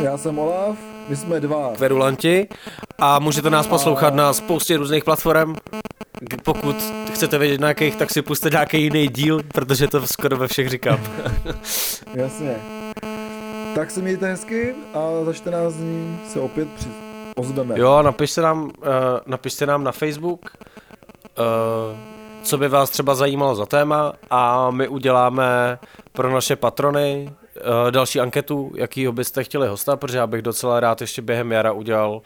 Já 0.02 0.18
jsem 0.18 0.40
Olaf. 0.40 0.78
My 1.10 1.16
jsme 1.16 1.40
dva. 1.40 1.72
Kverulanti. 1.76 2.48
A 3.00 3.20
můžete 3.20 3.50
nás 3.50 3.68
poslouchat 3.68 4.14
na 4.14 4.34
spoustě 4.34 4.78
různých 4.78 5.04
platform. 5.04 5.56
Pokud 6.44 6.76
chcete 7.14 7.38
vědět 7.38 7.62
na 7.62 7.68
jakých, 7.68 7.96
tak 7.96 8.12
si 8.12 8.22
puste 8.22 8.50
nějaký 8.50 8.84
jiný 8.84 9.08
díl, 9.08 9.42
protože 9.54 9.88
to 9.88 10.08
skoro 10.08 10.38
ve 10.38 10.48
všech 10.48 10.70
říkám. 10.70 11.00
Jasně. 12.14 12.56
Tak 13.76 13.92
se 13.92 14.02
mějte 14.02 14.28
hezky 14.28 14.76
a 14.94 15.26
za 15.26 15.34
14 15.34 15.74
dní 15.74 16.20
se 16.28 16.40
opět 16.40 16.68
při... 16.70 16.88
ozveme. 17.36 17.80
Jo, 17.80 18.02
napište 18.02 18.42
nám, 18.42 18.64
uh, 18.64 18.72
napište 19.26 19.66
nám 19.66 19.84
na 19.84 19.92
Facebook. 19.92 20.42
Uh, 21.40 21.98
co 22.44 22.58
by 22.58 22.68
vás 22.68 22.90
třeba 22.90 23.16
zajímalo 23.16 23.56
za 23.56 23.66
téma 23.66 24.14
a 24.30 24.72
my 24.72 24.88
uděláme 24.88 25.80
pro 26.12 26.32
naše 26.32 26.56
patrony 26.56 27.34
uh, 27.56 27.92
další 27.92 28.20
anketu, 28.20 28.72
jakýho 28.76 29.12
byste 29.12 29.44
chtěli 29.44 29.68
hosta, 29.68 29.96
protože 29.96 30.18
já 30.18 30.28
bych 30.28 30.42
docela 30.42 30.80
rád 30.80 31.02
ještě 31.02 31.22
během 31.22 31.52
jara 31.52 31.72
udělal, 31.72 32.22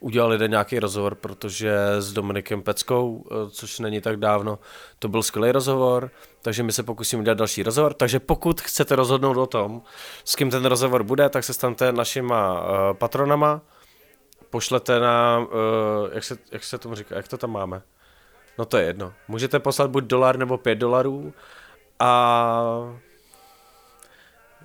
udělal 0.00 0.32
jeden 0.32 0.50
nějaký 0.50 0.78
rozhovor, 0.78 1.14
protože 1.14 1.76
s 1.98 2.12
Dominikem 2.12 2.62
Peckou, 2.62 3.12
uh, 3.16 3.48
což 3.50 3.78
není 3.78 4.00
tak 4.00 4.16
dávno, 4.16 4.58
to 4.98 5.08
byl 5.08 5.22
skvělý 5.22 5.52
rozhovor, 5.52 6.10
takže 6.42 6.62
my 6.62 6.72
se 6.72 6.82
pokusíme 6.82 7.20
udělat 7.20 7.38
další 7.38 7.62
rozhovor, 7.62 7.94
takže 7.94 8.20
pokud 8.20 8.60
chcete 8.60 8.96
rozhodnout 8.96 9.36
o 9.36 9.46
tom, 9.46 9.82
s 10.24 10.36
kým 10.36 10.50
ten 10.50 10.64
rozhovor 10.64 11.02
bude, 11.02 11.28
tak 11.28 11.44
se 11.44 11.52
staňte 11.52 11.92
našima 11.92 12.60
uh, 12.60 12.68
patronama, 12.92 13.60
pošlete 14.50 15.00
na, 15.00 15.38
uh, 15.38 15.48
jak, 16.12 16.24
se, 16.24 16.38
jak 16.52 16.64
se 16.64 16.78
tomu 16.78 16.94
říká, 16.94 17.16
jak 17.16 17.28
to 17.28 17.38
tam 17.38 17.50
máme? 17.50 17.82
No 18.58 18.64
to 18.64 18.76
je 18.76 18.86
jedno. 18.86 19.12
Můžete 19.28 19.58
poslat 19.58 19.90
buď 19.90 20.04
dolar 20.04 20.38
nebo 20.38 20.58
pět 20.58 20.74
dolarů 20.74 21.34
a 21.98 22.96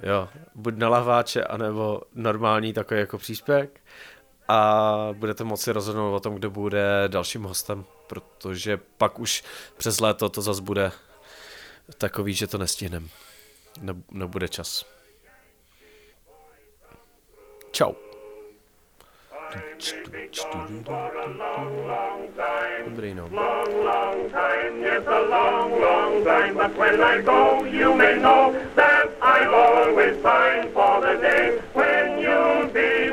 jo, 0.03 0.29
buď 0.55 0.75
na 0.75 0.89
lahváče, 0.89 1.43
anebo 1.43 2.01
normální 2.15 2.73
takový 2.73 2.99
jako 2.99 3.17
příspěvek 3.17 3.81
a 4.47 5.09
budete 5.13 5.43
moci 5.43 5.71
rozhodnout 5.71 6.15
o 6.15 6.19
tom, 6.19 6.35
kdo 6.35 6.49
bude 6.49 7.03
dalším 7.07 7.43
hostem, 7.43 7.85
protože 8.07 8.79
pak 8.97 9.19
už 9.19 9.43
přes 9.77 9.99
léto 9.99 10.29
to 10.29 10.41
zase 10.41 10.61
bude 10.61 10.91
takový, 11.97 12.33
že 12.33 12.47
to 12.47 12.57
nestihneme. 12.57 13.07
Ne, 13.81 13.93
nebude 14.11 14.47
čas. 14.47 14.85
Ciao. 17.71 18.10
Umbrino. 22.85 23.27
Long, 23.33 23.83
long 23.83 24.29
time, 24.29 24.81
yes, 24.81 25.03
a 25.05 25.21
long, 25.27 25.71
long 25.81 26.23
time. 26.23 26.55
But 26.55 26.77
when 26.77 27.01
I 27.01 27.21
go, 27.21 27.63
you 27.65 27.93
may 27.95 28.17
know 28.19 28.53
that 28.75 29.09
I'll 29.21 29.53
always 29.53 30.17
find 30.21 30.69
for 30.71 31.01
the 31.01 31.19
day 31.19 31.59
when 31.73 32.19
you'll 32.19 32.67
be 32.67 33.10